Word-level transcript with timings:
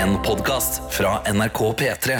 En 0.00 0.22
podkast 0.22 0.82
fra 0.90 1.32
NRK 1.32 1.58
P3. 1.72 2.14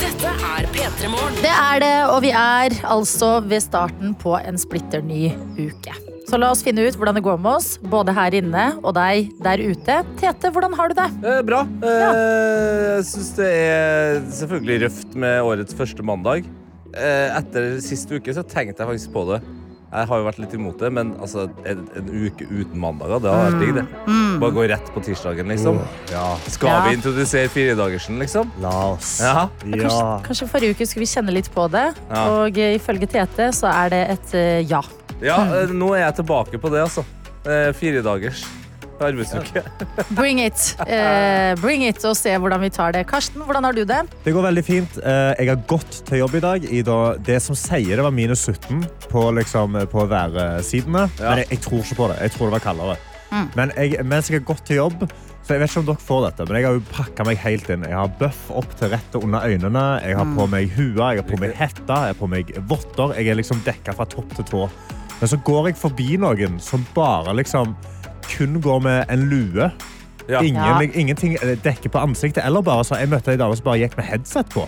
Dette 0.00 0.26
er 0.26 0.66
P3 0.66 1.08
Morgen. 1.08 1.38
Det 1.38 1.54
er 1.54 1.78
det, 1.84 1.94
og 2.10 2.18
vi 2.26 2.34
er 2.34 2.74
altså 2.82 3.36
ved 3.46 3.62
starten 3.62 4.18
på 4.18 4.34
en 4.42 4.58
splitter 4.58 5.06
ny 5.06 5.30
uke. 5.68 5.94
Så 6.26 6.38
la 6.42 6.48
oss 6.50 6.62
finne 6.66 6.82
ut 6.88 6.96
hvordan 6.98 7.14
det 7.14 7.22
går 7.22 7.36
med 7.38 7.52
oss, 7.60 7.76
både 7.86 8.10
her 8.16 8.34
inne 8.34 8.64
og 8.82 8.96
deg 8.98 9.28
der 9.44 9.60
ute. 9.62 10.00
Tete, 10.18 10.50
hvordan 10.50 10.74
har 10.74 10.90
du 10.90 10.96
det? 10.98 11.06
Eh, 11.22 11.42
bra. 11.46 11.60
Eh, 11.86 12.96
Jeg 12.96 13.04
syns 13.12 13.28
det 13.38 13.50
er 13.52 14.18
selvfølgelig 14.40 14.80
røft 14.88 15.14
med 15.14 15.42
årets 15.46 15.76
første 15.78 16.02
mandag. 16.02 16.48
Eh, 16.96 17.28
etter 17.36 17.76
sist 17.84 18.10
uke 18.10 18.34
så 18.34 18.42
tenkte 18.42 18.82
jeg 18.82 18.90
faktisk 18.90 19.14
på 19.14 19.22
det. 19.30 19.38
Jeg 19.86 20.08
har 20.10 20.18
jo 20.18 20.24
vært 20.26 20.38
litt 20.42 20.54
imot 20.58 20.80
det, 20.82 20.88
men 20.92 21.12
altså, 21.22 21.44
en, 21.64 21.84
en 21.96 22.08
uke 22.10 22.42
uten 22.50 22.74
mandager, 22.82 23.20
det 23.22 23.30
har 23.30 23.44
vært 23.46 23.60
digg, 23.62 23.76
det. 23.78 23.84
Bare 24.42 24.52
gå 24.58 24.64
rett 24.68 24.90
på 24.92 25.00
tirsdagen, 25.06 25.46
liksom. 25.54 25.78
Ja, 26.10 26.24
Skal 26.50 26.68
Ja. 26.72 26.80
vi 26.88 26.96
introdusere 26.98 27.48
firedagersen, 27.54 28.18
liksom? 28.20 28.50
la 28.60 28.74
oss. 28.96 29.20
Ja. 29.22 29.46
Ja. 29.62 29.78
Kanskje, 29.86 30.02
kanskje 30.26 30.48
forrige 30.50 30.74
uke 30.74 30.88
skulle 30.90 31.06
vi 31.06 31.12
kjenne 31.14 31.32
litt 31.38 31.48
på 31.54 31.70
det, 31.70 31.86
Ja. 32.10 32.26
og 32.34 32.58
eh, 32.58 32.74
ifølge 32.80 33.06
Tete 33.14 33.52
så 33.54 33.70
er 33.70 33.94
det 33.94 34.02
et 34.18 34.34
eh, 34.34 34.60
ja. 34.68 34.82
Ja, 35.24 35.38
eh, 35.62 35.72
nå 35.72 35.94
er 35.96 36.06
jeg 36.06 36.18
tilbake 36.20 36.60
på 36.60 36.70
det, 36.72 36.82
altså. 36.84 37.04
Eh, 37.46 37.72
Firedagers 37.76 38.44
arbeidsuke. 39.00 39.60
Bring 40.16 40.38
it. 40.40 40.76
Eh, 40.88 41.52
bring 41.60 41.82
it, 41.84 42.00
og 42.08 42.16
se 42.16 42.32
hvordan 42.40 42.62
vi 42.64 42.70
tar 42.72 42.94
det. 42.96 43.02
Karsten, 43.10 43.42
hvordan 43.44 43.64
har 43.68 43.76
du 43.76 43.82
det? 43.84 43.98
Det 44.24 44.32
går 44.32 44.46
veldig 44.48 44.64
fint. 44.64 44.96
Eh, 45.02 45.34
Jeg 45.38 45.50
har 45.50 45.60
gått 45.68 45.98
til 46.08 46.22
jobb 46.22 46.34
i 46.38 46.40
dag 46.40 46.64
i 46.64 46.80
det 47.26 47.38
som 47.44 47.58
sier 47.58 47.96
det 47.96 48.04
var 48.06 48.14
minus 48.14 48.46
17 48.48 48.86
på, 49.12 49.26
liksom, 49.36 49.76
på 49.92 50.06
værsidene. 50.08 51.06
Ja. 51.20 51.28
Men 51.34 51.42
jeg, 51.44 51.50
jeg 51.50 51.60
tror 51.66 51.84
ikke 51.84 52.00
på 52.00 52.08
det. 52.12 52.18
Jeg 52.24 52.34
tror 52.36 52.48
det 52.50 52.56
var 52.56 52.64
kaldere. 52.70 52.96
Men 53.56 53.72
jeg, 53.76 54.00
mens 54.06 54.30
jeg 54.30 54.38
har 54.40 54.46
gått 54.48 54.64
til 54.64 54.78
jobb 54.80 55.02
så 55.46 55.54
jeg 55.54 55.60
vet 55.62 55.70
ikke 55.70 55.78
om 55.78 55.86
dere 55.86 56.02
får 56.02 56.22
dette, 56.24 56.44
men 56.48 56.56
jeg 56.58 56.64
har 56.66 56.72
jo 56.74 56.80
pakka 56.90 57.24
meg 57.28 57.36
helt 57.38 57.68
inn. 57.70 57.84
Jeg 57.86 57.94
har 57.94 58.08
bøff 58.18 58.48
opp 58.58 58.72
til 58.80 58.88
rett 58.90 59.12
og 59.14 59.28
under 59.28 59.44
øynene. 59.46 59.82
Jeg 60.02 60.16
har 60.18 60.26
på 60.34 60.46
meg 60.50 60.72
hua, 60.74 61.12
jeg 61.14 61.20
har 61.22 61.28
på 61.28 61.38
meg 61.38 61.52
hetta, 61.54 61.98
jeg 62.08 62.16
har 62.16 62.18
på 62.18 62.28
meg 62.32 62.50
votter. 62.66 63.12
Jeg 63.14 63.30
er 63.30 63.38
liksom 63.38 63.60
dekka 63.62 63.94
fra 63.94 64.08
topp 64.10 64.34
til 64.40 64.48
tå. 64.48 64.64
Men 65.20 65.28
så 65.28 65.36
går 65.44 65.70
jeg 65.70 65.76
forbi 65.80 66.16
noen 66.20 66.58
som 66.60 66.86
bare 66.94 67.32
liksom 67.38 67.76
kun 68.26 68.58
går 68.60 68.80
med 68.84 69.04
en 69.12 69.28
lue. 69.30 69.70
Ja. 70.28 70.40
Ingen, 70.42 70.56
Ja. 70.64 70.80
Ingenting 70.82 71.36
dekker 71.64 71.88
på 71.88 71.98
ansiktet. 72.02 72.44
Eller 72.44 72.60
bare 72.62 72.84
så, 72.84 72.98
jeg 73.00 73.08
møtte 73.08 73.30
ei 73.32 73.36
dame 73.40 73.56
som 73.56 73.64
bare 73.64 73.78
gikk 73.84 73.96
med 73.96 74.04
headset 74.10 74.50
på. 74.52 74.66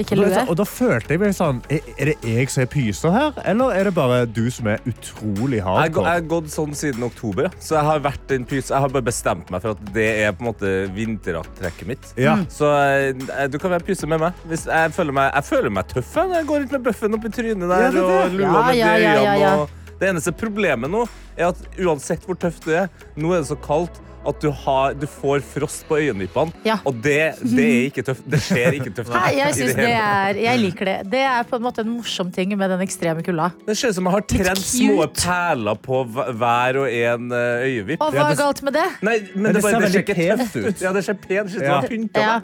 Ikke 0.00 0.16
lue? 0.18 0.42
og 0.48 0.56
da 0.58 0.64
følte 0.66 1.14
jeg 1.14 1.20
meg 1.22 1.34
sånn 1.36 1.60
Er 1.70 2.10
det 2.10 2.14
jeg 2.26 2.50
som 2.50 2.64
er 2.64 2.70
pysa 2.70 3.12
her, 3.14 3.36
eller 3.46 3.74
er 3.76 3.88
det 3.88 3.94
bare 3.94 4.24
du 4.26 4.42
som 4.50 4.66
er 4.72 4.82
utrolig 4.90 5.60
Jeg 5.60 5.92
jeg 5.94 6.06
har 6.08 6.24
gått 6.30 6.50
sånn 6.52 6.74
siden 6.76 7.04
oktober, 7.06 7.50
så 7.62 7.78
jeg 7.78 7.86
har, 7.86 8.02
vært 8.04 8.34
en 8.34 8.46
pys, 8.48 8.72
jeg 8.72 8.82
har 8.84 8.92
bare 8.92 9.06
bestemt 9.06 9.50
meg 9.54 9.62
for 9.62 9.76
at 9.76 9.92
det 9.94 10.08
er 10.24 10.34
på 10.34 10.44
en 10.44 10.48
måte 10.50 10.72
vinterattrekket 10.94 11.88
mitt. 11.88 12.08
Ja. 12.20 12.36
Så 12.52 12.68
eh, 12.74 13.46
du 13.50 13.58
kan 13.62 13.72
være 13.74 13.86
pyse 13.86 14.08
med 14.10 14.22
meg. 14.22 14.42
Hvis 14.50 14.66
jeg, 14.68 14.92
føler 14.96 15.16
meg 15.16 15.30
jeg 15.30 15.48
føler 15.48 15.74
meg 15.74 15.88
tøff 15.92 16.16
når 16.18 16.36
jeg 16.38 16.48
går 16.50 16.62
rundt 16.62 16.76
med 16.76 16.84
bøffen 16.88 17.18
oppi 17.18 17.32
trynet 17.34 17.70
der. 17.70 17.86
Ja, 17.86 17.92
det 17.94 18.02
det. 18.02 18.18
og 18.18 18.36
lua 18.38 18.52
med 18.68 18.78
ja, 18.78 18.92
ja, 18.98 19.14
ja, 19.14 19.22
ja, 19.22 19.34
ja. 19.44 19.88
Det 20.00 20.10
eneste 20.10 20.34
problemet 20.36 20.90
nå 20.90 21.04
er 21.36 21.52
at 21.52 21.60
uansett 21.80 22.26
hvor 22.26 22.38
tøff 22.38 22.58
du 22.64 22.72
er, 22.74 22.90
nå 23.16 23.32
er 23.34 23.44
det 23.44 23.50
så 23.52 23.58
kaldt 23.62 24.02
at 24.26 24.40
du, 24.40 24.48
har, 24.64 24.94
du 24.98 25.06
får 25.10 25.42
frost 25.46 25.84
på 25.88 25.98
øyenvippene. 26.00 26.52
Ja. 26.66 26.78
Og 26.88 26.96
det, 27.04 27.18
det 27.42 27.64
er 27.64 27.82
ikke 27.90 28.04
tøft. 28.06 28.24
Det 28.30 28.40
skjer 28.44 28.78
ikke 28.78 28.92
tøft. 28.96 29.12
Nei, 29.14 29.34
jeg, 29.38 29.54
i 29.58 29.68
det 29.76 29.90
er, 29.90 30.40
jeg 30.44 30.62
liker 30.62 30.90
det. 30.90 30.96
Det 31.12 31.22
er 31.28 31.46
på 31.48 31.58
en 31.60 31.64
måte 31.66 31.84
en 31.84 31.92
morsom 31.92 32.32
ting 32.34 32.54
med 32.58 32.72
den 32.72 32.84
ekstreme 32.84 33.24
kulda. 33.26 33.50
Det 33.68 33.76
ser 33.78 33.92
ut 33.92 33.98
som 34.00 34.10
jeg 34.10 34.16
har 34.16 34.26
tredd 34.34 34.64
små 34.64 35.08
perler 35.12 35.80
på 35.84 36.02
hver 36.08 36.80
og 36.82 36.88
en 36.88 37.30
eh, 37.32 37.68
øyevipp. 37.68 38.02
Og 38.04 38.16
hva 38.16 38.30
er 38.32 38.40
galt 38.40 38.64
med 38.66 38.78
det? 38.80 38.88
Nei, 39.04 39.18
men, 39.34 39.42
Men 39.42 39.52
det, 39.52 39.60
det 39.60 39.62
bare, 39.62 39.70
ser 39.70 39.80
det 39.80 39.86
ser 39.86 39.88
veldig 39.88 40.04
ikke 40.04 40.18
tøft 40.44 40.60
ut. 40.60 40.84
Ja, 40.88 40.92
det 40.96 41.04
ser 41.06 41.20
pent 41.28 41.56
ut. 41.56 41.62
Ja. 41.62 41.80
Ja. 42.24 42.34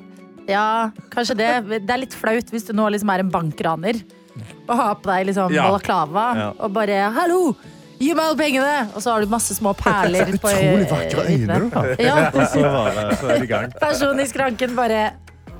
Ja, 0.50 0.91
kanskje 1.12 1.36
det. 1.38 1.50
Det 1.86 1.92
er 1.94 2.00
litt 2.02 2.14
flaut 2.16 2.48
hvis 2.50 2.64
du 2.66 2.72
nå 2.74 2.88
liksom 2.91 3.10
er 3.14 3.22
en 3.22 3.30
bankraner 3.32 4.00
og 4.66 4.72
har 4.78 4.94
på 5.02 5.10
deg 5.10 5.26
liksom 5.30 5.52
Ja. 5.54 5.66
balaklava 5.68 6.24
Ja. 6.38 6.48
og 6.58 6.72
bare 6.72 7.10
'hallo, 7.12 7.54
gi 8.00 8.10
meg 8.16 8.24
alle 8.24 8.38
pengene!' 8.40 8.86
Og 8.94 9.02
så 9.04 9.12
har 9.12 9.24
du 9.24 9.30
masse 9.32 9.54
små 9.56 9.74
perler 9.76 10.32
på 10.40 10.50
Utrolig 10.50 10.86
vakre 10.90 11.26
øyne 11.28 11.58
du 11.60 11.68
har. 11.76 11.90
Ja, 12.00 12.14
Og 12.34 12.46
så, 12.48 12.62
bare, 12.64 13.04
så 13.20 13.28
er 13.28 13.34
det 13.36 13.44
i 13.44 13.50
gang. 13.52 13.74
personen 13.80 14.24
i 14.24 14.26
skranken 14.30 14.74
bare 14.78 15.02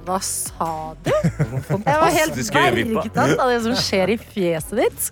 Hva 0.07 0.17
sa 0.25 0.71
du? 1.05 1.11
Jeg 1.13 1.85
var 1.85 2.11
helt 2.17 2.39
bergtatt 2.57 3.37
av 3.37 3.51
det 3.53 3.59
som 3.67 3.75
skjer 3.77 4.15
i 4.15 4.19
fjeset 4.19 4.79
ditt. 4.81 5.11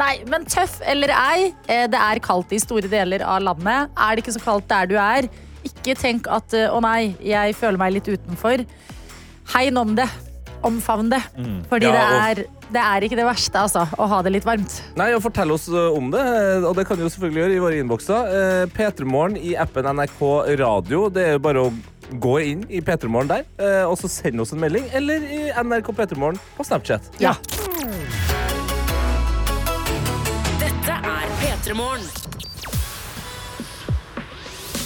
Nei, 0.00 0.14
men 0.32 0.46
tøff 0.48 0.78
eller 0.88 1.12
ei, 1.12 1.50
eh, 1.68 1.84
det 1.92 2.00
er 2.00 2.20
kaldt 2.24 2.54
i 2.56 2.58
store 2.62 2.88
deler 2.88 3.20
av 3.28 3.42
landet. 3.44 3.92
Er 3.92 4.16
det 4.16 4.24
ikke 4.24 4.32
så 4.38 4.40
kaldt 4.40 4.70
der 4.72 4.88
du 4.88 4.96
er, 4.96 5.28
ikke 5.68 5.94
tenk 6.00 6.26
at 6.32 6.56
eh, 6.56 6.72
å 6.72 6.80
nei, 6.80 7.12
jeg 7.20 7.52
føler 7.60 7.76
meg 7.78 7.92
litt 7.98 8.08
utenfor. 8.08 8.64
Hegn 9.52 9.76
om 9.76 9.92
det. 9.98 10.08
Omfavn 10.62 11.10
det. 11.10 11.22
Fordi 11.68 11.86
Ja, 11.86 11.92
det, 11.92 12.02
og- 12.02 12.22
er, 12.22 12.34
det 12.72 12.82
er 12.82 13.00
ikke 13.08 13.16
det 13.18 13.26
verste, 13.26 13.58
altså, 13.58 13.86
å 13.98 14.06
ha 14.08 14.22
det 14.22 14.32
litt 14.32 14.44
varmt. 14.46 14.80
Nei, 14.96 15.12
og 15.16 15.22
Fortell 15.22 15.50
oss 15.52 15.68
eh, 15.68 15.96
om 15.98 16.10
det, 16.14 16.20
eh, 16.22 16.64
og 16.68 16.76
det 16.76 16.86
kan 16.88 16.96
du 16.96 17.02
jo 17.04 17.10
selvfølgelig 17.12 17.42
gjøre 17.42 17.56
i 17.56 17.62
våre 17.64 17.80
innbokser. 17.82 18.32
Eh, 18.32 18.66
P3morgen 18.76 19.36
i 19.42 19.54
appen 19.56 19.84
NRK 19.96 20.20
Radio. 20.60 21.08
Det 21.10 21.26
er 21.26 21.32
jo 21.36 21.42
bare 21.44 21.66
å 21.66 21.72
gå 22.12 22.34
inn 22.44 22.64
i 22.68 22.80
P3morgen 22.84 23.28
der, 23.28 23.44
eh, 23.58 23.84
og 23.88 23.96
så 23.98 24.08
send 24.08 24.40
oss 24.40 24.52
en 24.52 24.60
melding. 24.60 24.84
Eller 24.92 25.22
i 25.24 25.42
NRK 25.62 25.92
P3morgen 25.96 26.38
på 26.56 26.64
Snapchat. 26.64 27.10
Ja. 27.18 27.34
Dette 30.62 30.98
er 31.02 31.32
P3 31.42 31.74
Morgen. 31.74 32.21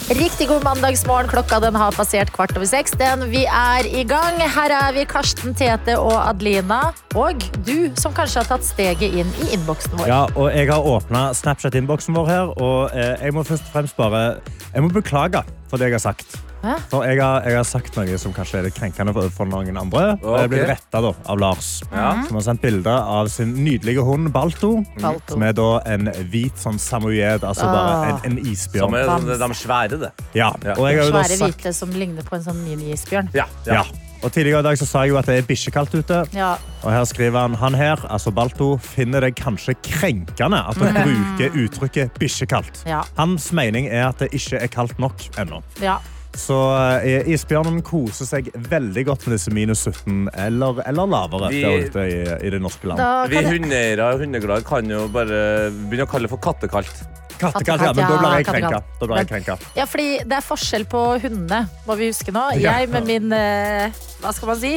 Riktig 0.07 0.47
god 0.47 0.63
mandagsmorgen. 0.63 1.27
Klokka 1.27 1.57
den 1.59 1.75
har 1.75 1.91
passert 1.91 2.29
kvart 2.31 2.53
over 2.55 2.67
seks. 2.69 2.93
Den, 2.95 3.25
vi 3.27 3.41
er 3.43 3.87
i 3.91 4.05
gang. 4.07 4.39
Her 4.39 4.71
er 4.71 4.95
vi, 4.95 5.03
Karsten, 5.03 5.51
Tete 5.51 5.97
og 5.99 6.15
Adelina. 6.15 6.93
Og 7.19 7.43
du 7.67 7.91
som 7.99 8.15
kanskje 8.15 8.39
har 8.39 8.47
tatt 8.53 8.63
steget 8.63 9.19
inn 9.19 9.35
i 9.43 9.49
innboksen 9.57 9.99
vår. 9.99 10.07
Ja, 10.07 10.21
og 10.39 10.47
jeg 10.55 10.71
har 10.71 10.87
åpna 10.95 11.27
Snapchat-innboksen 11.35 12.15
vår 12.15 12.31
her, 12.31 12.55
og 12.55 12.95
eh, 12.95 13.17
jeg 13.19 13.35
må 13.35 13.43
først 13.43 13.67
og 13.67 13.75
fremst 13.75 13.99
bare 13.99 14.23
Jeg 14.71 14.85
må 14.85 14.95
beklage 14.95 15.43
for 15.67 15.75
det 15.75 15.91
jeg 15.91 15.99
har 15.99 16.07
sagt. 16.07 16.39
Jeg 16.63 17.19
har, 17.21 17.43
jeg 17.45 17.55
har 17.57 17.65
sagt 17.67 17.97
noe 17.99 18.17
som 18.19 18.33
kanskje 18.35 18.59
er 18.59 18.65
litt 18.67 18.77
krenkende 18.77 19.13
for, 19.15 19.29
for 19.33 19.49
noen 19.49 19.77
andre. 19.77 20.15
Og 20.23 20.39
jeg 20.41 20.51
ble 20.51 20.63
retta 20.71 21.01
av 21.03 21.37
Lars, 21.39 21.81
Ja. 21.91 22.23
som 22.27 22.39
har 22.39 22.45
sendt 22.47 22.63
bilde 22.65 22.91
av 22.91 23.29
sin 23.31 23.53
nydelige 23.63 24.03
hund 24.05 24.31
Balto. 24.33 24.83
Balto. 25.01 25.35
Som 25.35 25.45
er 25.45 25.53
da 25.57 25.69
en 25.85 26.11
hvit 26.31 26.57
sånn 26.61 26.79
samoyed, 26.81 27.45
altså 27.45 27.69
bare 27.69 28.17
en, 28.25 28.37
en 28.39 28.55
Som 28.55 28.97
er 28.97 29.37
de 29.37 29.53
svære, 29.53 30.01
det. 30.01 30.11
Ja. 30.33 30.51
Ja. 30.65 30.75
Og 30.77 30.89
jeg 30.89 30.99
har 30.99 31.05
jo 31.05 31.15
da 31.15 31.23
Svære 31.27 31.51
hvite 31.51 31.73
som 31.73 31.93
ligner 31.93 32.25
på 32.27 32.37
en 32.39 32.45
sånn 32.49 32.59
mini-isbjørn. 32.65 33.31
Ja. 33.37 33.45
ja. 33.67 33.85
Og 34.23 34.31
Tidligere 34.33 34.63
i 34.63 34.65
dag 34.65 34.77
så 34.79 34.87
sa 34.89 35.03
jeg 35.05 35.13
jo 35.13 35.17
at 35.19 35.27
det 35.29 35.37
er 35.37 35.45
bikkjekaldt 35.45 35.93
ute. 35.93 36.23
Ja. 36.33 36.55
Og 36.81 36.89
her 36.91 37.05
skriver 37.05 37.43
han 37.45 37.53
han 37.61 37.77
her, 37.77 38.01
altså 38.09 38.33
Balto, 38.33 38.73
finner 38.81 39.21
det 39.21 39.35
kanskje 39.37 39.75
krenkende 39.85 40.63
at 40.71 40.79
dere 40.81 41.05
bruker 41.05 41.57
uttrykket 41.65 42.17
bikkjekaldt. 42.17 42.81
Ja. 42.89 43.03
Hans 43.19 43.51
mening 43.53 43.89
er 43.91 44.07
at 44.09 44.23
det 44.23 44.31
ikke 44.33 44.61
er 44.63 44.71
kaldt 44.73 44.97
nok 45.01 45.27
ennå. 45.37 45.61
ja. 45.83 45.99
Så 46.37 46.55
eh, 47.01 47.25
isbjørnen 47.33 47.79
koser 47.85 48.27
seg 48.29 48.51
veldig 48.69 49.03
godt 49.09 49.25
med 49.27 49.37
disse 49.39 49.51
minus 49.55 49.81
17 49.89 50.27
eller, 50.37 50.81
eller 50.85 51.09
lavere 51.09 51.49
Vi- 51.49 51.61
der 51.65 51.87
ute 51.89 52.03
i, 52.07 52.19
i 52.47 52.51
det 52.53 52.59
norske 52.61 52.87
land. 52.91 53.01
Vi 53.33 53.41
hundeeiere 53.47 54.11
og 54.13 54.21
hundeglade 54.21 54.63
kan 54.67 54.85
jo 54.93 55.07
bare 55.09 55.39
begynne 55.71 56.05
å 56.05 56.11
kalle 56.11 56.29
det 56.29 56.33
for 56.35 56.43
kattekaldt. 56.45 57.01
Kattekalt, 57.37 57.83
ja, 57.85 57.91
men 57.93 58.07
da 58.09 58.15
blir 58.17 58.31
jeg 58.39 58.45
krenka. 58.47 58.77
Da 58.97 59.05
blir 59.09 59.19
jeg 59.21 59.27
krenka. 59.29 59.55
Ja, 59.77 59.83
fordi 59.85 60.07
det 60.25 60.37
er 60.39 60.45
forskjell 60.45 60.87
på 60.89 61.01
hundene, 61.21 61.59
må 61.85 61.97
vi 61.99 62.07
huske 62.09 62.33
nå. 62.33 62.47
Jeg 62.57 62.89
med 62.89 63.05
min, 63.05 63.27
eh, 63.37 63.91
hva 64.23 64.31
skal 64.33 64.49
man 64.53 64.57
si, 64.61 64.71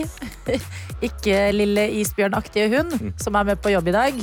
ikke 1.09 1.39
lille 1.57 1.87
isbjørnaktige 2.03 2.69
hund, 2.75 2.93
Mm. 3.01 3.13
som 3.21 3.37
er 3.41 3.45
med 3.53 3.63
på 3.65 3.73
jobb 3.73 3.89
i 3.89 3.97
dag. 3.97 4.15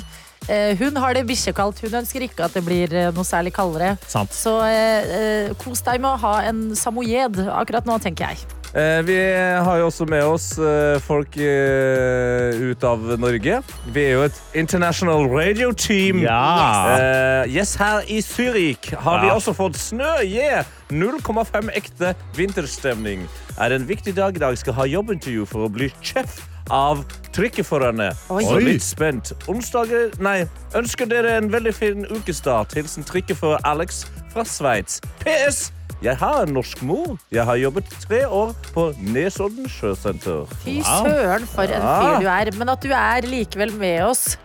Eh, 0.48 0.78
Hun 0.80 0.95
har 1.01 1.13
det 1.18 1.25
bikkjekaldt. 1.28 1.81
Hun 1.84 1.98
ønsker 2.01 2.24
ikke 2.28 2.45
at 2.48 2.54
det 2.56 2.63
blir 2.66 2.94
eh, 2.95 3.10
noe 3.16 3.28
særlig 3.28 3.51
kaldere. 3.57 3.95
Sant. 4.07 4.31
Så 4.36 4.57
eh, 4.63 5.18
eh, 5.18 5.56
kos 5.60 5.81
deg 5.84 6.00
med 6.04 6.13
å 6.13 6.22
ha 6.24 6.36
en 6.48 6.69
samoyed 6.78 7.42
akkurat 7.51 7.88
nå, 7.89 7.98
tenker 8.04 8.31
jeg. 8.31 8.45
Eh, 8.78 9.00
vi 9.07 9.16
har 9.63 9.78
jo 9.80 9.88
også 9.88 10.06
med 10.12 10.24
oss 10.28 10.50
eh, 10.60 10.98
folk 11.01 11.38
ut 11.39 12.84
av 12.88 13.06
Norge. 13.19 13.62
Vi 13.95 14.04
er 14.04 14.12
jo 14.18 14.25
et 14.28 14.39
international 14.60 15.28
radio 15.31 15.72
team. 15.72 16.19
Ja. 16.24 16.98
Eh, 16.98 17.56
yes, 17.56 17.75
her 17.80 18.04
i 18.12 18.19
Zürich 18.24 18.92
har 19.04 19.24
vi 19.24 19.31
også 19.33 19.56
fått 19.57 19.80
snø. 19.80 20.18
Yeah! 20.24 20.68
0,5 20.92 21.72
ekte 21.75 22.13
vinterstemning. 22.38 23.25
Er 23.60 23.74
en 23.75 23.88
viktig 23.90 24.13
dag 24.16 24.36
i 24.38 24.40
dag. 24.44 24.56
Skal 24.60 24.78
ha 24.78 24.86
jobbintervju 24.88 25.48
for 25.50 25.68
å 25.68 25.72
bli 25.74 25.90
sjef 26.00 26.38
av 26.74 27.04
trykkeførerne. 27.36 28.12
Oi. 28.34 28.44
Så 28.46 28.60
litt 28.64 28.84
spent. 28.86 29.34
Onsdager 29.52 30.12
Nei. 30.24 30.46
Ønsker 30.78 31.06
dere 31.10 31.36
en 31.38 31.52
veldig 31.54 31.74
fin 31.75 32.06
ukestart. 32.10 32.74
Hilsen 32.78 33.06
trykkefører 33.08 33.62
Alex 33.68 34.06
fra 34.34 34.46
Sveits. 34.48 35.02
PS. 35.24 35.68
Jeg 36.06 36.14
har 36.22 36.44
en 36.46 36.52
norsk 36.54 36.81
mor. 36.86 37.16
Jeg 37.34 37.46
har 37.50 37.58
jobbet 37.58 37.88
tre 38.04 38.19
år 38.30 38.52
på 38.74 38.92
Nesodden 39.02 39.66
sjøsenter. 39.69 40.44
Fy 40.62 40.75
søren, 40.86 41.48
for 41.50 41.64
en 41.66 41.88
fyr 41.88 42.19
du 42.22 42.28
er. 42.30 42.52
Men 42.58 42.69
at 42.75 42.84
du 42.86 42.92
er 42.94 43.25
likevel 43.25 43.74
med 43.74 44.04
oss 44.06 44.36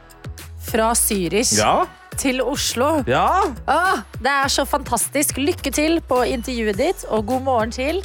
fra 0.65 0.93
Zürich 0.97 1.53
Ja, 1.59 1.83
til 2.17 2.41
Oslo. 2.41 3.03
ja. 3.07 3.43
Åh, 3.69 4.01
det 4.23 4.33
er 4.33 4.49
så 4.49 4.65
fantastisk. 4.65 5.37
Lykke 5.37 5.71
til 5.75 6.01
på 6.09 6.23
intervjuet 6.25 6.79
ditt, 6.81 7.05
og 7.11 7.27
god 7.27 7.43
morgen 7.45 7.71
til 7.75 8.01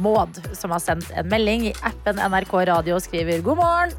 Maud, 0.00 0.38
som 0.56 0.72
har 0.74 0.82
sendt 0.82 1.10
en 1.16 1.28
melding 1.30 1.68
i 1.70 1.74
appen 1.84 2.20
NRK 2.22 2.52
Radio 2.70 2.96
og 2.98 3.04
skriver 3.04 3.42
god 3.44 3.60
morgen. 3.60 3.94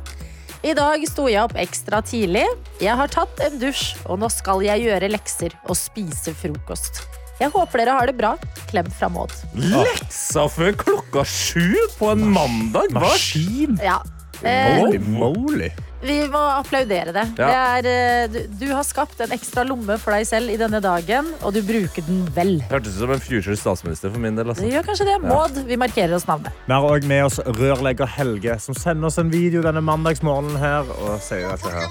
I 0.63 0.71
dag 0.77 1.01
sto 1.09 1.25
jeg 1.27 1.43
opp 1.43 1.57
ekstra 1.59 1.99
tidlig. 2.07 2.45
Jeg 2.79 2.95
har 2.95 3.11
tatt 3.11 3.41
en 3.43 3.57
dusj, 3.59 3.97
og 4.07 4.21
nå 4.21 4.29
skal 4.31 4.63
jeg 4.63 4.85
gjøre 4.85 5.09
lekser 5.11 5.55
og 5.67 5.75
spise 5.75 6.31
frokost. 6.39 7.01
Jeg 7.41 7.51
håper 7.51 7.81
dere 7.81 7.95
har 7.97 8.07
det 8.07 8.15
bra. 8.15 8.35
Klem 8.69 8.87
fra 8.93 9.09
Maud. 9.11 9.33
Leksa 9.59 10.45
før 10.53 10.71
klokka 10.79 11.25
sju 11.27 11.73
på 11.97 12.13
en 12.13 12.23
mandag? 12.31 12.93
Hva? 12.95 13.09
Maskin! 13.09 13.75
Ja. 13.83 13.97
Eh, 14.43 14.79
Holy 14.79 15.01
moly. 15.03 15.67
Vi 16.03 16.17
må 16.31 16.39
applaudere 16.59 17.13
det. 17.15 17.23
Ja. 17.39 17.47
det 17.47 17.89
er, 17.89 17.89
eh, 17.89 18.27
du, 18.33 18.39
du 18.59 18.65
har 18.73 18.83
skapt 18.87 19.21
en 19.23 19.31
ekstra 19.35 19.63
lomme 19.67 19.95
for 20.01 20.15
deg 20.15 20.27
selv 20.27 20.51
i 20.53 20.57
denne 20.59 20.81
dagen, 20.83 21.29
og 21.41 21.53
du 21.55 21.61
bruker 21.65 22.03
den 22.07 22.25
vel. 22.35 22.57
Hørtes 22.71 22.97
ut 22.97 23.05
som 23.05 23.13
en 23.15 23.23
future 23.23 23.55
statsminister 23.59 24.11
for 24.13 24.19
min 24.23 24.35
del. 24.35 24.49
Det 24.51 24.57
Altså. 24.57 24.67
gjør 24.69 24.85
kanskje 24.91 25.07
det. 25.09 25.17
Maud, 25.23 25.61
vi 25.69 25.77
markerer 25.79 26.13
oss 26.17 26.27
navnet. 26.27 26.51
Vi 26.67 26.73
har 26.75 26.89
òg 26.91 27.07
med 27.09 27.23
oss 27.29 27.39
rørlegger 27.47 28.09
Helge, 28.17 28.59
som 28.59 28.75
sender 28.77 29.07
oss 29.09 29.17
en 29.21 29.31
video 29.33 29.63
denne 29.65 29.81
mandagsmorgenen 29.81 30.59
her 30.61 30.93
og 30.99 31.17
sier 31.23 31.49
dette 31.55 31.71
her. 31.73 31.89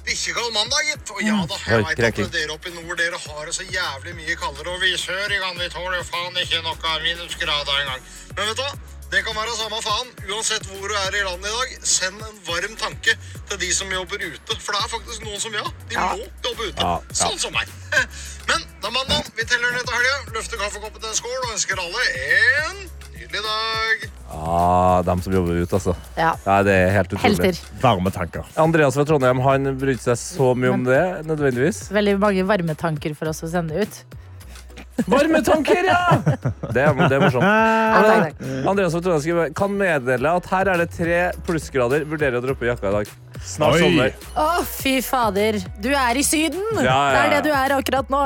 Bikkjekald 0.00 0.54
mandag, 0.56 0.80
gitt. 0.88 1.10
Og 1.12 1.20
ja 1.22 1.36
da, 1.46 1.56
jeg 1.68 1.84
veit 1.84 2.00
at 2.24 2.32
dere 2.32 2.54
oppe 2.56 2.70
i 2.70 2.74
nord 2.74 2.96
dere 2.98 3.18
har 3.20 3.44
det 3.46 3.52
så 3.54 3.66
jævlig 3.68 4.14
mye 4.16 4.36
kaldere. 4.40 4.72
Og 4.72 4.80
vi 4.82 4.94
sør 4.98 5.28
i 5.36 5.38
gang, 5.42 5.58
vi 5.60 5.68
tåler 5.70 6.00
jo 6.00 6.06
faen 6.08 6.40
ikke 6.40 6.62
noe 6.64 6.94
minusgrader 7.04 7.82
engang. 7.84 8.00
Men 8.32 8.48
vet 8.48 8.56
du 8.56 8.64
hva? 8.64 8.72
Det 9.10 9.24
kan 9.26 9.34
være 9.34 9.54
samme 9.58 9.78
faen. 9.82 10.10
Uansett 10.30 10.66
hvor 10.70 10.86
du 10.86 10.94
er 10.94 11.16
i 11.18 11.22
landet 11.26 11.48
i 11.50 11.54
dag, 11.56 11.72
send 11.90 12.20
en 12.22 12.36
varm 12.46 12.76
tanke 12.78 13.16
til 13.50 13.58
de 13.58 13.70
som 13.74 13.90
jobber 13.90 14.22
ute. 14.22 14.58
For 14.62 14.76
det 14.76 14.82
er 14.84 14.92
faktisk 14.92 15.24
noen 15.26 15.40
som 15.42 15.56
ja, 15.56 15.64
de 15.90 15.96
Ja. 15.98 16.04
må 16.14 16.28
jobbe 16.46 16.68
ute. 16.70 16.78
Ja, 16.78 16.92
ja. 17.00 17.16
Sånn 17.24 17.38
som 17.42 17.52
meg. 17.56 17.66
Men 18.50 18.62
det 18.62 18.86
er 18.86 18.94
mandag, 18.94 19.32
vi 19.34 19.46
teller 19.50 19.74
ned 19.74 19.82
til 19.88 19.96
helga, 19.98 20.14
løfter 20.36 20.62
kaffekoppen 20.62 21.02
til 21.02 21.10
en 21.10 21.18
skål 21.18 21.36
og 21.40 21.50
ønsker 21.56 21.82
alle 21.82 22.06
en 22.20 22.78
nydelig 23.16 23.42
dag. 23.48 24.06
Ah, 24.30 25.02
dem 25.10 25.24
som 25.26 25.34
jobber 25.34 25.58
ute, 25.58 25.74
altså. 25.80 25.96
Ja. 26.14 26.30
Ja, 26.46 26.60
det 26.62 26.78
er 26.78 26.94
helt 26.94 27.10
utrolig. 27.18 27.34
Helter. 27.50 27.60
Varme 27.82 28.14
tanker. 28.14 28.46
Andreas 28.62 28.94
fra 28.94 29.08
Trondheim 29.10 29.42
han 29.42 29.72
brydde 29.82 30.06
seg 30.06 30.22
så 30.22 30.52
mye 30.54 30.70
om 30.78 30.86
det, 30.86 31.02
nødvendigvis. 31.26 31.88
Veldig 31.98 32.14
mange 32.22 32.46
varmetanker 32.46 33.18
for 33.18 33.34
oss 33.34 33.42
å 33.42 33.50
sende 33.50 33.82
ut. 33.82 34.02
Varmetanker, 35.08 35.88
ja! 35.88 36.02
Det 36.70 36.82
er, 36.84 36.94
det 36.94 37.16
er 37.16 37.24
morsomt. 37.24 37.46
Ja, 37.46 38.02
takk, 38.04 38.36
takk. 38.36 38.46
Andreas 38.70 38.94
fra 38.94 39.00
Trondheim 39.00 39.24
skriver, 39.24 39.50
kan 39.56 39.74
meddele 39.80 40.36
at 40.40 40.52
her 40.52 40.70
er 40.74 40.84
det 40.84 40.90
tre 40.94 41.18
plussgrader. 41.46 42.06
Vurderer 42.10 42.38
å 42.40 42.44
droppe 42.44 42.68
jakka 42.68 42.90
i 42.90 42.96
dag. 43.00 43.12
Snart 43.40 43.78
Oi. 43.78 43.80
sommer. 43.80 44.16
Å, 44.36 44.46
fy 44.68 44.92
fader. 45.04 45.56
Du 45.80 45.88
er 45.96 46.18
i 46.20 46.24
Syden! 46.26 46.60
Ja, 46.76 46.84
ja, 46.84 46.98
Det 47.14 47.20
er 47.20 47.30
det 47.32 47.40
du 47.48 47.54
er 47.56 47.74
akkurat 47.78 48.10
nå. 48.12 48.20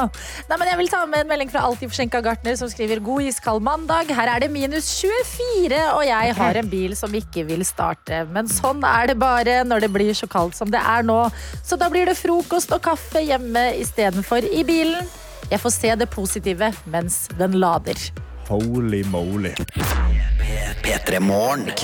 Nei, 0.50 0.58
men 0.58 0.70
jeg 0.72 0.80
vil 0.80 0.90
ta 0.90 1.04
med 1.06 1.22
en 1.22 1.30
melding 1.30 1.52
fra 1.52 1.62
Alltid 1.68 1.92
forsinka 1.92 2.20
gartner 2.24 2.58
som 2.58 2.70
skriver 2.72 3.02
god 3.04 3.28
iskald 3.30 3.62
mandag. 3.64 4.10
Her 4.14 4.32
er 4.34 4.44
det 4.44 4.50
minus 4.52 4.90
24, 4.98 5.80
og 5.94 6.02
jeg 6.08 6.36
har 6.40 6.60
en 6.60 6.70
bil 6.72 6.96
som 6.98 7.14
ikke 7.14 7.46
vil 7.48 7.62
starte. 7.68 8.24
Men 8.34 8.50
sånn 8.50 8.82
er 8.88 9.12
det 9.12 9.18
bare 9.22 9.60
når 9.68 9.86
det 9.86 9.92
blir 9.94 10.14
så 10.18 10.28
kaldt 10.30 10.58
som 10.58 10.72
det 10.74 10.82
er 10.82 11.06
nå. 11.06 11.20
Så 11.62 11.78
da 11.80 11.90
blir 11.92 12.10
det 12.10 12.18
frokost 12.18 12.74
og 12.74 12.82
kaffe 12.84 13.22
hjemme 13.22 13.68
istedenfor 13.84 14.50
i 14.50 14.66
bilen. 14.66 15.06
Jeg 15.50 15.60
får 15.60 15.72
se 15.74 15.94
det 16.00 16.06
positive 16.12 16.70
mens 16.90 17.26
den 17.38 17.58
lader. 17.60 17.98
Holy 18.48 19.02
moly. 19.08 19.52
P3 20.84 21.18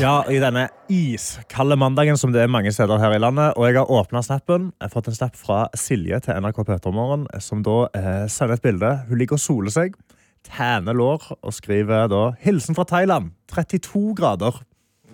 Ja, 0.01 0.25
I 0.29 0.39
denne 0.43 0.67
iskalde 0.93 1.77
mandagen 1.81 2.19
som 2.21 2.33
det 2.35 2.43
er 2.43 2.53
mange 2.53 2.73
steder 2.73 3.01
her 3.01 3.15
i 3.17 3.21
landet. 3.21 3.55
Og 3.57 3.69
jeg 3.69 3.79
har 3.79 3.93
åpna 3.93 4.23
snappen. 4.25 4.71
Jeg 4.77 4.89
har 4.89 4.93
fått 4.93 5.09
en 5.09 5.17
snap 5.17 5.37
fra 5.37 5.61
Silje 5.77 6.21
til 6.21 6.41
NRK 6.41 6.61
P3morgen, 6.69 7.25
som 7.41 7.63
da 7.65 7.87
eh, 7.97 8.27
sender 8.29 8.59
et 8.59 8.65
bilde. 8.65 8.93
Hun 9.09 9.21
ligger 9.21 9.39
og 9.39 9.45
soler 9.45 9.73
seg, 9.73 9.97
tæner 10.45 10.97
lår 10.97 11.31
og 11.41 11.57
skriver 11.57 12.09
da 12.13 12.23
'Hilsen 12.41 12.77
fra 12.77 12.85
Thailand'. 12.85 13.33
32 13.49 14.15
grader. 14.17 14.61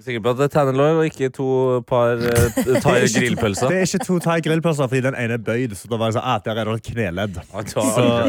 Sikker 0.07 0.23
på 0.23 0.33
at 0.37 0.39
det 0.39 0.47
er 0.47 0.53
tennelår 0.55 1.01
og 1.01 1.09
ikke 1.09 1.29
to 1.35 1.49
par 1.89 2.21
uh, 2.23 2.77
thai 2.85 3.01
grillpølser. 3.11 3.73
Det 3.73 3.81
er 3.81 3.89
ikke 3.89 4.07
to 4.07 4.19
thai 4.23 4.37
grillpølser 4.45 4.87
fordi 4.87 5.03
den 5.09 5.19
ene 5.19 5.35
er 5.35 5.43
bøyd. 5.43 5.75
Så 5.75 5.91
da 5.91 5.99
var 5.99 6.13
jeg 6.13 6.19
sånn, 6.19 6.29
ah, 6.31 6.39
der 6.45 6.61
er 6.63 6.71
det 6.71 6.77
et 6.79 6.91
kneledd. 6.93 7.41
Så, 7.73 7.85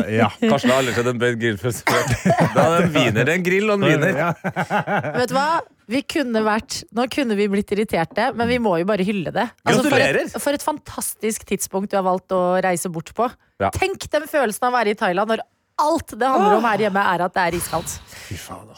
ja. 0.09 0.31
Karsten 0.49 0.73
har 0.73 0.81
aldri 0.81 0.95
sett 0.97 1.09
en 1.13 1.21
bøyd 1.21 1.37
grillpølse 1.43 1.85
før. 1.85 2.13
Da 2.55 2.63
er 2.63 2.71
det 2.73 2.79
en 2.87 2.93
wiener, 2.95 3.33
en 3.35 3.45
grill 3.45 3.69
og 3.69 3.77
en 3.77 3.85
wiener. 3.91 4.21
Ja. 4.23 4.31
Vet 5.19 5.33
du 5.33 5.35
hva? 5.37 5.49
Vi 5.87 6.01
kunne 6.03 6.41
vært, 6.43 6.81
nå 6.97 7.05
kunne 7.13 7.37
vi 7.39 7.45
blitt 7.51 7.69
irriterte, 7.71 8.31
men 8.35 8.49
vi 8.49 8.57
må 8.59 8.73
jo 8.81 8.87
bare 8.89 9.05
hylle 9.07 9.31
det. 9.31 9.45
Altså, 9.63 9.85
for, 9.87 10.01
et, 10.03 10.33
for 10.43 10.57
et 10.57 10.65
fantastisk 10.65 11.45
tidspunkt 11.47 11.93
du 11.93 11.99
har 11.99 12.03
valgt 12.03 12.33
å 12.35 12.57
reise 12.65 12.91
bort 12.91 13.13
på. 13.15 13.29
Ja. 13.61 13.69
Tenk 13.73 14.09
den 14.11 14.25
følelsen 14.27 14.67
av 14.67 14.73
å 14.73 14.77
være 14.81 14.91
i 14.91 14.97
Thailand 14.99 15.31
når 15.31 15.45
alt 15.77 16.13
det 16.19 16.27
handler 16.27 16.57
om 16.57 16.65
her 16.65 16.85
hjemme, 16.87 17.01
er 17.13 17.23
at 17.27 17.33
det 17.35 17.43
er 17.43 17.57
iskaldt. 17.59 17.97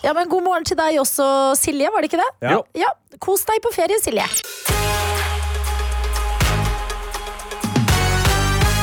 Ja, 0.03 0.13
men 0.13 0.29
God 0.29 0.43
morgen 0.45 0.65
til 0.67 0.77
deg 0.77 0.99
også, 1.01 1.25
Silje. 1.57 1.89
Var 1.93 2.03
det 2.03 2.11
ikke 2.11 2.21
det? 2.21 2.31
Ja. 2.45 2.57
Ja, 2.77 2.91
Kos 3.23 3.45
deg 3.47 3.61
på 3.63 3.71
ferie, 3.73 3.97
Silje. 4.03 4.27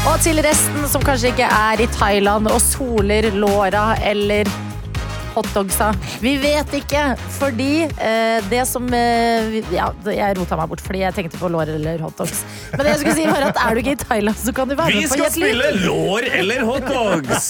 Og 0.07 0.21
til 0.23 0.39
resten 0.45 0.87
som 0.89 1.03
kanskje 1.05 1.33
ikke 1.35 1.49
er 1.51 1.83
i 1.83 1.89
Thailand 1.97 2.49
og 2.51 2.61
soler 2.63 3.27
låra 3.35 3.89
eller 4.07 4.49
hotdogsa. 5.37 5.91
Vi 6.25 6.35
vet 6.43 6.73
ikke, 6.81 7.05
fordi 7.37 7.71
eh, 7.87 8.39
det 8.51 8.63
som 8.69 8.87
eh, 8.97 9.61
Ja, 9.75 9.91
jeg 10.11 10.37
rota 10.41 10.57
meg 10.59 10.71
bort 10.73 10.83
fordi 10.85 11.03
jeg 11.05 11.15
tenkte 11.17 11.41
på 11.41 11.51
lår 11.53 11.75
eller 11.77 12.01
hotdogs. 12.03 12.43
Men 12.73 12.83
det 12.87 12.95
jeg 12.95 13.03
skulle 13.03 13.17
si 13.21 13.27
var 13.31 13.47
at 13.51 13.61
er 13.63 13.77
du 13.79 13.83
ikke 13.85 13.95
i 13.97 14.01
Thailand, 14.03 14.41
så 14.41 14.55
kan 14.57 14.71
du 14.71 14.77
være 14.79 14.95
Vi 14.97 15.05
med 15.05 15.11
på 15.11 15.17
skal 15.17 15.27
Gjett 15.27 15.39
Lyd. 15.41 15.47
spille 15.47 15.71
lår 15.87 16.29
eller 16.41 16.67
hotdogs! 16.69 17.49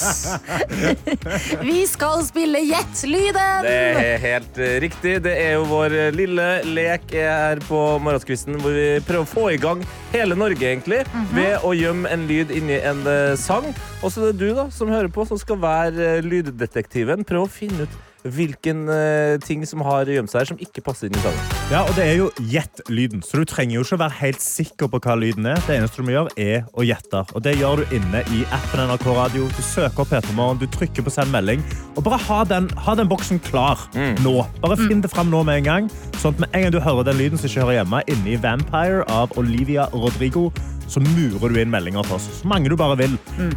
Vi 1.66 1.86
skal 1.88 2.22
spille 2.26 2.60
Gjett 2.66 3.02
lyden! 3.08 3.66
Det 3.66 3.74
er 3.76 4.18
helt 4.22 4.58
eh, 4.58 4.76
riktig. 4.82 5.16
Det 5.26 5.34
er 5.46 5.56
jo 5.56 5.66
vår 5.70 5.94
eh, 5.96 6.10
lille 6.16 6.46
lek 6.66 7.10
her 7.16 7.60
på 7.66 7.80
morgenskvisten 8.02 8.58
hvor 8.62 8.74
vi 8.76 8.86
prøver 9.06 9.24
å 9.26 9.28
få 9.28 9.46
i 9.54 9.58
gang 9.60 9.82
hele 10.12 10.36
Norge, 10.38 10.62
egentlig, 10.64 11.02
ved 11.34 11.64
å 11.66 11.72
gjemme 11.76 12.08
en 12.12 12.22
lyd 12.28 12.52
inni 12.54 12.78
en 12.80 13.02
eh, 13.10 13.34
sang. 13.40 13.66
Og 14.00 14.12
så 14.12 14.22
er 14.22 14.32
det 14.32 14.40
du 14.46 14.54
da, 14.56 14.68
som 14.72 14.88
hører 14.92 15.10
på, 15.12 15.24
som 15.28 15.38
skal 15.40 15.58
være 15.60 16.06
eh, 16.16 16.22
lyddetektiven. 16.24 17.24
Prøv 17.28 17.44
å 17.44 17.50
finne 17.52 17.75
ut 17.84 18.02
hvilken 18.34 18.88
uh, 18.88 19.36
ting 19.42 19.62
som 19.68 19.82
har 19.86 20.08
gjemt 20.10 20.30
seg 20.32 20.42
her, 20.42 20.48
som 20.50 20.60
ikke 20.62 20.82
passer 20.84 21.08
inn 21.08 21.16
i 21.16 21.22
sangen. 21.22 21.54
Ja, 21.70 21.82
og 21.86 21.92
det 21.98 22.06
er 22.06 22.16
jo 22.18 22.28
gjett-lyden, 22.50 23.22
så 23.22 23.40
du 23.40 23.46
trenger 23.48 23.78
jo 23.78 23.84
ikke 23.84 23.98
å 23.98 24.02
være 24.04 24.18
helt 24.20 24.42
sikker 24.42 24.90
på 24.90 25.00
hva 25.04 25.16
lyden 25.18 25.48
er. 25.50 25.60
Det 25.66 25.76
eneste 25.76 26.02
du 26.02 26.08
må 26.08 26.14
gjøre, 26.14 26.34
er 26.40 26.66
å 26.74 26.86
gjette. 26.86 27.22
Og 27.36 27.44
det 27.46 27.56
gjør 27.60 27.82
du 27.82 27.96
inne 27.96 28.22
i 28.34 28.42
appen 28.54 28.82
NRK 28.90 29.06
Radio. 29.16 29.48
Du 29.56 29.62
søker 29.64 30.04
opp 30.04 30.12
P3 30.12 30.34
Morgen, 30.36 30.60
du 30.62 30.66
trykker 30.70 31.06
på 31.06 31.12
send 31.12 31.32
melding, 31.34 31.64
og 31.94 32.04
bare 32.06 32.20
ha 32.26 32.42
den, 32.48 32.68
ha 32.86 32.96
den 32.98 33.10
boksen 33.10 33.42
klar 33.46 33.86
nå. 34.24 34.36
Bare 34.62 34.78
finn 34.80 35.02
det 35.04 35.12
fram 35.12 35.30
nå 35.32 35.42
med 35.46 35.62
en 35.62 35.68
gang, 35.70 35.90
sånn 36.20 36.36
at 36.36 36.46
med 36.46 36.56
en 36.56 36.66
gang 36.66 36.74
du 36.74 36.80
hører 36.82 37.06
den 37.10 37.20
lyden 37.20 37.40
som 37.40 37.50
ikke 37.50 37.64
hører 37.64 37.80
hjemme, 37.80 38.02
inne 38.10 38.34
i 38.34 38.40
Vampire 38.40 39.04
av 39.12 39.34
Olivia 39.40 39.88
Rodrigo, 39.94 40.48
så 40.90 41.02
murer 41.02 41.52
du 41.52 41.60
inn 41.60 41.70
meldinger 41.72 42.06
til 42.06 42.16
oss. 42.18 42.28
Så 42.40 42.48
mange 42.50 42.70
du 42.70 42.76
bare 42.78 42.96
vil. 43.00 43.16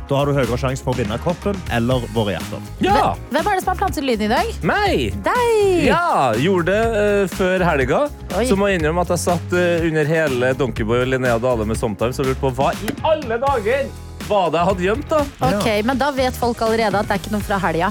Da 0.09 0.19
har 0.19 0.29
du 0.29 0.36
høyere 0.38 0.59
sjanse 0.59 0.86
for 0.86 0.95
å 0.95 1.00
vinne 1.00 1.19
koppen 1.24 1.57
eller 1.75 2.05
våre 2.15 2.36
hjerter. 2.36 2.65
Ja! 2.83 3.13
Hvem 3.29 3.39
er 3.45 3.59
det 3.59 3.63
som 3.63 3.74
har 3.74 3.79
plantet 3.83 4.07
lyden 4.07 4.27
i 4.27 4.33
dag? 4.33 4.51
Meg! 4.65 5.21
Deg! 5.25 5.86
Ja, 5.88 6.33
gjorde 6.39 6.74
det 6.74 7.05
uh, 7.24 7.38
før 7.38 7.65
helga. 7.67 8.03
Oi. 8.36 8.45
Så 8.50 8.57
må 8.59 8.69
jeg 8.71 8.81
innrømme 8.81 9.05
at 9.05 9.15
jeg 9.15 9.25
satt 9.27 9.55
uh, 9.55 9.88
under 9.88 10.09
hele 10.09 10.53
Donkeyboy 10.59 11.05
og 11.05 11.09
Linnea 11.13 11.39
Dale 11.41 11.67
med 11.69 11.79
Sometimes 11.79 12.21
og 12.21 12.29
lurte 12.29 12.43
på 12.43 12.53
hva 12.59 12.74
i 12.86 12.93
alle 13.07 13.39
dager 13.41 13.89
var 14.29 14.51
det 14.53 14.59
jeg 14.59 14.69
hadde 14.69 14.83
gjemt. 14.86 15.09
da? 15.09 15.24
Ok, 15.48 15.67
Men 15.86 15.98
da 15.98 16.12
vet 16.13 16.38
folk 16.38 16.62
allerede 16.62 17.01
at 17.01 17.09
det 17.09 17.15
er 17.15 17.24
ikke 17.24 17.33
noe 17.33 17.45
fra 17.45 17.57
helga. 17.63 17.89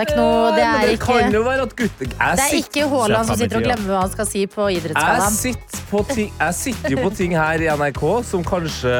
Det 0.00 0.06
er 0.06 0.14
ikke 0.14 0.20
noe 0.20 0.52
Det 0.56 0.62
er 0.64 0.86
det 0.88 1.00
kan 1.00 1.18
ikke, 1.20 1.34
jo 1.36 1.42
være 1.44 1.64
at 1.66 1.72
gutter 1.76 2.06
Jeg 2.08 2.36
det 2.38 2.44
er 2.46 2.54
ikke 2.56 2.84
Haaland 2.88 3.26
som 3.28 3.36
sitter 3.36 3.58
og 3.60 3.66
glemmer 3.66 3.90
hva 3.92 3.98
han 4.06 4.12
skal 4.14 4.28
si 4.30 4.46
på 4.48 4.68
idrettsgallaen. 4.72 5.36
Jeg, 5.44 6.30
jeg 6.40 6.54
sitter 6.56 6.94
jo 6.94 7.02
på 7.04 7.10
ting 7.18 7.34
her 7.36 7.60
i 7.60 7.68
NRK 7.74 8.02
som 8.24 8.44
kanskje, 8.46 8.94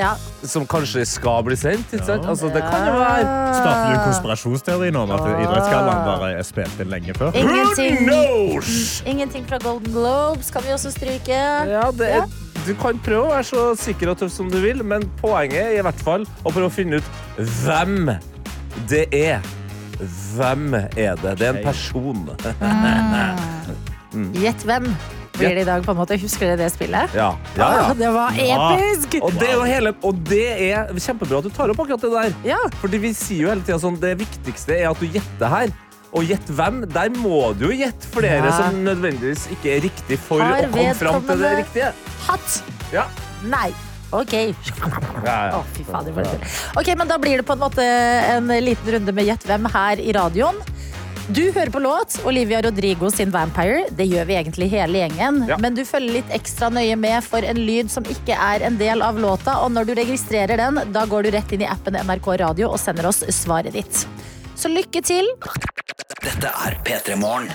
Ja. 0.00 0.14
som 0.46 0.66
kanskje 0.66 1.04
skal 1.06 1.44
bli 1.46 1.54
sendt. 1.60 1.92
Ikke 1.94 2.06
sant? 2.08 2.24
Ja. 2.26 2.30
Altså, 2.34 2.50
det 2.54 2.62
kan 2.64 2.86
jo 2.88 2.96
være 2.98 3.28
Starter 3.60 3.86
du 3.86 3.94
en 4.00 4.04
konspirasjonsteori 4.08 4.90
nå 4.96 5.04
om 5.06 5.12
at 5.14 5.28
idrettsgallaen 5.44 6.02
bare 6.08 6.32
er 6.40 6.48
spilt 6.48 6.82
inn 6.82 6.90
lenge 6.90 7.14
før? 7.18 7.30
Ingenting, 7.38 8.02
Who 8.08 8.10
knows? 8.10 9.02
ingenting 9.06 9.46
fra 9.46 9.58
Golden 9.62 9.92
Globes 9.94 10.50
kan 10.50 10.66
vi 10.66 10.74
også 10.74 10.90
stryke. 10.96 11.38
Ja, 11.70 11.86
det 11.94 12.10
Ja. 12.16 12.24
er, 12.24 12.26
du 12.66 12.74
kan 12.82 12.98
prøve 12.98 13.28
å 13.28 13.30
være 13.36 13.46
så 13.46 13.68
sikker 13.78 14.10
og 14.10 14.18
tøff 14.24 14.32
som 14.34 14.50
du 14.50 14.58
vil, 14.60 14.82
men 14.82 15.06
poenget 15.22 15.62
er 15.70 15.78
i 15.78 15.86
hvert 15.86 16.02
fall 16.02 16.26
å 16.42 16.50
prøve 16.50 16.66
å 16.66 16.74
finne 16.80 16.98
ut 16.98 17.46
hvem 17.62 18.16
det 18.90 19.06
er. 19.14 19.38
Hvem 20.00 20.74
er 20.74 21.16
det? 21.20 21.38
Det 21.38 21.46
er 21.48 21.56
en 21.56 21.64
person. 21.64 22.26
Gjett 24.34 24.64
hvem. 24.66 24.86
blir 25.40 25.54
det 25.54 25.62
i 25.62 25.64
dag. 25.64 25.84
på 25.84 25.90
en 25.94 25.96
måte. 26.00 26.16
Husker 26.20 26.50
dere 26.50 26.56
det 26.64 26.70
spillet? 26.74 27.14
Ja, 27.16 27.30
ja, 27.56 27.64
Ah, 27.64 27.76
ja. 27.76 27.94
det 27.94 28.10
var 28.12 28.30
episk! 28.36 29.14
Og 29.22 29.32
det 29.40 29.48
er 29.54 29.62
hele 29.64 29.92
Og 30.02 30.18
det 30.28 30.46
er 30.72 30.90
kjempebra 31.00 31.38
at 31.38 31.44
du 31.46 31.50
tar 31.54 31.70
opp 31.72 31.78
akkurat 31.84 32.00
det 32.00 32.10
der. 32.12 32.34
Ja. 32.44 32.58
Fordi 32.82 32.98
vi 32.98 33.12
sier 33.16 33.46
jo 33.46 33.48
hele 33.52 33.62
tida 33.64 33.78
sånn 33.80 33.96
Det 34.00 34.16
viktigste 34.20 34.76
er 34.80 34.90
at 34.90 34.98
du 35.00 35.06
gjetter 35.06 35.48
her. 35.48 35.72
Og 36.12 36.24
gjett 36.26 36.48
hvem? 36.50 36.80
Der 36.90 37.08
må 37.14 37.52
du 37.56 37.68
jo 37.70 37.76
gjette 37.84 38.08
flere 38.10 38.50
Ja. 38.50 38.56
som 38.56 38.80
nødvendigvis 38.84 39.46
ikke 39.54 39.76
er 39.76 39.80
riktig 39.86 40.18
for 40.18 40.40
Har 40.42 40.64
å 40.66 40.70
komme 40.72 40.94
fram 40.98 41.22
til 41.28 41.38
det 41.38 41.52
riktige. 41.62 41.92
Hatt! 42.26 42.62
Ja. 42.92 43.06
Nei. 43.46 43.70
OK. 44.10 44.34
Å, 45.26 45.62
fy 45.74 45.84
fader. 45.86 46.14
for 46.16 46.80
Ok, 46.80 46.92
men 46.98 47.08
Da 47.10 47.18
blir 47.22 47.40
det 47.40 47.46
på 47.46 47.54
en 47.56 47.62
måte 47.62 47.84
en 47.84 48.50
liten 48.64 48.94
runde 48.96 49.14
med 49.14 49.28
Gjett 49.28 49.46
hvem 49.46 49.68
her 49.70 50.02
i 50.02 50.12
radioen. 50.16 50.58
Du 51.30 51.44
hører 51.52 51.70
på 51.70 51.78
låt 51.78 52.16
Olivia 52.26 52.58
Rodrigo 52.62 53.10
sin 53.10 53.30
Vampire. 53.30 53.84
Det 53.94 54.02
gjør 54.08 54.24
vi 54.26 54.34
egentlig 54.34 54.66
hele 54.72 54.98
gjengen. 55.04 55.44
Ja. 55.46 55.58
Men 55.62 55.76
du 55.78 55.84
følger 55.86 56.16
litt 56.16 56.32
ekstra 56.34 56.72
nøye 56.74 56.96
med 56.98 57.22
for 57.22 57.46
en 57.46 57.60
lyd 57.60 57.92
som 57.92 58.02
ikke 58.10 58.34
er 58.34 58.64
en 58.66 58.78
del 58.80 59.04
av 59.06 59.20
låta. 59.20 59.60
Og 59.62 59.70
når 59.70 59.86
du 59.86 59.94
registrerer 60.00 60.58
den, 60.58 60.80
da 60.90 61.04
går 61.06 61.28
du 61.28 61.30
rett 61.36 61.54
inn 61.54 61.62
i 61.62 61.68
appen 61.70 61.94
NRK 62.02 62.32
Radio 62.42 62.72
og 62.72 62.80
sender 62.82 63.06
oss 63.12 63.22
svaret 63.36 63.78
ditt. 63.78 64.02
Så 64.58 64.72
lykke 64.72 65.04
til. 65.06 65.30
Dette 66.24 66.50
er 66.66 66.80
P3 66.82 67.14
Morgen. 67.20 67.54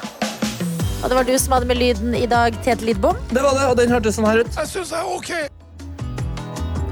Og 1.03 1.11
det 1.11 1.19
var 1.19 1.27
du 1.27 1.35
som 1.37 1.57
hadde 1.57 1.67
med 1.69 1.77
lyden 1.77 2.15
i 2.15 2.23
dag, 2.31 2.55
Tete 2.63 2.87
Lidbom. 2.87 3.19
Det 3.29 3.43
var 3.43 3.59
det, 3.59 3.67
og 3.67 3.75
den 3.77 3.91
hørtes 3.91 4.15
sånn 4.15 4.25
her 4.25 4.45
ut. 4.45 4.55
Jeg 4.55 4.71
syns 4.71 4.95
jeg 4.95 5.03
er 5.03 5.11
OK. 5.19 5.64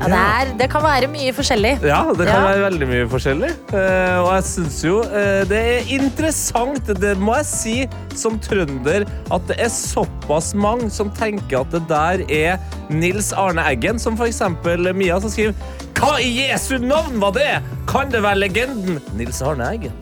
Ja, 0.04 0.10
det, 0.12 0.20
er, 0.20 0.50
det 0.60 0.68
kan 0.74 0.84
være 0.84 1.08
mye 1.12 1.32
forskjellig. 1.36 1.74
Ja, 1.88 2.02
det 2.12 2.26
kan 2.28 2.34
Ja. 2.36 2.48
være 2.50 2.64
veldig 2.66 2.88
mye 2.90 3.06
forskjellig. 3.12 3.52
Eh, 3.74 4.18
og 4.20 4.30
jeg 4.36 4.44
syns 4.50 4.80
jo 4.84 4.98
eh, 5.08 5.44
det 5.48 5.62
er 5.78 5.92
interessant, 5.96 6.92
det 7.00 7.14
må 7.24 7.38
jeg 7.40 7.48
si 7.48 7.76
som 8.20 8.36
trønder, 8.44 9.06
at 9.32 9.48
det 9.48 9.58
er 9.64 9.72
såpass 9.72 10.52
mange 10.60 10.90
som 10.94 11.10
tenker 11.16 11.62
at 11.64 11.72
det 11.72 11.86
der 11.90 12.26
er 12.28 12.60
Nils 12.94 13.32
Arne 13.34 13.64
Eggen, 13.72 14.00
som 14.00 14.20
eksempel 14.24 14.92
Mia 14.96 15.20
som 15.24 15.32
skriver 15.32 15.56
Hva 16.04 16.18
i 16.20 16.32
Jesu 16.36 16.74
navn 16.84 17.16
var 17.22 17.32
det? 17.32 17.62
Kan 17.88 18.10
det 18.12 18.20
være 18.26 18.36
legenden 18.42 18.98
Nils 19.16 19.38
Arne 19.46 19.70
Eggen? 19.72 19.94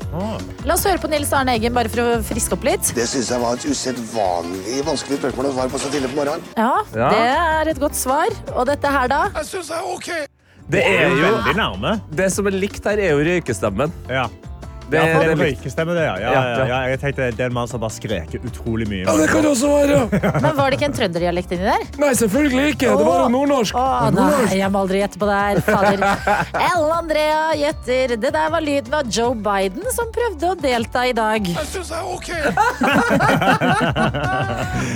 La 0.65 0.74
oss 0.74 0.86
høre 0.89 0.98
på 0.98 1.10
Nils 1.12 1.29
Arne 1.38 1.53
Eggen 1.53 1.75
bare 1.77 1.91
for 1.93 2.01
å 2.01 2.15
friske 2.25 2.55
opp 2.58 2.65
litt. 2.65 2.89
Det 2.98 3.05
syns 3.12 3.29
jeg 3.29 3.41
var 3.43 3.60
et 3.60 3.67
usedvanlig 3.70 4.79
vanskelig 4.88 5.20
spørsmål 5.20 5.51
å 5.51 5.53
svare 5.60 5.70
på 5.70 5.81
så 5.84 5.91
tidlig 5.93 6.10
på 6.10 6.17
morgenen. 6.24 6.48
Ja, 6.58 6.72
Ja. 6.98 7.10
Det 7.13 7.27
er 7.29 7.72
et 7.75 7.81
godt 7.84 8.00
svar. 8.00 8.34
Og 8.55 8.65
dette 8.72 8.89
her, 8.98 9.12
da? 9.13 9.20
Jeg 9.36 9.50
syns 9.51 9.70
jeg 9.70 9.77
er 9.77 9.93
OK. 9.93 10.10
Det 10.74 10.81
er 10.89 11.13
jo 11.13 11.22
Veldig 11.36 11.55
nærme. 11.62 11.93
Det 12.17 12.31
som 12.34 12.50
er 12.50 12.58
likt 12.58 12.89
her, 12.89 12.98
er 12.98 13.13
jo 13.13 13.22
røykestemmen. 13.29 13.93
Ja. 14.10 14.25
Det, 14.91 15.00
ja, 15.00 15.19
det 15.21 15.27
er 15.31 15.38
røykestemme, 15.39 15.93
det, 15.95 16.01
ja. 16.03 16.15
Ja. 16.67 16.79
Jeg 16.91 17.00
tenkte 17.00 17.29
det 17.31 17.39
er 17.45 17.50
en 17.51 17.55
mann 17.55 17.67
som 17.71 17.79
bare 17.81 17.93
skreker 17.95 18.39
utrolig 18.48 18.88
mye. 18.91 19.03
Ja, 19.05 19.13
det 19.15 19.27
kan 19.31 19.41
det 19.45 19.51
også 19.53 19.67
være. 19.71 19.98
Men 20.43 20.51
Var 20.57 20.65
det 20.74 20.77
ikke 20.79 20.89
en 20.89 20.98
trønderdialekt 20.98 21.50
inni 21.55 21.65
der? 21.69 21.81
Nei, 22.01 22.10
selvfølgelig 22.19 22.65
ikke. 22.75 22.88
Det 23.00 23.05
var 23.07 23.17
jo 23.24 23.27
nordnorsk. 23.38 23.74
Å, 23.79 23.81
nei, 24.15 24.57
jeg 24.60 24.69
må 24.74 24.77
aldri 24.83 24.98
gjette 25.03 25.17
på 25.21 25.25
det 25.29 25.38
her. 25.39 25.55
Fader. 25.67 26.00
Ellen 26.67 26.93
Andrea 26.98 27.41
gjetter. 27.62 28.05
Det 28.21 28.31
der 28.36 28.48
var 28.53 28.62
lyden 28.65 28.93
av 29.00 29.03
Joe 29.15 29.33
Biden 29.48 29.83
som 29.95 30.05
prøvde 30.15 30.43
å 30.51 30.53
delta 30.60 31.01
i 31.07 31.15
dag. 31.17 31.41
Jeg 31.55 31.67
syns 31.71 31.89
jeg 31.93 32.01
er 32.01 32.05
OK. 32.12 32.29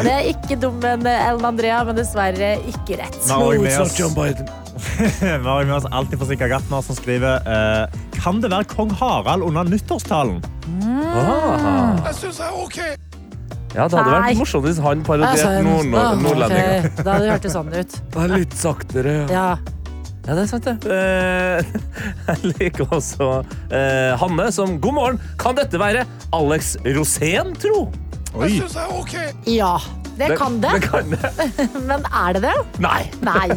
Det 0.05 0.11
er 0.11 0.23
ikke 0.33 0.55
dum 0.59 0.79
enn 0.85 1.05
Ellen 1.07 1.45
Andrea, 1.47 1.79
men 1.87 1.95
dessverre 1.97 2.55
ikke 2.69 2.97
rett. 2.99 3.15
Nå, 3.29 3.37
med 3.55 3.71
it's 3.71 3.79
not 3.79 3.95
John 3.99 4.13
Biden. 4.17 4.45
Vi 4.75 5.47
har 5.47 5.63
med 5.63 5.75
oss 5.75 5.85
alltid 5.91 6.19
forsinka 6.19 6.47
Gartner, 6.51 6.81
som 6.83 6.95
skriver 6.97 7.39
eh, 7.47 7.85
Kan 8.19 8.41
det 8.43 8.51
være 8.53 8.67
kong 8.71 8.93
Harald 8.99 9.45
under 9.45 9.67
nyttårstalen? 9.69 10.39
Ah. 10.85 11.99
Jeg 12.07 12.15
syns 12.21 12.41
jeg 12.41 12.47
er 12.47 12.63
OK. 12.63 12.79
Ja, 13.75 13.85
det 13.91 13.97
hadde 13.97 14.07
Nei. 14.07 14.19
vært 14.31 14.39
morsomt 14.39 14.65
hvis 14.69 14.77
han 14.79 15.01
Altså, 15.03 15.07
parodierte 15.09 15.63
nord 15.65 15.95
ah, 15.99 16.11
nordlendinger. 16.23 16.85
Da 17.01 17.15
hadde 17.15 17.25
det 17.25 17.31
hørtes 17.33 17.55
sånn 17.57 17.73
ut. 17.73 17.97
Det 18.13 18.21
er 18.23 18.35
litt 18.37 18.55
saktere. 18.59 19.15
Ja. 19.31 19.47
Ja, 20.25 20.33
det 20.33 20.41
er 20.41 20.47
sant, 20.49 20.65
det. 20.65 20.89
Eh, 20.89 21.67
jeg 22.31 22.53
liker 22.55 22.87
også 22.95 23.27
eh, 23.69 24.15
Hanne 24.17 24.47
som 24.55 24.79
God 24.81 24.97
morgen. 24.97 25.19
Kan 25.41 25.59
dette 25.59 25.77
være 25.77 26.05
Alex 26.33 26.73
Rosén, 26.95 27.53
tro? 27.61 27.83
Jeg 28.41 28.57
syns 28.57 28.73
jeg 28.79 28.87
er 28.87 28.95
OK. 28.97 29.13
ja, 29.53 29.75
det 30.17 30.31
kan 30.39 30.57
det. 30.63 30.71
Det 30.79 30.89
kan 30.89 31.13
det. 31.13 31.29
Men 31.91 32.07
er 32.09 32.39
det 32.39 32.41
det? 32.47 32.55
Nei. 32.83 33.03
Nei. 33.27 33.51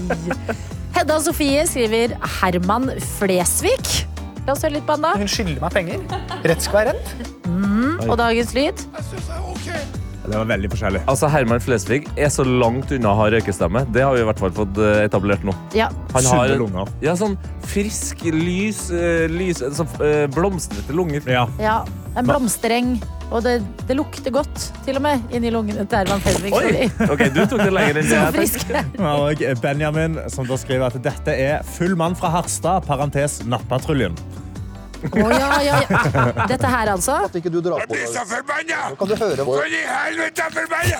Hedda 0.98 1.18
Sofie 1.24 1.64
skriver 1.70 2.18
Herman 2.38 2.90
Flesvig. 3.16 4.02
La 4.48 4.54
oss 4.56 4.62
høre 4.64 4.78
litt 4.78 4.86
på 4.88 4.94
han, 4.96 5.02
da. 5.04 5.10
Hun 5.20 5.28
skylder 5.28 5.58
meg 5.60 5.74
penger. 5.74 6.04
Rett 6.48 6.62
skal 6.64 6.78
være 6.80 6.94
rett. 6.96 7.34
Og 8.08 8.14
dagens 8.16 8.54
lyd. 8.56 8.80
Det 10.28 10.36
var 10.36 10.48
veldig 10.50 10.70
forskjellig. 10.72 11.02
Altså, 11.08 11.28
Herman 11.32 11.62
Flesvig 11.64 12.02
er 12.16 12.32
så 12.32 12.44
langt 12.46 12.92
unna 12.94 13.12
å 13.14 13.18
ha 13.22 13.28
røykestemme. 13.32 13.84
Det 13.94 14.04
har 14.04 14.16
vi 14.16 14.24
i 14.24 14.26
hvert 14.28 14.42
fall 14.42 14.54
fått 14.56 14.80
eh, 14.82 15.04
etablert 15.06 15.44
nå. 15.46 15.54
Ja. 15.76 15.88
Han 16.14 16.28
har 16.32 16.56
lunger. 16.60 16.90
ja, 17.04 17.14
sånn 17.18 17.38
frisk, 17.68 18.26
lys, 18.34 18.88
eh, 18.94 19.26
lys 19.32 19.62
sånn, 19.62 19.94
eh, 20.04 20.26
blomstrete 20.34 20.96
lunger. 20.96 21.24
Ja. 21.28 21.46
ja. 21.62 21.78
En 22.18 22.28
blomstereng. 22.28 22.98
Og 23.28 23.42
det, 23.44 23.58
det 23.84 23.92
lukter 23.98 24.32
godt, 24.32 24.62
til 24.86 24.96
og 24.96 25.02
med, 25.04 25.24
inni 25.36 25.50
lungene 25.52 25.84
til 25.84 26.00
Herman 26.00 26.22
Flesvig. 26.24 26.52
Oi! 26.56 26.86
Ok, 27.12 27.26
du 27.34 27.42
tok 27.44 27.60
det 27.60 27.72
lenger 27.76 28.00
enn 28.00 28.08
jeg 28.14 28.36
tenkte. 28.38 28.84
Og 29.12 29.44
Benjamin 29.60 30.16
som 30.32 30.48
da 30.48 30.56
skriver 30.60 30.88
at 30.88 30.96
dette 31.04 31.34
er 31.36 31.64
full 31.76 31.96
mann 32.00 32.16
fra 32.16 32.32
Harstad, 32.38 32.88
parentes 32.88 33.42
nattpatruljen. 33.44 34.16
Å, 34.98 35.28
ja, 35.30 35.62
ja, 35.62 35.76
ja. 35.86 35.98
Dette 36.50 36.66
her, 36.66 36.86
altså. 36.94 37.14
At 37.28 37.34
ikke 37.38 37.50
du 37.54 37.60
drar 37.62 37.84
på 37.86 37.94
så 38.10 38.24
forbanna! 38.26 38.80
Kan 38.98 39.06
du 39.08 39.14
høre 39.20 39.42
på 39.46 39.52
i 39.62 39.82
helvete, 39.86 40.42
er 40.42 40.50
forbanna! 40.58 40.98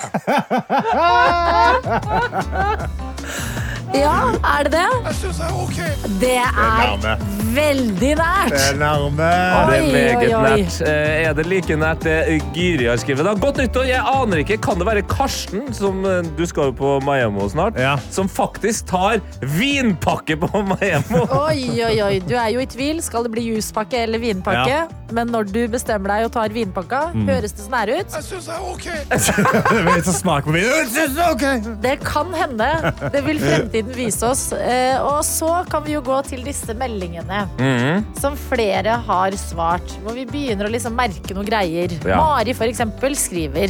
Ja, 3.93 4.15
er 4.45 4.63
det 4.63 4.71
det? 4.77 4.89
Jeg 5.09 5.15
syns 5.23 5.37
det 5.41 5.45
er 5.49 5.53
OK. 5.63 5.79
Det 6.21 6.37
er. 6.37 7.38
Veldig 7.55 8.11
nært. 8.19 8.53
Det 8.53 8.61
er 8.69 8.77
nærme. 8.79 9.15
Det 9.17 9.77
er 9.79 9.87
meget 9.93 10.17
oi, 10.17 10.33
oi. 10.33 10.43
nært. 10.63 10.79
Eh, 10.87 11.27
Er 11.29 11.33
det 11.37 11.45
like 11.49 11.75
nært 11.79 12.03
det 12.07 12.15
Gyri 12.55 12.87
har 12.89 12.97
skrevet? 13.01 13.25
da? 13.25 13.33
Godt 13.39 13.57
nyttår, 13.63 13.87
jeg 13.89 14.01
aner 14.05 14.41
ikke. 14.43 14.57
Kan 14.61 14.79
det 14.81 14.87
være 14.87 15.03
Karsten, 15.09 15.67
som 15.73 16.03
eh, 16.05 16.21
du 16.37 16.45
skal 16.49 16.71
jo 16.71 16.75
på 16.79 16.93
Miami 17.05 17.49
snart, 17.49 17.77
Ja. 17.79 17.97
som 18.11 18.29
faktisk 18.29 18.87
tar 18.87 19.19
vinpakke 19.41 20.37
på 20.41 20.49
Miami? 20.73 21.23
Oi, 21.47 21.83
oi, 21.85 22.01
oi. 22.05 22.19
Du 22.25 22.35
er 22.35 22.49
jo 22.55 22.59
i 22.63 22.65
tvil. 22.69 23.01
Skal 23.03 23.23
det 23.27 23.31
bli 23.35 23.47
juspakke 23.53 24.03
eller 24.05 24.19
vinpakke? 24.19 24.69
Ja. 24.69 24.87
Men 25.11 25.31
når 25.33 25.47
du 25.49 25.63
bestemmer 25.73 26.11
deg 26.13 26.27
og 26.27 26.33
tar 26.35 26.51
vinpakka, 26.53 26.99
høres 27.25 27.55
det 27.57 27.63
sånn 27.65 27.73
her 27.79 27.89
ut? 27.97 28.13
Jeg 28.13 28.25
syns 28.27 28.45
det 28.45 28.53
er 28.53 28.65
OK. 28.69 28.85
Det 29.89 29.95
er 29.95 30.03
så 30.05 30.13
smak 30.13 30.45
på 30.45 30.53
vin. 30.53 31.79
Det 31.81 31.95
kan 32.05 32.29
hende. 32.37 32.67
Det 33.13 33.23
vil 33.25 33.39
fremtiden 33.41 33.95
vise 33.97 34.27
oss. 34.29 34.43
Eh, 34.53 34.99
Og 35.01 35.23
så 35.25 35.63
kan 35.71 35.83
vi 35.85 35.95
jo 35.95 36.01
gå 36.05 36.19
til 36.27 36.43
disse 36.45 36.75
meldingene 36.77 37.38
Mhm. 37.59 38.05
som 38.19 38.35
flere 38.37 38.97
har 39.07 39.31
svart. 39.39 39.93
Hvor 40.03 40.13
vi 40.17 40.25
begynner 40.25 40.67
å 40.67 40.71
liksom 40.73 40.95
merke 40.97 41.33
noen 41.35 41.47
greier. 41.47 41.91
Ja. 42.05 42.17
Mari 42.19 42.53
for 42.53 42.65
eksempel 42.67 43.15
skriver 43.15 43.69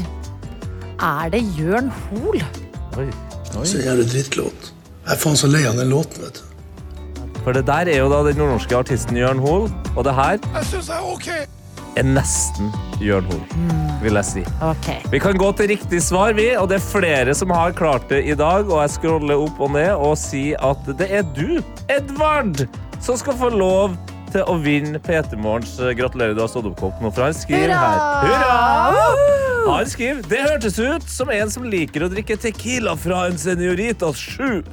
Er 0.99 1.29
det 1.29 1.43
Jørn 1.57 1.91
Hoel? 2.09 2.41
Så 3.63 3.79
jævlig 3.81 4.09
drittlåt. 4.11 4.71
Jeg 5.05 5.15
er 5.15 5.19
faen 5.21 5.37
så 5.39 5.47
lei 5.49 5.63
av 5.65 5.77
den 5.79 5.89
låten, 5.89 6.21
vet 6.25 6.33
du. 6.41 6.41
For 7.43 7.55
det 7.55 7.63
der 7.69 7.87
er 7.87 8.01
jo 8.03 8.09
da 8.11 8.19
den 8.27 8.35
nordnorske 8.37 8.75
artisten 8.77 9.15
Jørn 9.17 9.39
Hoel, 9.39 9.69
og 9.95 10.03
det 10.05 10.13
her 10.13 10.37
Jeg 10.53 10.65
synes 10.69 10.89
jeg 10.91 10.97
er 10.97 11.13
OK. 11.13 11.29
er 11.97 12.03
nesten 12.03 12.69
Jørn 13.01 13.25
Hoel, 13.31 13.41
vil 14.03 14.19
jeg 14.19 14.25
si. 14.27 14.43
Okay. 14.61 14.99
Vi 15.11 15.19
kan 15.23 15.39
gå 15.39 15.49
til 15.57 15.71
riktig 15.71 16.01
svar, 16.03 16.33
vi, 16.37 16.49
og 16.59 16.67
det 16.69 16.75
er 16.81 16.85
flere 16.85 17.33
som 17.35 17.49
har 17.55 17.71
klart 17.71 18.09
det 18.11 18.25
i 18.27 18.35
dag. 18.35 18.67
Og 18.69 18.81
jeg 18.83 18.89
scroller 18.99 19.39
opp 19.39 19.59
og 19.59 19.71
ned 19.71 19.95
og 19.95 20.17
sier 20.19 20.59
at 20.61 20.83
det 20.99 21.07
er 21.09 21.23
du, 21.35 21.63
Edvard, 21.89 22.67
som 23.01 23.17
skal 23.19 23.37
få 23.39 23.49
lov 23.53 23.95
til 24.33 24.45
å 24.45 24.55
vinne 24.61 24.99
PT 25.01 25.37
Morgens 25.41 25.73
eh, 25.81 25.93
Gratulerer, 25.97 26.35
du 26.37 26.43
har 26.43 26.51
stått 26.51 26.67
opp 26.69 26.77
kopp 26.79 26.99
nå, 27.01 27.11
for 27.13 27.25
han 27.27 27.35
skriver 27.37 27.73
her. 27.73 27.99
Hurra! 28.25 29.39
Han 29.69 29.89
skriver 29.89 30.23
Det 30.29 30.39
hørtes 30.43 30.79
ut 30.79 31.09
som 31.09 31.29
en 31.33 31.51
som 31.51 31.65
liker 31.67 32.05
å 32.05 32.11
drikke 32.11 32.37
tequila 32.41 32.95
fra 32.99 33.27
en 33.29 33.37
Senioritas 33.39 34.21
7. 34.37 34.63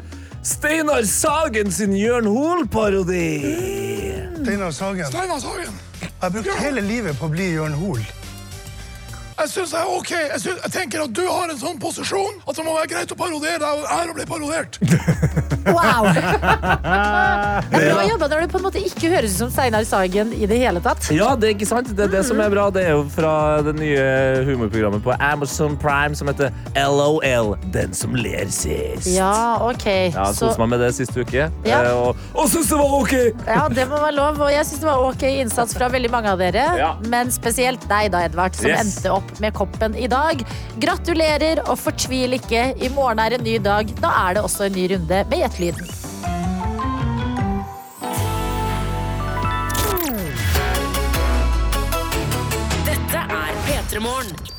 Steinar 0.46 1.02
Sagen 1.10 1.72
sin 1.74 1.96
Jørn 1.96 2.28
Hoel-parodi. 2.30 3.26
Steinar 4.42 4.70
Sagen. 4.76 5.08
Steinar 5.10 5.42
Sagen. 5.42 5.82
Jeg 6.00 6.12
har 6.22 6.32
brukt 6.32 6.62
hele 6.62 6.84
livet 6.86 7.18
på 7.18 7.28
å 7.28 7.32
bli 7.32 7.50
Jørn 7.56 7.74
Hoel. 7.80 8.04
Jeg 9.46 9.52
syns 9.52 9.72
jeg 9.76 9.78
er 9.84 9.90
OK. 9.94 10.10
Jeg, 10.10 10.40
synes, 10.42 10.58
jeg 10.64 10.72
tenker 10.74 11.04
at 11.04 11.12
du 11.14 11.20
har 11.30 11.52
en 11.52 11.58
sånn 11.60 11.76
posisjon 11.78 12.40
at 12.42 12.56
det 12.58 12.64
må 12.66 12.72
være 12.74 12.88
greit 12.90 13.12
å 13.14 13.18
parodiere 13.18 13.60
deg, 13.62 13.78
og 13.78 13.92
ære 13.94 14.10
å 14.10 14.18
bli 14.18 14.26
parodiert. 14.32 14.80
Wow! 15.66 16.06
Det 16.86 17.78
er 17.80 17.88
bra 17.90 18.02
jobba 18.06 18.26
når 18.30 18.42
det 18.44 18.48
på 18.52 18.58
en 18.60 18.64
måte 18.68 18.78
ikke 18.86 19.08
høres 19.10 19.32
ut 19.34 19.40
som 19.40 19.48
Steinar 19.50 19.82
Sagen 19.88 20.30
i 20.36 20.46
det 20.46 20.58
hele 20.60 20.78
tatt. 20.84 21.08
Ja, 21.10 21.32
det 21.34 21.48
er 21.48 21.54
ikke 21.56 21.66
sant. 21.66 21.88
Det 21.98 22.04
er 22.06 22.12
det 22.12 22.20
som 22.28 22.38
er 22.42 22.52
bra. 22.52 22.68
Det 22.70 22.84
er 22.86 22.92
jo 22.94 23.00
fra 23.10 23.32
det 23.66 23.72
nye 23.78 24.04
humorprogrammet 24.46 25.02
på 25.02 25.16
Amazon 25.18 25.74
Prime 25.82 26.14
som 26.18 26.30
heter 26.30 26.54
LOL. 26.78 27.56
Den 27.74 27.94
som 27.98 28.14
ler 28.14 28.46
sist. 28.54 29.08
Ja, 29.10 29.56
ok. 29.66 29.86
Ja, 30.14 30.28
Så, 30.36 30.46
Koste 30.52 30.62
meg 30.62 30.70
med 30.76 30.84
det 30.86 30.92
siste 31.00 31.24
uke. 31.26 31.48
Ja. 31.66 31.80
Eh, 31.82 31.90
Og, 31.96 32.22
og 32.38 32.46
syns 32.52 32.70
det 32.70 32.78
var 32.78 32.94
OK! 33.00 33.14
ja, 33.56 33.66
det 33.80 33.88
må 33.90 33.98
være 34.04 34.14
lov. 34.20 34.38
Og 34.46 34.52
jeg 34.54 34.68
syns 34.70 34.84
det 34.84 34.90
var 34.92 35.02
ok 35.10 35.26
innsats 35.32 35.74
fra 35.76 35.90
veldig 35.96 36.12
mange 36.14 36.30
av 36.36 36.38
dere. 36.46 36.68
Ja. 36.78 36.92
Men 37.10 37.34
spesielt 37.34 37.82
deg, 37.90 38.12
da, 38.14 38.22
Edvard, 38.30 38.54
som 38.58 38.70
Yes. 38.70 38.86
endte 38.86 39.12
opp 39.18 39.34
med 39.40 39.54
koppen 39.56 39.96
i 39.96 40.08
dag. 40.10 40.42
Gratulerer 40.82 41.62
og 41.66 41.78
fortvil 41.80 42.38
ikke. 42.38 42.68
I 42.82 42.90
morgen 42.94 43.22
er 43.22 43.36
en 43.36 43.46
ny 43.46 43.58
dag. 43.62 43.92
Da 44.00 44.12
er 44.26 44.36
det 44.36 44.44
også 44.46 44.68
en 44.68 44.76
ny 44.76 44.88
runde 44.94 45.22
med 45.30 45.38
Gjettelyden. 45.44 45.94
Dette 52.86 53.24
er 53.40 53.64
P3 53.66 54.04
Morgen. 54.04 54.55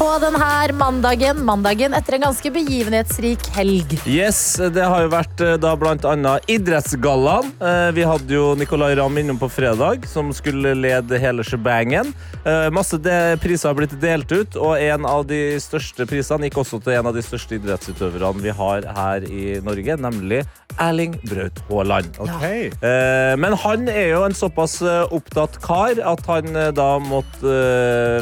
På 0.00 0.14
denne 0.16 0.46
mandagen, 0.80 1.42
mandagen 1.44 1.92
etter 1.92 2.14
en 2.16 2.22
ganske 2.24 2.48
begivenhetsrik 2.54 3.42
helg. 3.52 3.90
Yes, 4.08 4.38
det 4.72 4.80
har 4.88 5.02
jo 5.04 5.10
vært 5.12 5.42
eh, 5.44 5.58
da 5.60 5.74
annet 6.08 6.48
idrettsgallaen. 6.48 7.50
Eh, 7.60 7.90
Vi 7.92 8.06
hadde 8.08 8.32
jo 8.32 8.54
Nicolay 8.56 8.96
Ramm 8.96 9.18
innom 9.20 9.36
på 9.36 9.50
fredag, 9.52 10.06
som 10.08 10.30
skulle 10.32 10.72
lede 10.72 11.20
hele 11.20 11.44
shebangen. 11.44 12.14
Eh, 12.46 12.70
Masse 12.72 12.96
priser 13.44 13.68
har 13.68 13.76
blitt 13.76 13.92
delt 14.00 14.32
ut, 14.32 14.56
og 14.56 14.80
en 14.80 15.04
av 15.04 15.26
de 15.28 15.58
største 15.60 16.08
prisene 16.08 16.48
gikk 16.48 16.62
også 16.64 16.80
til 16.80 16.96
en 16.96 17.10
av 17.12 17.18
de 17.18 17.26
største 17.26 17.58
idrettsutøverne 17.60 18.40
vi 18.40 18.56
har 18.56 18.88
her 18.96 19.28
i 19.28 19.44
Norge, 19.60 19.98
nemlig 20.00 20.46
Erling 20.80 21.18
Braut 21.28 21.60
Haaland. 21.68 22.16
Ok. 22.24 22.48
Eh, 22.48 23.36
Men 23.36 23.52
han 23.66 23.84
er 23.92 24.14
jo 24.14 24.24
en 24.24 24.38
såpass 24.40 24.80
opptatt 25.12 25.60
kar 25.60 26.00
at 26.00 26.24
han 26.32 26.56
da 26.72 26.90
måtte 27.04 27.52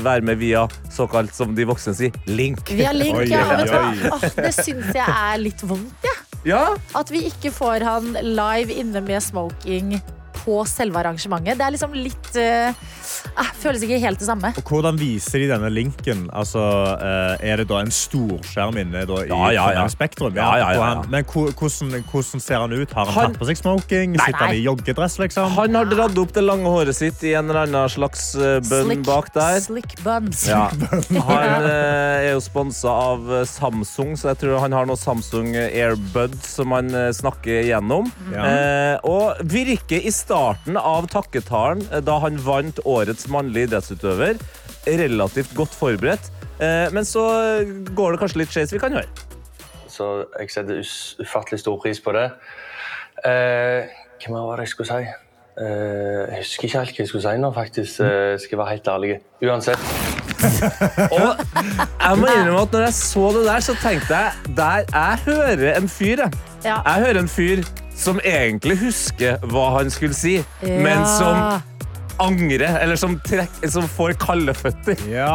være 0.03 0.27
med 0.27 0.43
via 0.43 0.67
såkalt, 0.91 1.31
som 1.39 1.55
de 1.55 1.68
voksne 1.71 1.95
sier, 1.99 2.15
link. 2.27 2.65
Via 2.75 2.93
link, 2.97 3.17
Oi, 3.23 3.27
ja. 3.31 3.45
oi, 3.47 3.57
Vet 3.63 3.73
du 3.73 4.09
hva? 4.11 4.21
det 4.43 4.53
syns 4.57 4.93
jeg 4.95 5.07
er 5.09 5.41
litt 5.43 5.63
vondt, 5.69 6.07
jeg. 6.07 6.15
Ja, 6.47 6.63
At 6.97 7.11
vi 7.11 7.25
ikke 7.29 7.51
får 7.53 7.83
han 7.85 8.13
live 8.23 8.73
inne 8.79 9.01
med 9.05 9.21
smoking 9.25 9.97
på 10.49 10.63
selve 10.69 10.97
arrangementet. 11.03 11.59
Det 11.61 11.67
er 11.69 11.75
liksom 11.77 11.93
litt 11.93 12.37
eh, 12.41 12.73
eh, 12.73 13.51
Føles 13.61 13.83
ikke 13.85 13.99
helt 14.01 14.21
det 14.23 14.29
samme. 14.29 14.53
Og 14.57 14.71
hvordan 14.73 14.97
viser 15.01 15.43
de 15.43 15.49
denne 15.51 15.69
linken? 15.73 16.25
Altså, 16.33 16.63
eh, 16.97 17.45
er 17.53 17.61
det 17.61 17.67
da 17.69 17.83
en 17.85 17.93
storskjerm 17.93 18.79
inne 18.81 19.03
da, 19.09 19.19
i 19.27 19.29
Ja, 19.29 19.51
ja, 19.53 19.67
ja. 19.77 19.85
Spektrum? 19.93 20.33
Ja, 20.39 20.49
ja, 20.61 20.71
ja, 20.79 20.89
ja. 20.95 21.03
Men 21.13 21.27
hvordan, 21.29 22.01
hvordan 22.09 22.41
ser 22.45 22.63
han 22.65 22.73
ut? 22.73 22.93
Har 22.97 23.07
han, 23.11 23.15
Han- 23.19 23.33
tatt 23.35 23.43
på 23.43 23.49
seg 23.51 23.61
smoking? 23.61 24.17
Nei, 24.17 24.25
Sitter 24.31 24.47
han 24.47 24.57
i 24.57 24.63
joggedress, 24.65 25.19
liksom? 25.21 25.51
Han 25.59 25.75
har 25.79 25.91
dratt 25.91 26.19
opp 26.23 26.33
det 26.37 26.45
lange 26.47 26.71
håret 26.73 26.97
sitt 26.97 27.23
i 27.29 27.35
en 27.39 27.51
eller 27.51 27.67
annen 27.67 27.93
slags 27.93 28.31
bønn 28.39 28.89
bønn 28.95 29.05
bak 29.07 29.29
der. 29.37 29.61
slick 29.65 29.97
buns. 30.05 30.47
Ja. 30.49 30.69
Han 31.29 31.69
eh, 31.69 32.29
er 32.29 32.33
jo 32.33 32.41
sponsa 32.45 32.89
av 33.13 33.29
eh, 33.41 33.45
Samsung, 33.49 34.15
så 34.19 34.31
jeg 34.33 34.39
tror 34.45 34.59
han 34.63 34.73
har 34.77 34.87
noe 34.89 34.97
Samsung 34.99 35.51
Airbud 35.59 36.37
som 36.45 36.73
han 36.77 36.89
eh, 36.95 37.11
snakker 37.17 37.67
gjennom. 37.69 38.09
Ja. 38.33 38.45
Eh, 38.49 38.95
og 39.09 39.43
virker 39.51 40.01
i 40.09 40.13
starten 40.39 40.77
av 40.79 41.09
takketalen, 41.11 41.83
eh, 41.93 42.03
da 42.05 42.19
han 42.23 42.39
vant 42.39 42.79
Årets 42.87 43.27
mannlige 43.29 43.73
idrettsutøver, 43.73 44.39
relativt 44.87 45.55
godt 45.59 45.75
forberedt. 45.75 46.31
Eh, 46.61 46.89
men 46.95 47.05
så 47.05 47.25
går 47.95 48.15
det 48.15 48.21
kanskje 48.23 48.43
litt 48.43 48.55
skeis. 48.55 48.73
Vi 48.73 48.83
kan 48.83 48.95
høre. 48.95 49.09
Så 49.91 50.27
jeg 50.39 50.51
setter 50.51 50.83
ufattelig 51.23 51.61
stor 51.61 51.79
pris 51.83 52.01
på 52.01 52.15
det. 52.15 52.29
Eh, 53.27 53.89
hva 54.23 54.35
mer 54.35 54.47
var 54.47 54.61
det 54.61 54.69
jeg 54.69 54.75
skulle 54.77 54.93
si? 54.93 55.09
Eh, 55.59 56.23
jeg 56.31 56.45
husker 56.45 56.69
ikke 56.69 56.79
helt 56.79 56.95
hva 56.95 57.03
jeg 57.03 57.11
skulle 57.11 57.25
si 57.27 57.43
nå, 57.43 57.51
faktisk. 57.57 58.01
Eh, 58.07 58.37
skal 58.39 58.55
jeg 58.55 58.61
være 58.63 58.77
helt 58.77 58.93
ærlig. 58.95 59.19
Uansett. 59.43 59.91
Og 61.19 61.43
jeg 61.51 62.19
må 62.21 62.31
innrømme 62.31 62.63
at 62.63 62.77
når 62.77 62.87
jeg 62.87 62.95
så 62.95 63.27
det 63.35 63.45
der, 63.49 63.67
så 63.67 63.75
tenkte 63.83 64.23
jeg 64.23 64.55
der 64.61 64.87
jeg 64.87 65.19
hører 65.27 65.75
en 65.75 65.91
fyr. 65.91 66.25
Jeg, 66.63 66.79
jeg 66.79 67.07
hører 67.07 67.23
en 67.25 67.31
fyr 67.33 67.67
som 67.99 68.21
egentlig 68.23 68.79
husker 68.85 69.43
hva 69.51 69.65
han 69.81 69.91
skulle 69.91 70.15
si, 70.15 70.37
men 70.63 71.03
som 71.19 71.59
angrer, 72.19 72.81
eller 72.83 72.99
som, 72.99 73.13
trekk, 73.23 73.61
som 73.71 73.85
får 73.91 74.17
kalde 74.19 74.55
føtter. 74.59 74.99
Ja! 75.11 75.29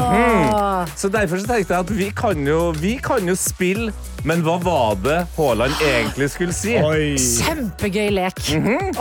Åh. 0.00 0.88
Så 0.96 1.08
derfor 1.12 1.40
så 1.42 1.48
tenkte 1.50 1.74
jeg 1.74 1.84
at 1.84 1.90
vi 1.98 2.06
kan 2.16 2.46
jo, 2.48 2.70
vi 2.80 2.94
kan 3.04 3.26
jo 3.28 3.34
spille, 3.36 3.92
men 4.26 4.40
hva 4.46 4.56
var 4.64 4.96
det 5.04 5.18
Haaland 5.36 5.76
egentlig 5.84 6.30
skulle 6.32 6.56
si? 6.56 6.76
Oi. 6.80 7.14
Kjempegøy 7.20 8.08
lek. 8.16 8.40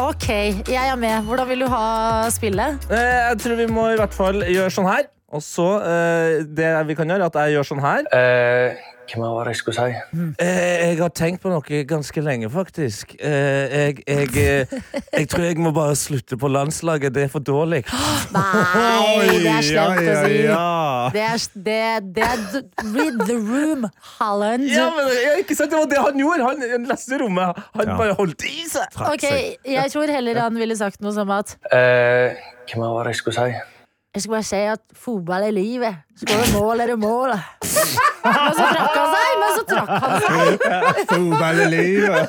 Ok, 0.02 0.28
jeg 0.68 0.84
er 0.84 1.00
med. 1.00 1.24
Hvordan 1.28 1.50
vil 1.54 1.64
du 1.66 1.70
ha 1.72 1.86
spillet? 2.34 2.88
Eh, 2.92 3.22
Jeg 3.32 3.40
tror 3.46 3.60
vi 3.64 3.70
må 3.72 3.88
i 3.94 4.00
hvert 4.00 4.16
fall 4.16 4.44
gjøre 4.44 4.74
sånn 4.76 4.90
her. 4.92 5.08
Og 5.36 5.42
så, 5.44 5.66
eh, 5.84 6.44
det 6.56 6.70
vi 6.88 6.96
kan 6.96 7.10
gjøre, 7.10 7.24
er 7.26 7.32
at 7.32 7.40
jeg 7.46 7.56
gjør 7.56 7.70
sånn 7.72 7.82
her. 7.84 8.04
Eh, 8.16 8.84
hva 9.14 9.28
var 9.36 9.46
det 9.46 9.52
jeg 9.54 9.60
skulle 9.62 9.84
si? 9.86 10.22
Eh, 10.42 10.90
jeg 10.90 10.98
har 11.00 11.12
tenkt 11.14 11.42
på 11.44 11.52
noe 11.52 11.82
ganske 11.88 12.22
lenge, 12.26 12.50
faktisk. 12.50 13.14
Eh, 13.20 13.76
jeg, 13.76 14.00
jeg, 14.08 14.30
eh, 14.42 14.80
jeg 15.20 15.28
tror 15.30 15.44
jeg 15.46 15.60
må 15.62 15.72
bare 15.76 15.94
slutte 16.00 16.38
på 16.42 16.50
landslaget. 16.50 17.14
Det 17.14 17.24
er 17.28 17.32
for 17.34 17.44
dårlig. 17.46 17.84
Nei, 18.36 19.28
det 19.44 19.52
er 19.52 19.68
slemt 19.68 20.02
å 20.02 20.16
si. 20.26 20.40
ja. 20.48 20.64
Det 21.14 21.22
er, 21.28 21.46
det, 21.68 21.78
det 22.18 22.26
er 22.26 22.42
read 22.96 23.22
the 23.30 23.38
room, 23.38 23.86
Holland. 24.18 24.66
Ja, 24.74 24.88
men 24.98 25.12
ja, 25.14 25.36
ikke 25.44 25.58
sant? 25.60 25.72
Det 25.76 25.80
var 25.84 25.92
det 25.94 26.02
han 26.08 26.20
gjorde. 26.26 26.50
Han 26.50 26.90
leste 26.90 27.22
rommet. 27.22 27.62
Han 27.78 27.88
Ja. 27.94 27.98
bare 28.02 28.18
holdt 28.18 28.44
i 28.50 28.66
seg. 28.70 29.00
Ok. 29.12 29.28
Jeg 29.70 29.92
tror 29.94 30.10
heller 30.12 30.42
han 30.48 30.58
ville 30.60 30.76
sagt 30.80 31.02
noe 31.06 31.14
som 31.16 31.30
at 31.36 31.56
Eh, 31.72 32.36
hva 32.74 32.90
var 32.96 33.06
det 33.08 33.14
jeg 33.16 33.22
skulle 33.22 33.38
si? 33.38 33.75
Jeg 34.16 34.22
skal 34.24 34.32
bare 34.32 34.46
si 34.48 34.60
at 34.72 34.80
fotball 34.96 35.44
er 35.44 35.52
livet. 35.52 35.96
Skårer 36.16 36.52
mål 36.56 36.80
er 36.86 36.88
det 36.94 37.00
mål. 37.02 37.34
Men 37.36 38.54
så 38.56 38.64
trakk 38.72 38.94
han 38.96 39.10
seg! 39.12 39.32
Men 39.42 39.50
så 39.58 39.64
trakk 39.68 39.90
han 39.92 40.14
seg. 40.24 40.64
Fotball 41.10 41.60
er 41.66 41.70
livet. 41.74 42.24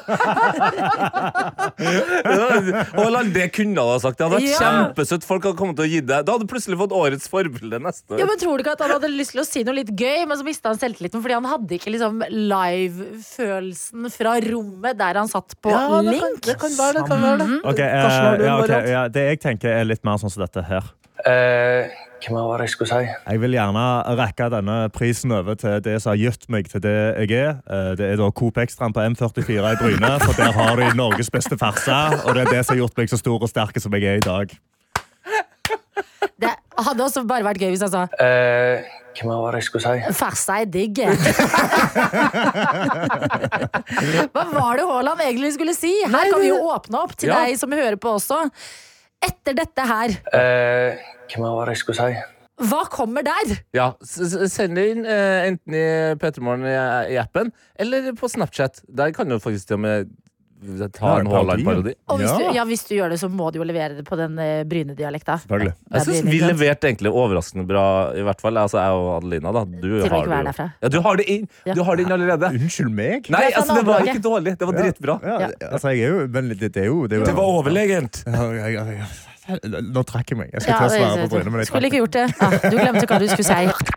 Holland, 2.96 3.30
det 3.36 3.46
kunne 3.54 3.78
han 3.80 3.92
ha 3.94 3.98
sagt. 4.02 4.18
Det 4.18 4.26
hadde 4.26 4.40
vært 4.40 4.50
Ja. 4.50 4.58
kjempesøtt. 4.64 5.24
Folk 5.28 5.46
hadde 5.46 5.58
kommet 5.60 5.76
til 5.78 5.86
å 5.86 5.88
gi 5.92 6.00
deg 6.02 6.26
Da 6.26 6.32
hadde 6.34 6.46
du 6.46 6.50
plutselig 6.52 6.78
fått 6.80 6.92
årets 6.98 7.28
forbilde 7.30 7.78
neste 7.86 8.10
år. 8.14 8.18
Ja, 8.20 8.26
men 8.26 8.36
Tror 8.42 8.58
du 8.58 8.64
ikke 8.64 8.74
at 8.74 8.82
han 8.84 8.90
hadde 8.96 9.08
lyst 9.14 9.32
til 9.36 9.40
å 9.40 9.46
si 9.46 9.62
noe 9.64 9.74
litt 9.78 9.94
gøy, 9.96 10.26
men 10.28 10.36
så 10.36 10.44
mista 10.44 10.68
han 10.74 10.78
selvtilliten 10.82 11.22
fordi 11.22 11.34
han 11.38 11.44
hadde 11.48 11.78
ikke 11.78 11.90
liksom 11.94 12.20
live-følelsen 12.28 14.10
fra 14.12 14.34
rommet 14.44 14.98
der 14.98 15.14
han 15.22 15.28
satt 15.30 15.54
på 15.62 15.70
Ja, 15.70 15.86
det 16.02 16.10
kan, 16.10 16.12
link? 16.12 16.42
det 16.50 16.58
kan 16.60 16.70
være 16.76 16.92
det. 17.00 17.06
Kan 17.08 17.22
være 17.22 17.38
det. 17.38 17.48
Ok, 17.64 17.78
eh, 17.78 17.96
Kanskje 18.02 18.22
har 18.26 18.36
du 18.36 18.42
en 18.44 18.50
ja, 18.50 18.58
ok, 18.58 18.66
variant? 18.68 18.88
ja, 18.90 19.08
det 19.08 19.26
jeg 19.30 19.40
tenker 19.46 19.68
er 19.80 19.84
litt 19.88 20.04
mer 20.04 20.18
sånn 20.20 20.30
som 20.34 20.42
dette 20.44 20.62
her. 20.66 20.82
Eh, 21.26 21.88
hva 22.26 22.42
var 22.48 22.58
det 22.58 22.66
jeg 22.68 22.74
skulle 22.76 22.90
si? 22.90 23.08
Jeg 23.30 23.40
vil 23.42 23.52
gjerne 23.56 23.82
rekke 24.18 24.46
denne 24.50 24.76
prisen 24.94 25.32
over 25.36 25.54
til 25.58 25.80
det 25.84 25.96
som 26.02 26.10
har 26.14 26.20
gitt 26.20 26.46
meg 26.50 26.68
til 26.70 26.80
det 26.84 26.94
jeg 27.26 27.30
er. 27.38 27.50
Eh, 27.70 27.90
Det 27.98 28.06
er 28.12 28.16
da 28.20 28.30
Coop 28.30 28.56
Extraen 28.62 28.92
på 28.94 29.02
M44 29.04 29.72
i 29.72 29.76
Bryne, 29.80 30.12
for 30.24 30.32
der 30.38 30.52
har 30.56 30.76
de 30.80 30.88
Norges 30.96 31.30
beste 31.30 31.58
farse. 31.60 31.98
Og 32.24 32.34
det 32.34 32.46
er 32.46 32.50
det 32.56 32.62
som 32.66 32.74
har 32.76 32.80
gjort 32.84 32.96
meg 32.98 33.08
så 33.12 33.18
stor 33.20 33.42
og 33.42 33.48
sterk 33.50 33.78
som 33.82 33.92
jeg 33.98 34.04
er 34.04 34.16
i 34.22 34.26
dag. 34.26 34.54
Det 36.40 36.50
hadde 36.78 37.04
også 37.04 37.22
bare 37.26 37.44
vært 37.46 37.58
gøy 37.62 37.70
hvis 37.74 37.82
han 37.86 37.90
sa 37.94 38.06
Eh, 38.20 38.82
hva 39.22 39.36
var 39.40 39.52
det 39.56 39.62
jeg 39.62 39.68
skulle 39.70 39.84
si? 39.86 40.12
Farsa 40.18 40.58
er 40.60 40.66
digg. 40.68 40.98
Hva 44.32 44.42
var 44.52 44.76
det 44.76 44.84
Haaland 44.88 45.22
egentlig 45.24 45.52
skulle 45.56 45.74
si? 45.76 45.92
Her 46.04 46.30
kan 46.32 46.40
vi 46.42 46.50
jo 46.50 46.58
åpne 46.68 47.00
opp 47.02 47.14
til 47.16 47.30
Ja. 47.30 47.44
deg 47.46 47.56
som 47.58 47.72
hører 47.72 47.96
på 47.96 48.12
også. 48.18 48.42
Etter 49.24 49.54
dette 49.56 49.80
her, 49.88 50.08
Eh, 50.32 50.96
hva 51.34 51.52
var 51.58 51.66
det 51.70 51.76
jeg 51.78 51.84
skulle 51.84 52.00
si? 52.06 52.24
hva 52.56 52.86
kommer 52.88 53.20
der? 53.26 53.50
Ja, 53.76 53.90
Send 54.00 54.78
det 54.78 54.84
inn 54.94 55.02
eh, 55.04 55.48
enten 55.50 55.74
i 55.76 55.82
P3morgen 56.22 56.64
i, 56.64 56.76
i 57.12 57.18
appen 57.20 57.50
eller 57.76 58.14
på 58.16 58.30
Snapchat. 58.32 58.80
Der 58.88 59.12
kan 59.12 59.28
du 59.28 59.36
faktisk 59.42 59.68
til 59.68 59.76
og 59.76 59.82
med 59.84 60.14
ta 60.96 61.18
en. 61.20 61.28
Haaland-parodi. 61.28 61.92
Og 62.08 62.16
hvis, 62.22 62.30
du, 62.32 62.44
ja, 62.56 62.62
hvis 62.64 62.84
du 62.88 62.94
gjør 62.96 63.12
det, 63.12 63.18
så 63.20 63.28
må 63.28 63.50
du 63.52 63.58
jo 63.60 63.66
levere 63.68 63.98
det 63.98 64.06
på 64.08 64.16
den 64.16 64.38
eh, 64.40 64.62
Bryne-dialekta. 64.64 65.36
Selvfølgelig. 65.44 65.74
Jeg 65.98 66.06
syns 66.08 66.30
vi 66.32 66.40
leverte 66.40 66.88
egentlig 66.88 67.12
overraskende 67.12 67.66
bra, 67.68 67.84
i 68.16 68.24
hvert 68.24 68.40
fall. 68.40 68.56
Altså, 68.62 68.80
jeg 68.80 68.96
og 69.04 69.10
Adelina, 69.18 69.52
da. 69.52 69.64
Du 69.68 69.84
Til 69.84 70.08
har 70.08 70.16
ikke 70.24 70.32
være 70.32 70.32
det 70.32 70.40
jo. 70.40 70.48
derfra. 70.48 70.68
Ja, 70.80 70.92
du 70.96 70.98
har 71.04 71.20
det 71.20 71.28
inn, 71.36 71.46
Ja. 71.68 71.76
du 71.76 71.82
har 71.84 72.00
det 72.00 72.06
inn 72.08 72.16
allerede. 72.16 72.52
Unnskyld 72.56 72.88
meg? 73.04 73.28
Nei, 73.36 73.44
fra 73.52 73.60
altså, 73.60 73.68
det 73.68 73.76
var 73.76 73.84
nabolaget. 73.84 74.14
ikke 74.16 74.24
dårlig. 74.30 74.56
Det 74.56 74.70
var 74.72 74.80
dritbra. 74.80 75.20
Ja, 75.28 75.38
Ja. 75.44 75.52
altså, 75.76 75.92
jeg 75.92 76.08
er 76.08 76.16
jo, 76.16 76.26
men 76.40 76.48
det, 76.56 76.72
det 76.72 76.82
er 76.86 76.88
jo, 76.88 76.98
det 77.06 77.18
er 77.20 77.20
jo 77.20 77.28
Det 77.28 77.36
var 77.36 77.52
overlegent. 77.60 78.24
Ja, 78.24 78.48
ja, 78.64 78.66
ja, 78.80 78.88
ja. 79.04 79.12
Nå 79.46 80.02
trakk 80.08 80.32
jeg 80.32 80.40
meg. 80.40 80.50
Jeg 80.54 80.64
skal 80.64 80.74
Ja, 80.74 80.78
til 80.80 80.86
å 80.86 80.96
svare 80.96 81.26
på 81.26 81.36
Bryne, 81.36 81.52
men 81.52 81.62
jeg 81.62 81.70
Skulle 81.70 81.90
ikke 81.90 82.02
gjort 82.02 82.16
det. 82.18 82.26
Ja, 82.40 82.50
du 82.70 82.76
glemte 82.80 83.06
hva 83.10 83.20
du 83.22 83.28
skulle 83.30 83.46
si. 83.46 83.94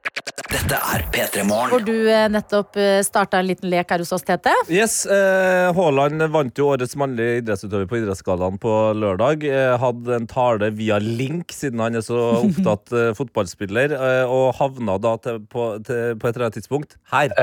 Dette 0.49 0.77
er 0.81 1.03
P3 1.13 1.43
Hvor 1.45 1.83
du 1.85 1.93
eh, 2.09 2.25
nettopp 2.33 2.77
eh, 2.81 2.99
starta 3.05 3.37
en 3.37 3.45
liten 3.45 3.69
lek 3.69 3.91
her 3.93 4.01
hos 4.01 4.11
oss, 4.15 4.23
Tete. 4.25 4.53
Yes, 4.73 5.03
eh, 5.05 5.69
Haaland 5.77 6.23
vant 6.33 6.57
jo 6.57 6.71
årets 6.73 6.97
mannlige 6.97 7.43
idrettsutøver 7.43 7.85
på 7.89 7.99
Idrettsgallaen 7.99 8.57
på 8.61 8.73
lørdag. 8.97 9.45
Eh, 9.45 9.75
hadde 9.81 10.15
en 10.17 10.25
tale 10.29 10.71
via 10.77 10.97
link, 11.03 11.53
siden 11.53 11.83
han 11.85 11.99
er 11.99 12.05
så 12.05 12.17
opptatt 12.47 12.95
eh, 12.97 13.11
fotballspiller, 13.17 13.93
eh, 13.93 14.23
og 14.25 14.55
havna 14.57 14.97
da 15.01 15.15
til, 15.21 15.37
på, 15.53 15.69
til, 15.85 16.17
på 16.17 16.31
et 16.31 16.33
eller 16.33 16.49
annet 16.49 16.57
tidspunkt 16.57 16.97
her. 17.13 17.33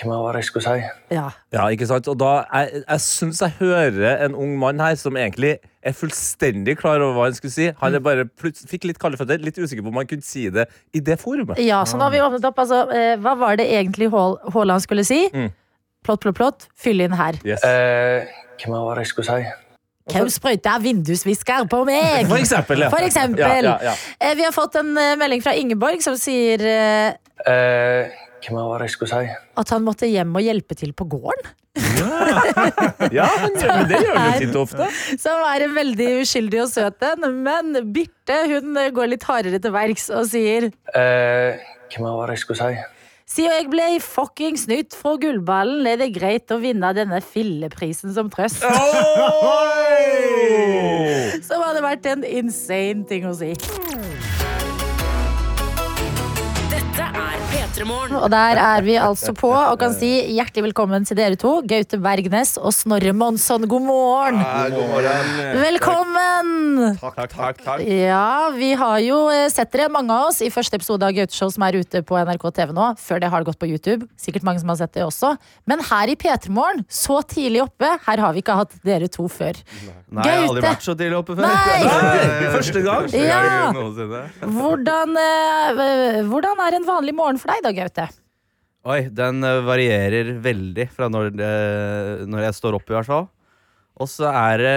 Hva 0.00 0.16
var 0.22 0.32
det 0.36 0.40
jeg 0.42 0.48
skulle 0.48 0.64
si? 0.64 0.86
Ja. 1.12 1.26
Ja, 1.52 1.66
ikke 1.74 1.86
sant? 1.90 2.06
Og 2.08 2.16
da, 2.20 2.30
jeg, 2.48 2.82
jeg 2.88 3.02
syns 3.04 3.42
jeg 3.44 3.52
hører 3.58 4.22
en 4.24 4.34
ung 4.38 4.54
mann 4.60 4.80
her 4.80 4.94
som 4.96 5.16
egentlig 5.20 5.58
er 5.84 5.92
fullstendig 5.98 6.78
klar 6.80 7.02
over 7.04 7.18
hva 7.18 7.26
han 7.28 7.36
skulle 7.36 7.52
si. 7.52 7.66
Han 7.82 7.98
er 7.98 8.00
bare 8.04 8.24
fikk 8.40 8.86
litt 8.88 9.00
kalde 9.02 9.18
føtter, 9.20 9.42
litt 9.44 9.58
usikker 9.60 9.84
på 9.84 9.92
om 9.92 9.98
han 10.00 10.08
kunne 10.08 10.24
si 10.24 10.46
det 10.54 10.64
i 10.96 11.02
det 11.04 11.18
forumet. 11.20 11.60
Ja, 11.60 11.82
så 11.84 11.98
nå 12.00 12.06
har 12.08 12.14
vi 12.14 12.22
åpnet 12.24 12.46
opp. 12.48 12.62
Altså, 12.64 12.86
eh, 12.94 13.16
hva 13.20 13.34
var 13.42 13.58
det 13.60 13.66
egentlig 13.68 14.08
Haal- 14.14 14.38
Haaland 14.54 14.84
skulle 14.86 15.04
si? 15.04 15.26
Mm. 15.34 15.50
Plott, 16.06 16.22
plott, 16.24 16.38
plott. 16.40 16.68
Fyll 16.74 17.04
inn 17.04 17.12
her. 17.18 17.36
Yes. 17.44 17.62
Eh, 17.62 18.32
hva 18.64 18.80
var 18.88 18.96
det 18.96 19.04
jeg 19.04 19.12
skulle 19.12 19.28
si? 19.28 19.52
Hvem 20.12 20.26
sprøyta 20.34 20.80
vindusvisker 20.82 21.68
på 21.70 21.84
meg? 21.86 22.24
For 22.26 22.40
eksempel, 22.40 22.80
ja. 22.82 22.88
For 22.90 23.04
eksempel. 23.06 23.44
Ja, 23.44 23.52
ja, 23.62 23.76
ja. 23.92 23.94
Eh, 24.18 24.32
Vi 24.40 24.42
har 24.48 24.56
fått 24.56 24.74
en 24.80 24.96
eh, 24.98 25.12
melding 25.20 25.44
fra 25.44 25.52
Ingeborg 25.54 26.00
som 26.02 26.16
sier 26.18 26.64
eh, 27.46 28.10
Hva 28.42 28.62
var 28.66 28.82
det 28.82 28.88
jeg 28.90 28.96
skulle 28.96 29.12
si? 29.22 29.34
at 29.62 29.70
han 29.70 29.84
måtte 29.86 30.08
hjem 30.10 30.32
og 30.34 30.42
hjelpe 30.42 30.74
til 30.78 30.92
på 30.96 31.04
gården. 31.12 31.50
Ja, 33.14 33.28
men, 33.42 33.54
men 33.56 33.86
det 33.88 34.00
gjør 34.02 34.16
du 34.16 34.38
titt 34.42 34.56
og 34.56 34.64
ofte. 34.66 34.88
Som 35.20 35.44
er 35.48 35.64
en 35.66 35.76
veldig 35.76 36.08
uskyldig 36.22 36.62
og 36.64 36.70
søt 36.72 37.04
en. 37.06 37.28
Men 37.44 37.70
Birte 37.94 38.38
hun 38.50 38.74
går 38.96 39.12
litt 39.14 39.24
hardere 39.28 39.60
til 39.62 39.72
verks 39.74 40.08
og 40.12 40.26
sier 40.32 40.68
Eh, 40.96 41.62
hva 41.94 42.02
mer 42.04 42.18
var 42.18 42.32
det 42.32 42.38
jeg 42.40 42.44
skulle 42.46 42.60
si? 42.72 42.82
Siden 43.32 43.54
jeg 43.54 43.68
ble 43.72 43.84
fucking 44.04 44.58
nytt 44.68 44.96
fra 44.98 45.14
gullballen, 45.22 45.86
er 45.88 46.02
det 46.02 46.10
greit 46.12 46.52
å 46.52 46.58
vinne 46.60 46.90
denne 46.96 47.22
filleprisen 47.24 48.12
som 48.12 48.28
trøst. 48.32 48.60
Som 51.46 51.64
hadde 51.64 51.80
vært 51.84 52.10
en 52.12 52.26
insane 52.28 53.06
ting 53.08 53.24
å 53.28 53.32
si. 53.38 53.54
Og 57.72 58.26
der 58.28 58.58
er 58.60 58.82
vi 58.84 58.98
altså 59.00 59.32
på 59.32 59.48
og 59.48 59.78
kan 59.80 59.94
si 59.96 60.10
hjertelig 60.36 60.66
velkommen 60.66 61.06
til 61.08 61.16
dere 61.16 61.38
to. 61.40 61.54
Gaute 61.64 61.96
Bergnes 62.04 62.58
og 62.60 62.74
Snorre 62.76 63.14
Monsson, 63.16 63.64
god 63.70 63.86
morgen. 63.86 64.42
Velkommen! 65.56 66.98
Takk, 67.00 67.32
takk, 67.32 67.62
takk. 67.64 67.80
Ja, 67.88 68.50
vi 68.52 68.74
har 68.76 68.98
jo 69.00 69.22
eh, 69.32 69.46
sett 69.52 69.72
dere, 69.72 69.88
mange 69.92 70.12
av 70.12 70.28
oss, 70.28 70.42
i 70.44 70.50
første 70.52 70.76
episode 70.76 71.08
av 71.08 71.16
Gaute 71.16 71.32
Show 71.32 71.48
som 71.54 71.64
er 71.64 71.78
ute 71.80 72.02
på 72.04 72.18
NRK 72.20 72.44
TV 72.58 72.74
nå. 72.76 72.90
Før 73.00 73.22
det 73.24 73.32
har 73.32 73.40
det 73.40 73.48
gått 73.48 73.60
på 73.64 73.70
YouTube. 73.70 74.04
Sikkert 74.20 74.44
mange 74.44 74.60
som 74.60 74.68
har 74.74 74.80
sett 74.82 74.92
det 74.98 75.06
også. 75.06 75.32
Men 75.64 75.80
her 75.88 76.12
i 76.12 76.18
P3 76.20 76.52
Morgen, 76.52 76.84
så 76.92 77.22
tidlig 77.24 77.64
oppe, 77.64 77.88
her 78.04 78.24
har 78.26 78.36
vi 78.36 78.44
ikke 78.44 78.58
hatt 78.60 78.76
dere 78.84 79.08
to 79.12 79.30
før. 79.32 79.56
Nei, 80.12 80.28
jeg 80.28 80.42
har 80.42 80.50
aldri 80.50 80.66
vært 80.66 80.84
så 80.84 80.92
tidlig 80.98 81.16
oppe 81.22 81.38
før. 81.40 81.48
Nei! 81.48 81.80
Nei, 81.88 82.52
første 82.52 82.84
gang. 82.84 83.08
Ja. 83.16 83.72
Hvordan, 84.60 85.16
eh, 85.24 86.22
hvordan 86.28 86.64
er 86.68 86.76
en 86.82 86.88
vanlig 86.92 87.16
morgen 87.16 87.40
for 87.40 87.48
deg 87.54 87.61
da, 87.64 87.72
Gaute? 87.76 88.08
Oi, 88.82 89.00
den 89.14 89.44
eh, 89.46 89.60
varierer 89.66 90.34
veldig 90.42 90.88
fra 90.90 91.08
når, 91.12 91.30
når 92.26 92.48
jeg 92.48 92.58
står 92.58 92.78
opp, 92.80 92.88
i 92.90 92.96
hvert 92.98 93.08
fall. 93.08 93.28
Og 94.02 94.10
så 94.10 94.30
er 94.32 94.62
det 94.62 94.76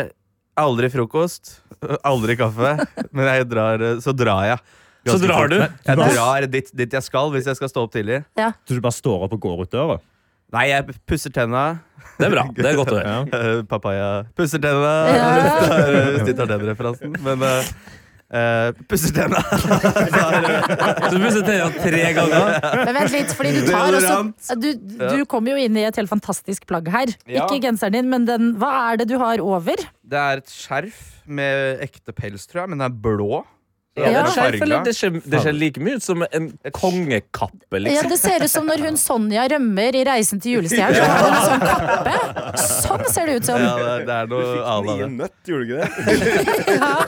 aldri 0.59 0.89
frokost, 0.93 1.59
aldri 2.11 2.37
kaffe, 2.39 2.75
men 3.11 3.29
jeg 3.31 3.47
drar, 3.51 3.81
eh, 3.83 4.01
så 4.03 4.13
drar 4.15 4.49
jeg. 4.53 4.65
Så 5.05 5.19
drar 5.21 5.43
fort. 5.45 5.53
du? 5.53 5.81
Jeg 5.85 5.97
drar 6.01 6.45
dit, 6.49 6.69
dit 6.73 6.93
jeg 6.97 7.05
skal 7.05 7.29
hvis 7.35 7.45
jeg 7.45 7.57
skal 7.59 7.69
stå 7.69 7.83
opp 7.85 7.91
tidlig. 7.93 8.23
Så 8.35 8.73
du 8.73 8.81
bare 8.81 8.95
står 8.95 9.27
opp 9.27 9.35
og 9.37 9.43
går 9.43 9.59
ut 9.67 9.75
døra? 9.75 9.99
Nei, 10.55 10.63
jeg 10.71 10.95
pusser 11.09 11.33
tenna. 11.33 11.65
Det 12.17 12.25
er 12.25 12.33
bra. 12.33 12.45
Det 12.55 12.65
er 12.69 12.77
godt 12.79 12.93
å 12.93 12.97
høre. 12.97 13.11
Ja. 13.11 13.21
Eh, 13.35 13.61
Papaya 13.69 14.07
pusser 14.37 14.61
tenna. 14.63 14.93
Ja. 15.11 15.27
Hvis 16.15 16.25
de 16.29 16.35
tar 16.39 16.49
den 16.49 16.65
referansen. 16.71 17.13
Men 17.25 17.45
eh, 17.45 17.69
eh, 18.33 18.69
pusser 18.89 19.13
tenna. 19.15 19.41
Du 21.11 21.17
pusser 21.21 21.43
tenna 21.45 21.69
tre 21.77 22.03
ganger. 22.17 22.59
Men 22.81 22.93
vent 22.99 23.13
litt, 23.13 23.33
fordi 23.37 23.53
du 23.59 23.69
tar 23.69 23.97
også 23.99 24.57
Du, 24.61 24.69
du 24.99 25.25
kommer 25.29 25.55
jo 25.55 25.65
inn 25.67 25.77
i 25.77 25.85
et 25.87 25.99
helt 25.99 26.11
fantastisk 26.11 26.65
plagg 26.69 26.89
her. 26.93 27.13
Ja. 27.27 27.45
Ikke 27.45 27.61
genseren 27.67 27.97
din, 27.97 28.09
men 28.11 28.27
den, 28.29 28.53
hva 28.61 28.71
er 28.91 29.01
det 29.03 29.09
du 29.11 29.17
har 29.21 29.43
over? 29.43 29.85
Det 30.05 30.21
er 30.21 30.41
et 30.43 30.51
skjerf 30.53 31.01
med 31.25 31.81
ekte 31.85 32.13
pels, 32.15 32.45
tror 32.49 32.65
jeg, 32.65 32.73
men 32.73 32.81
den 32.81 32.89
er 32.89 32.97
blå. 33.05 33.43
Skjerf, 33.95 34.37
eller? 34.37 34.59
farga. 34.59 34.83
Det 34.83 34.93
ser, 34.97 35.09
det 35.23 35.41
ser 35.45 35.53
like 35.55 35.79
mye 35.79 35.95
ut 35.95 36.03
som 36.03 36.25
en 36.27 36.49
kongekappe, 36.75 37.71
Ja, 37.71 37.79
liksom. 37.79 38.09
Det 38.11 38.17
ser 38.19 38.43
ut 38.43 38.51
som 38.51 38.65
når 38.67 38.83
hun 38.89 38.97
Sonja 38.99 39.45
rømmer 39.47 39.95
i 39.95 40.03
'Reisen 40.03 40.41
til 40.43 40.57
julestjernen'. 40.57 40.99
Så 40.99 41.29
en 41.29 41.39
sånn 41.45 41.63
kappe. 41.63 42.15
Sånn 42.59 43.05
ser 43.13 43.25
det 43.31 43.35
ut 43.39 43.45
som. 43.47 43.61
Ja, 43.61 43.75
det, 43.79 43.87
er- 43.87 44.05
det 44.05 44.15
er 44.19 44.27
noe 44.27 44.41
du 44.41 44.47
fikk 44.51 44.99
nye 44.99 45.07
nøtt, 45.15 45.39
gjorde 45.47 45.63
du 45.63 45.71
ikke 45.71 45.79
det? 45.79 45.89
Ja. 46.75 47.05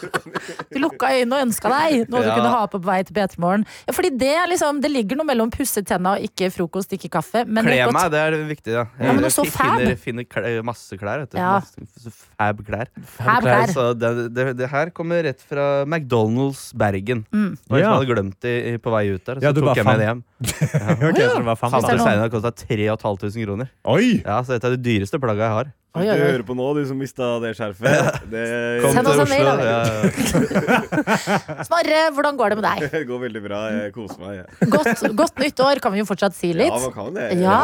Du 0.72 0.78
lukka 0.80 1.10
øynene 1.12 1.36
og 1.42 1.44
ønska 1.48 1.68
deg 1.74 2.10
noe 2.12 2.22
du 2.24 2.28
Ja. 2.30 2.36
kunne 2.38 2.52
ha 2.56 2.66
på 2.68 2.78
på 2.78 2.86
vei 2.86 3.02
til 3.04 3.16
P3morgen. 3.18 3.64
Ja, 3.88 3.94
fordi 3.96 4.12
det, 4.22 4.30
er 4.38 4.48
liksom, 4.52 4.82
det 4.84 4.92
ligger 4.94 5.18
noe 5.18 5.26
mellom 5.26 5.50
pusse 5.52 5.82
tenna 5.84 6.14
og 6.18 6.22
ikke 6.28 6.52
frokost, 6.54 6.92
ikke 6.94 7.10
kaffe. 7.10 7.42
Kle 7.44 7.92
meg, 7.92 8.12
det 8.14 8.20
er 8.22 8.38
viktig. 8.48 8.72
Ja. 8.76 8.86
Ja, 9.02 9.14
men 9.18 9.24
også 9.26 9.46
fab. 9.50 9.80
finner, 9.82 10.24
finner 10.24 10.64
masse 10.64 10.98
klær. 11.00 11.24
Vet 11.26 11.32
du. 11.34 11.38
Ja. 11.42 11.60
Masse, 11.60 11.88
så 12.04 12.12
fab 12.38 12.60
klær. 12.68 12.88
Fab 13.18 13.42
klær. 13.42 13.72
Så 13.74 13.86
det, 13.98 14.12
det, 14.36 14.44
det 14.60 14.68
her 14.70 14.92
kommer 14.94 15.24
rett 15.26 15.42
fra 15.42 15.84
McDonald's 15.90 16.68
Bergen. 16.78 17.26
Mm. 17.34 17.56
Og 17.70 17.78
jeg 17.80 17.84
Ja. 17.86 17.94
hadde 17.96 18.10
glemt 18.12 18.38
det 18.46 18.82
på 18.84 18.92
vei 18.94 19.08
ut 19.16 19.24
der. 19.26 19.40
Så 19.42 19.48
Ja, 19.48 19.52
tok 19.58 19.76
jeg 19.76 19.86
med 19.86 19.98
det 20.00 20.08
hjem. 20.08 20.22
hjem. 20.48 21.02
okay, 21.10 21.26
så 21.26 21.38
det 21.42 21.48
var 21.50 21.56
fem 21.58 21.72
Fant 21.74 21.88
det 21.88 21.92
det 21.96 22.00
noe- 22.00 22.08
senere, 22.12 22.30
kosta 22.30 22.52
3500 22.54 23.46
kroner. 23.48 23.70
Oi! 23.86 24.22
Ja, 24.24 24.42
så 24.46 24.54
dette 24.56 24.70
er 24.70 24.78
det 24.78 24.84
dyreste 24.86 25.20
plagget 25.20 25.48
jeg 25.48 25.56
har. 25.58 25.74
Du 25.98 26.24
hører 26.24 26.44
på 26.48 26.56
nå, 26.58 26.68
du 26.78 26.82
som 26.90 27.00
mista 27.00 27.30
det 27.44 27.54
skjerfet. 27.58 28.20
Det, 28.32 28.44
Kom 28.84 28.94
Send 28.98 29.10
oss 29.12 29.22
en 29.24 29.32
mail, 29.32 29.48
da. 29.48 29.54
Ja, 29.68 29.80
ja. 29.88 31.64
Snorre, 31.70 32.02
hvordan 32.16 32.38
går 32.40 32.54
det 32.54 32.60
med 32.60 32.68
deg? 32.68 32.86
det 32.94 33.04
går 33.10 33.24
veldig 33.26 33.44
bra. 33.46 33.62
Jeg 33.76 33.94
koser 33.96 34.22
meg. 34.24 34.36
Ja. 34.42 34.70
Godt, 34.76 35.04
godt 35.24 35.42
nyttår 35.44 35.82
kan 35.84 35.96
vi 35.96 36.04
jo 36.04 36.08
fortsatt 36.10 36.38
si 36.38 36.52
litt. 36.58 36.72
Ja, 36.74 36.80
man 36.84 36.94
kan 36.96 37.18
det. 37.18 37.30
Ja. 37.42 37.58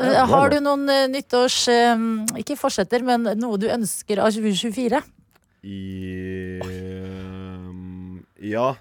Ja, 0.00 0.24
Har 0.30 0.52
du 0.54 0.58
noen 0.64 0.88
eh, 0.92 1.04
nyttårs... 1.12 1.60
eh, 1.72 2.06
ikke 2.42 2.56
fortsetter, 2.60 3.04
men 3.06 3.28
noe 3.40 3.60
du 3.60 3.68
ønsker 3.72 4.22
av 4.24 4.32
2024? 4.34 5.02
I, 5.66 6.60
um, 6.62 8.20
ja. 8.42 8.74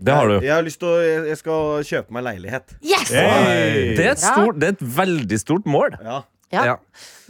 Det 0.00 0.14
har 0.16 0.30
du. 0.30 0.34
jeg 0.40 0.52
har 0.54 0.62
lyst 0.64 0.80
til 0.80 0.88
å 0.88 0.98
Jeg, 1.04 1.24
jeg 1.28 1.38
skal 1.42 1.82
kjøpe 1.84 2.14
meg 2.16 2.24
leilighet. 2.24 2.72
Yes! 2.80 3.10
Hey! 3.12 3.90
Det 3.98 4.06
er, 4.06 4.14
et 4.14 4.22
stort, 4.22 4.56
det 4.56 4.70
er 4.70 4.76
et 4.78 4.84
veldig 4.96 5.38
stort 5.42 5.68
mål. 5.68 5.98
Ja. 6.00 6.22
Ja. 6.50 6.64
Ja. 6.66 6.76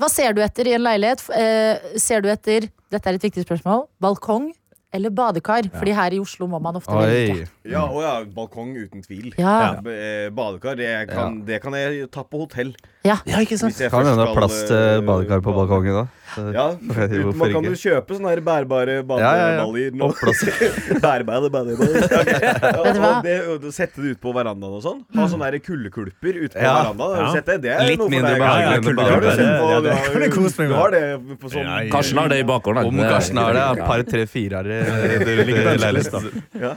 Hva 0.00 0.08
ser 0.08 0.32
du 0.36 0.40
etter 0.44 0.68
i 0.70 0.74
en 0.76 0.84
leilighet? 0.84 1.22
Eh, 1.36 1.98
ser 2.00 2.24
du 2.24 2.30
etter 2.32 2.70
Dette 2.90 3.06
er 3.06 3.18
et 3.20 3.22
viktig 3.22 3.44
spørsmål. 3.44 3.84
Balkong 4.02 4.48
eller 4.92 5.12
badekar? 5.14 5.68
Fordi 5.70 5.92
her 5.94 6.14
i 6.16 6.18
Oslo 6.18 6.48
må 6.50 6.58
man 6.62 6.74
ofte 6.80 6.90
velge. 6.90 7.44
Ja, 7.70 7.84
og 7.86 8.00
ja, 8.02 8.14
balkong 8.34 8.72
uten 8.74 9.04
tvil. 9.04 9.28
Ja. 9.38 9.76
Eh, 9.78 10.30
Badekar, 10.34 10.74
det 10.80 10.90
kan, 11.12 11.36
det 11.46 11.60
kan 11.62 11.76
jeg 11.78 12.08
ta 12.10 12.24
på 12.26 12.42
hotell. 12.42 12.72
Ja. 13.06 13.20
ikke 13.38 13.60
Hvis 13.60 13.78
jeg 13.78 13.92
Kan 13.92 14.08
hende 14.08 14.24
det 14.24 14.30
er 14.32 14.40
plass 14.40 14.56
til 14.66 14.76
eh, 14.80 15.04
badekar 15.06 15.44
på 15.46 15.54
balkongen 15.54 16.00
da. 16.00 16.06
Ja, 16.54 16.66
man 17.40 17.52
kan 17.52 17.64
jo 17.66 17.74
kjøpe 17.78 18.16
sånne 18.16 18.30
her 18.34 18.40
bærbare 18.46 18.98
Ja, 19.20 19.30
ja. 19.36 19.64
Bærbare 21.04 21.50
hva? 21.50 23.10
Og 23.20 23.62
det, 23.64 23.72
sette 23.74 24.00
det 24.02 24.14
ut 24.16 24.20
på 24.22 24.32
verandaen 24.36 24.76
og 24.78 24.82
sånn. 24.84 25.00
Ha 25.16 25.26
sånne 25.30 25.48
her 25.48 25.58
kuldekulper 25.64 26.38
ute 26.44 26.54
på 26.56 26.62
Ja. 26.64 26.74
verandaen. 26.80 27.16
Ja. 27.20 27.42
det? 27.50 27.56
Det 27.64 27.72
er 27.74 27.84
Litt 27.90 28.00
noe 28.02 28.12
mindre 28.12 28.34
behagelig 28.40 28.76
enn 28.76 28.84
kulde- 28.84 29.00
badekar. 29.00 29.20
det 29.20 29.30
har 29.40 29.80
du 29.80 29.88
har- 29.90 30.76
har 30.80 30.90
det 30.90 31.02
på 31.40 31.50
sånn. 31.50 31.90
Karsten 31.90 32.18
har 32.22 32.28
det 32.28 32.38
i 32.40 32.46
bakgården. 32.48 32.86
Om 32.90 32.96
Karsten 33.00 33.36
har 33.40 33.52
det, 33.54 33.64
et 33.80 33.86
par, 33.86 34.02
tre, 34.02 34.26
fire 34.26 34.62
her 34.62 34.66
i 34.70 35.78
leiligheten. 35.78 36.42
ja. 36.60 36.74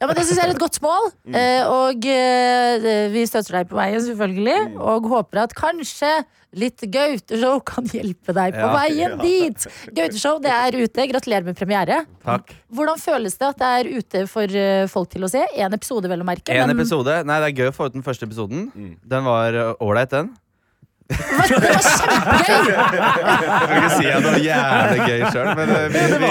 Ja, 0.00 0.06
men 0.06 0.14
Det 0.16 0.24
syns 0.26 0.38
jeg 0.38 0.46
er 0.48 0.54
et 0.54 0.58
godt 0.58 0.80
mål. 0.82 1.10
Eh, 1.32 1.62
og 1.68 2.06
eh, 2.06 3.08
vi 3.12 3.24
støtter 3.26 3.58
deg 3.60 3.68
på 3.70 3.76
veien, 3.78 4.00
selvfølgelig. 4.00 4.76
Og 4.78 5.08
håper 5.10 5.42
at 5.44 5.54
kanskje 5.54 6.24
litt 6.52 6.82
Gauteshow 6.92 7.60
kan 7.64 7.86
hjelpe 7.88 8.34
deg 8.36 8.52
på 8.52 8.66
Ja. 8.66 8.72
veien 8.76 9.14
dit. 9.22 9.66
Gauteshow 9.96 10.38
det 10.44 10.52
er 10.52 10.76
ute. 10.82 11.06
Gratulerer 11.08 11.44
med 11.48 11.56
premiere. 11.56 12.02
Takk. 12.24 12.52
Hvordan 12.72 13.00
føles 13.00 13.38
det 13.40 13.48
at 13.48 13.58
det 13.62 13.70
er 13.78 13.90
ute 13.98 14.26
for 14.28 14.44
eh, 14.44 14.84
folk 14.92 15.08
til 15.14 15.24
å 15.24 15.30
se? 15.32 15.42
Én 15.56 15.72
episode, 15.72 16.08
vel 16.12 16.20
å 16.20 16.28
merke. 16.28 16.52
En 16.52 16.66
men- 16.68 16.76
episode. 16.76 17.22
Nei, 17.24 17.40
det 17.40 17.50
er 17.52 17.58
gøy 17.64 17.72
å 17.72 17.76
få 17.76 17.86
ut 17.88 17.96
den 17.96 18.04
første 18.04 18.28
episoden. 18.28 18.70
Den 19.04 19.24
var 19.24 19.52
uh, 19.56 19.74
ålreit, 19.80 20.10
den. 20.12 20.34
Det 21.12 21.18
var 21.18 21.82
kjempegøy! 21.82 22.68
Jeg 22.72 23.66
kan 23.68 23.76
ikke 23.82 23.96
si 23.98 24.06
at 24.06 24.22
det 24.22 24.30
var 24.30 24.44
jævlig 24.46 25.08
gøy 25.08 25.24
sjøl, 25.34 25.50
men 25.58 25.72
uh, 25.72 25.82
vi, 25.92 26.04
vi, 26.22 26.30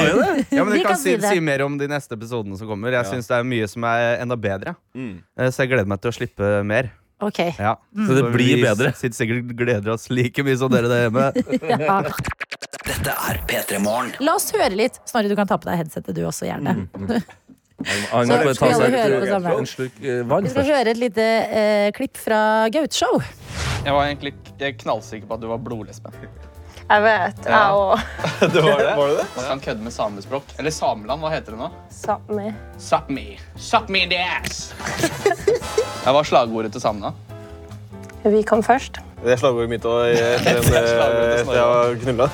ja, 0.55 0.63
men 0.63 0.71
Vi 0.71 0.77
vi 0.79 0.83
kan 0.85 0.93
kan 0.93 1.01
si, 1.01 1.17
si 1.19 1.33
si 1.35 1.43
mer 1.43 1.61
om 1.65 1.75
de 1.77 1.89
neste 1.91 2.15
episodene 2.17 2.57
som 2.57 2.69
kommer. 2.69 2.93
Jeg 2.95 3.09
syns 3.11 3.29
det 3.29 3.37
er 3.37 3.45
mye 3.45 3.67
som 3.69 3.85
er 3.89 4.21
enda 4.23 4.37
bedre. 4.39 4.73
Mm. 4.97 5.19
Så 5.51 5.63
jeg 5.65 5.73
gleder 5.73 5.89
meg 5.91 6.01
til 6.01 6.13
å 6.13 6.15
slippe 6.15 6.51
mer. 6.65 6.89
Ok. 7.21 7.39
Ja. 7.59 7.75
Så 7.93 8.15
det 8.17 8.23
blir 8.33 8.55
vi 8.57 8.63
bedre. 8.65 8.91
sitter 8.97 9.15
sikkert 9.19 9.51
gleder 9.59 9.91
oss 9.93 10.07
like 10.09 10.41
mye 10.43 10.57
som 10.57 10.71
dere 10.73 10.89
der 10.89 11.03
hjemme. 11.05 11.27
Ja. 11.85 12.01
Dette 12.81 13.13
er 13.29 13.37
P3 13.47 13.77
Morgen. 13.83 14.09
La 14.25 14.33
oss 14.39 14.49
høre 14.55 14.73
litt. 14.73 14.97
Snorre, 15.05 15.29
du 15.29 15.35
kan 15.37 15.47
ta 15.49 15.57
på 15.61 15.69
deg 15.69 15.83
headsetet 15.83 16.17
du 16.17 16.23
også, 16.25 16.47
gjerne. 16.49 16.73
Han 17.01 17.21
Så 17.81 18.25
må 18.29 18.37
bare 18.41 18.53
ta 18.57 18.71
skal 18.73 18.91
vi 18.91 18.97
høre 18.97 19.19
på 19.19 19.25
et- 19.25 19.31
samme. 19.31 19.53
eh, 20.01 20.41
Vi 20.45 20.49
skal 20.53 20.65
høre 20.69 20.91
et 20.95 20.99
lite 21.01 21.27
eh, 21.61 21.91
klipp 21.97 22.17
fra 22.21 22.41
Gauteshow. 22.73 23.21
Jeg 23.85 23.93
var 23.95 24.05
egentlig 24.09 24.33
jeg 24.61 24.73
er 24.73 24.77
knallsikker 24.81 25.25
på 25.29 25.37
at 25.37 25.41
du 25.41 25.47
var 25.49 25.61
blodlesbe. 25.65 26.11
Jeg 26.91 27.03
vet. 27.05 27.37
Ja. 27.45 27.59
Jeg 27.59 27.71
òg. 27.71 27.99
det 28.53 28.63
var 28.65 28.81
det? 28.83 29.25
Man 29.35 29.45
kan 29.47 29.59
kødde 29.63 29.83
med 29.85 29.93
samespråk. 29.95 30.49
Eller 30.59 30.73
Sameland, 30.75 31.21
hva 31.23 31.29
heter 31.31 31.55
det 31.55 31.59
nå? 31.61 31.69
Sápmi. 31.95 32.49
Sápmi. 32.79 33.27
Sápmi 33.55 34.01
in 34.03 34.11
the 34.11 34.19
ass! 34.19 34.73
Hva 36.03 36.11
var 36.17 36.27
slagordet 36.27 36.73
til 36.75 36.83
samene? 36.83 37.13
Vi 38.25 38.43
kom 38.43 38.63
først. 38.65 38.99
Det 39.21 39.31
er 39.35 39.39
slagordet 39.39 39.71
mitt 39.71 39.85
òg 39.87 40.17
etter 40.17 40.59
Det 40.67 40.83
etter 40.83 41.55
jeg 41.55 41.65
var 41.71 41.95
knulla. 42.03 42.27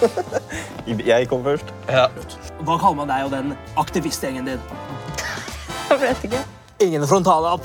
Jeg 1.14 1.28
kom 1.30 1.44
først. 1.44 1.74
Hva 1.88 2.78
kaller 2.80 2.98
man 2.98 3.12
deg 3.12 3.28
og 3.28 3.34
den 3.36 3.54
aktivistgjengen 3.78 4.48
din? 4.48 4.62
Jeg 5.92 6.00
vet 6.02 6.30
ikke. 6.30 6.42
Ingen 6.88 7.06
frontalapp. 7.08 7.62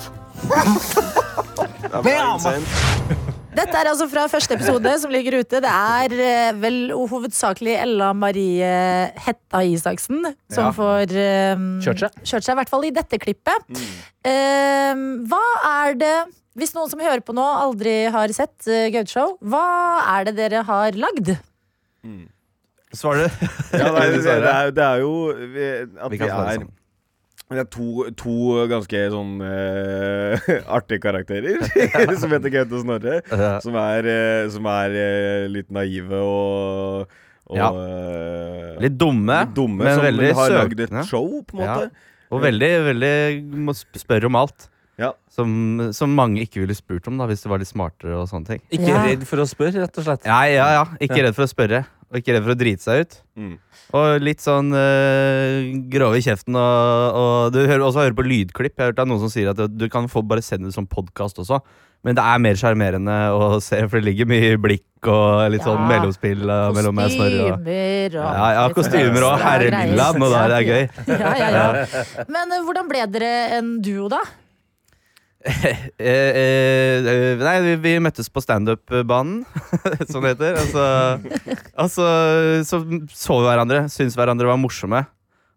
Den 1.92 2.66
Dette 3.52 3.76
er 3.76 3.88
altså 3.90 4.06
fra 4.08 4.22
første 4.32 4.56
episode 4.56 4.92
som 5.02 5.12
ligger 5.12 5.34
ute. 5.42 5.58
Det 5.60 5.68
er 5.70 6.14
eh, 6.24 6.52
vel 6.62 6.78
hovedsakelig 6.96 7.74
Ella 7.82 8.12
Marie 8.16 8.70
Hetta 9.26 9.60
Isaksen 9.68 10.22
som 10.52 10.70
Ja. 10.70 10.72
får 10.76 11.12
eh, 11.20 11.64
Kjørt 11.84 12.00
seg. 12.06 12.16
kjørt 12.24 12.46
seg, 12.46 12.54
i 12.54 12.58
hvert 12.62 12.72
fall 12.72 12.86
i 12.88 12.92
dette 12.96 13.20
klippet. 13.20 13.68
Eh, 14.24 15.04
hva 15.28 15.42
er 15.84 15.98
det 16.00 16.14
Hvis 16.56 16.74
noen 16.76 16.88
som 16.92 17.00
hører 17.00 17.22
på 17.24 17.32
nå, 17.36 17.44
aldri 17.44 17.94
har 18.12 18.28
sett 18.36 18.66
uh, 18.68 18.88
Gauteshow, 18.92 19.38
hva 19.40 19.62
er 20.18 20.26
det 20.28 20.34
dere 20.36 20.60
har 20.68 20.92
lagd? 21.00 21.30
Svarer 22.92 23.24
du. 23.24 23.46
Ja, 23.72 23.86
nei, 23.94 24.02
det, 24.12 24.20
det, 24.26 24.34
er, 24.50 24.68
det 24.76 24.84
er 24.84 25.00
jo 25.00 25.12
vi, 25.32 25.68
at 25.96 26.12
Vi 26.12 26.18
vi, 26.20 26.28
er. 26.28 26.66
Det 27.56 27.62
er 27.64 27.68
to, 27.72 28.06
to 28.18 28.34
ganske 28.70 29.02
sånn 29.14 29.34
uh, 29.42 30.46
artige 30.78 31.02
karakterer 31.04 31.60
som 32.22 32.32
heter 32.34 32.52
Gaute 32.54 32.78
og 32.78 32.84
Snorre. 32.84 33.20
Ja. 33.30 33.52
Som 33.64 33.76
er, 33.80 34.08
uh, 34.08 34.50
som 34.54 34.68
er 34.72 34.96
uh, 34.96 35.50
litt 35.52 35.70
naive 35.74 36.22
og, 36.22 37.12
og 37.52 37.58
Ja. 37.58 37.70
Litt 38.82 38.96
dumme, 38.98 39.42
litt 39.44 39.54
dumme 39.56 39.84
men 39.84 39.94
som 39.96 40.06
veldig 40.08 40.34
har 40.38 40.56
lagd 40.56 40.84
et 40.86 40.98
show, 41.08 41.28
på 41.46 41.58
en 41.58 41.64
måte. 41.64 41.88
Ja. 41.90 42.08
Og 42.32 42.40
veldig, 42.40 42.70
veldig 42.88 43.14
må 43.68 43.74
spørre 43.76 44.30
om 44.30 44.38
alt. 44.40 44.68
Ja. 45.00 45.10
Som, 45.32 45.52
som 45.96 46.12
mange 46.14 46.44
ikke 46.44 46.60
ville 46.62 46.74
spurt 46.76 47.06
om 47.08 47.16
da 47.20 47.26
hvis 47.30 47.42
det 47.44 47.50
var 47.50 47.60
litt 47.62 47.70
smartere. 47.70 48.14
og 48.20 48.28
sånne 48.30 48.48
ting 48.54 48.60
Ikke 48.76 48.92
redd 49.06 49.24
for 49.28 49.42
å 49.42 49.46
spørre, 49.48 49.84
rett 49.84 49.98
og 49.98 50.06
slett. 50.06 50.28
Ja, 50.28 50.42
ja, 50.48 50.68
ja. 50.78 50.84
Ikke 51.00 51.18
Ja. 51.20 51.26
redd 51.28 51.36
for 51.38 51.46
å 51.46 51.50
spørre. 51.50 51.84
Og 52.12 52.18
ikke 52.20 52.34
redd 52.36 52.44
for 52.44 52.52
å 52.52 52.58
drite 52.60 52.84
seg 52.84 53.04
ut. 53.06 53.14
Mm. 53.40 53.52
Og 53.96 54.24
litt 54.24 54.42
sånn 54.44 54.68
øh, 54.76 55.70
grove 55.92 56.18
i 56.20 56.24
kjeften. 56.24 56.56
Og, 56.60 57.16
og 57.22 57.54
du 57.54 57.62
hører 57.64 57.86
også 57.86 58.02
hører 58.04 58.16
på 58.18 58.26
lydklipp. 58.26 58.74
Jeg 58.76 58.84
har 58.84 58.92
hørt 58.92 59.00
av 59.00 59.08
noen 59.08 59.22
som 59.24 59.32
sier 59.32 59.48
at 59.54 59.62
du 59.72 59.86
kan 59.92 60.10
få 60.12 60.20
bare 60.28 60.44
sende 60.44 60.68
det 60.68 60.76
som 60.76 60.84
podkast 60.88 61.40
også. 61.40 61.62
Men 62.02 62.16
det 62.18 62.22
er 62.26 62.40
mer 62.42 62.56
sjarmerende 62.58 63.14
å 63.30 63.60
se, 63.62 63.78
for 63.86 64.00
det 64.00 64.08
ligger 64.08 64.26
mye 64.26 64.56
blikk 64.58 65.06
og 65.06 65.52
litt 65.54 65.62
sånn 65.62 65.78
Ja. 65.78 65.86
mellomspill 65.86 66.42
uh, 66.50 66.72
mellom 66.74 66.96
meg 66.98 67.12
og 67.12 67.14
Snorre. 67.14 67.44
og- 67.46 67.62
Kostymer 67.62 68.18
og 68.18 68.34
Ja, 68.34 68.48
ja, 68.56 68.64
kostymer 68.74 69.26
og 69.28 69.36
herre 69.38 69.70
herreland, 69.70 70.22
og 70.26 70.32
da 70.34 70.40
er 70.42 70.48
det 70.52 70.62
gøy. 70.66 70.82
Ja, 71.06 71.32
ja, 71.38 71.50
ja. 71.54 72.02
Men 72.34 72.52
eh, 72.58 72.64
hvordan 72.66 72.90
ble 72.90 73.06
dere 73.06 73.30
en 73.60 73.76
duo, 73.86 74.08
da? 74.10 74.18
Eh, 75.42 75.80
eh, 75.98 77.06
eh, 77.08 77.40
nei, 77.40 77.56
vi, 77.64 77.72
vi 77.82 77.92
møttes 78.02 78.28
på 78.30 78.42
standup-banen, 78.44 79.42
som 80.10 80.22
det 80.22 80.36
heter. 80.36 80.58
Altså, 80.60 80.84
altså, 81.74 82.06
så 82.68 82.80
så 83.10 83.40
vi 83.40 83.48
hverandre, 83.48 83.84
syntes 83.90 84.16
hverandre 84.18 84.50
var 84.50 84.60
morsomme. 84.60 85.02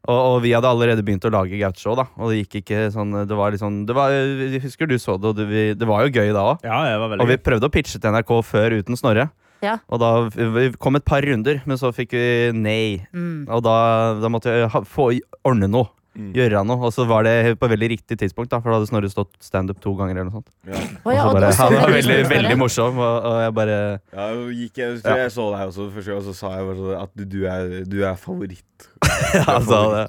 Og, 0.06 0.18
og 0.18 0.36
vi 0.44 0.54
hadde 0.54 0.70
allerede 0.70 1.06
begynt 1.06 1.26
å 1.26 1.34
lage 1.34 1.58
Gaucho, 1.58 1.96
da. 1.98 2.08
Og 2.22 2.30
det 2.30 2.44
gikk 2.44 2.60
ikke 2.60 2.84
sånn 2.94 3.24
Det 3.26 3.38
var 3.38 3.50
litt 3.50 3.62
sånn 3.64 3.80
det 3.90 3.96
var, 3.98 4.14
Jeg 4.14 4.62
husker 4.62 4.86
du 4.86 5.00
så 5.02 5.16
det, 5.18 5.32
og 5.32 5.40
det, 5.40 5.48
vi, 5.50 5.64
det 5.74 5.88
var 5.90 6.06
jo 6.06 6.14
gøy 6.14 6.30
da 6.30 6.44
òg. 6.52 6.62
Ja, 6.68 6.84
det 6.86 7.00
var 7.02 7.10
veldig 7.14 7.26
Og 7.26 7.32
vi 7.32 7.40
prøvde 7.42 7.70
å 7.70 7.74
pitche 7.74 7.98
til 7.98 8.14
NRK 8.14 8.36
før 8.46 8.78
uten 8.78 9.00
Snorre. 9.00 9.32
Ja. 9.66 9.80
Og 9.90 10.02
da 10.04 10.12
vi 10.30 10.68
kom 10.78 11.00
et 11.00 11.08
par 11.08 11.26
runder, 11.26 11.64
men 11.66 11.80
så 11.82 11.90
fikk 11.96 12.14
vi 12.14 12.28
nei. 12.54 13.02
Mm. 13.16 13.48
Og 13.50 13.64
da, 13.66 13.78
da 14.22 14.30
måtte 14.30 14.54
vi 14.54 14.84
få 14.92 15.10
ordne 15.42 15.72
noe. 15.72 15.90
Gjøre 16.16 16.62
noe. 16.66 16.80
Og 16.88 16.94
så 16.96 17.04
var 17.08 17.26
det 17.28 17.56
på 17.60 17.68
veldig 17.68 17.90
riktig 17.92 18.18
tidspunkt, 18.22 18.50
da, 18.54 18.62
for 18.64 18.72
da 18.72 18.78
hadde 18.80 18.88
Snorre 18.90 19.10
stått 19.12 19.34
standup 19.44 19.82
to 19.84 19.94
ganger. 20.00 20.16
eller 20.22 20.30
noe 20.32 20.38
sånt. 20.40 20.50
Ja, 20.66 20.80
Og 21.04 21.12
og 21.12 21.20
så 21.20 21.34
bare, 21.36 21.52
han 21.60 21.74
var 21.76 21.92
veldig 21.92 22.16
veldig, 22.16 22.24
morsom, 22.24 22.36
veldig 22.36 22.58
morsom, 22.62 23.00
og, 23.04 23.30
og 23.30 23.40
jeg 23.44 23.54
bare 23.60 23.78
Ja, 24.16 24.28
gikk 24.62 24.78
jeg, 24.84 25.00
Ja. 25.04 25.16
jeg 25.26 25.32
så 25.36 25.48
deg 25.52 25.68
også 25.68 25.90
første 25.92 26.12
gang, 26.12 26.20
og 26.22 26.28
så 26.30 26.34
sa 26.40 26.54
jeg 26.56 26.68
bare 26.70 26.78
sånn 26.82 27.02
at 27.04 27.12
du, 27.16 27.26
du, 27.26 27.40
er, 27.46 27.84
du 27.86 27.98
er 28.04 28.16
favoritt. 28.16 28.90
Ja, 29.36 29.44
han 29.48 29.64
sa 29.68 29.80
det. 29.92 30.06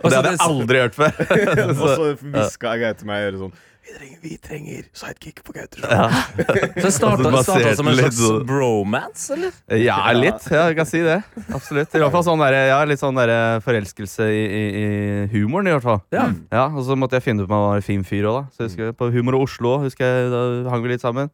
Og 0.00 0.10
det 0.10 0.16
hadde 0.16 0.30
jeg 0.34 0.40
aldri 0.44 0.80
hørt 0.80 0.94
før. 0.96 1.12
og 1.70 1.76
så 1.80 2.14
hviska 2.20 2.74
jeg 2.80 2.96
til 3.00 3.06
meg 3.10 3.20
å 3.20 3.26
gjøre 3.28 3.42
sånn 3.44 3.54
vi 3.80 3.94
trenger, 3.96 4.18
vi 4.22 4.36
trenger 4.38 4.82
sidekick 4.92 5.40
på 5.44 5.54
Gaute. 5.56 5.80
Ja. 5.82 6.08
Så 6.80 6.84
det 6.84 6.92
starta, 6.94 7.30
Altså, 7.30 7.42
starta 7.54 7.72
som 7.78 7.88
en 7.90 7.96
slags 7.98 8.20
litt, 8.20 8.44
bromance, 8.48 9.32
eller? 9.34 9.54
Ja, 9.80 9.96
litt. 10.16 10.46
Ja, 10.52 10.66
jeg 10.68 10.76
kan 10.78 10.88
si 10.88 11.00
det. 11.04 11.16
Absolutt. 11.48 11.94
I 11.96 12.02
hvert 12.02 12.14
fall 12.14 12.26
sånn 12.26 12.44
der, 12.44 12.58
ja, 12.70 12.78
litt 12.88 13.00
sånn 13.02 13.18
der 13.18 13.32
forelskelse 13.64 14.28
i, 14.30 14.42
i, 14.44 14.62
i 14.82 14.86
humoren, 15.34 15.70
i 15.70 15.74
hvert 15.74 15.86
fall. 15.86 16.02
Ja. 16.14 16.28
Og 16.68 16.84
så 16.86 16.98
måtte 16.98 17.18
jeg 17.18 17.26
finne 17.30 17.44
ut 17.44 17.50
om 17.50 17.56
han 17.56 17.66
var 17.68 17.82
en 17.82 17.88
fin 17.88 18.04
fyr 18.06 18.28
òg, 18.30 18.38
da. 18.40 18.54
Så 18.54 18.64
jeg 18.64 18.72
husker, 18.72 18.94
på 19.00 19.10
Humor 19.16 19.40
og 19.40 19.48
Oslo 19.48 19.76
husker 19.86 20.06
jeg, 20.06 20.32
da 20.34 20.44
hang 20.74 20.84
vi 20.84 20.92
litt 20.94 21.04
sammen. 21.04 21.32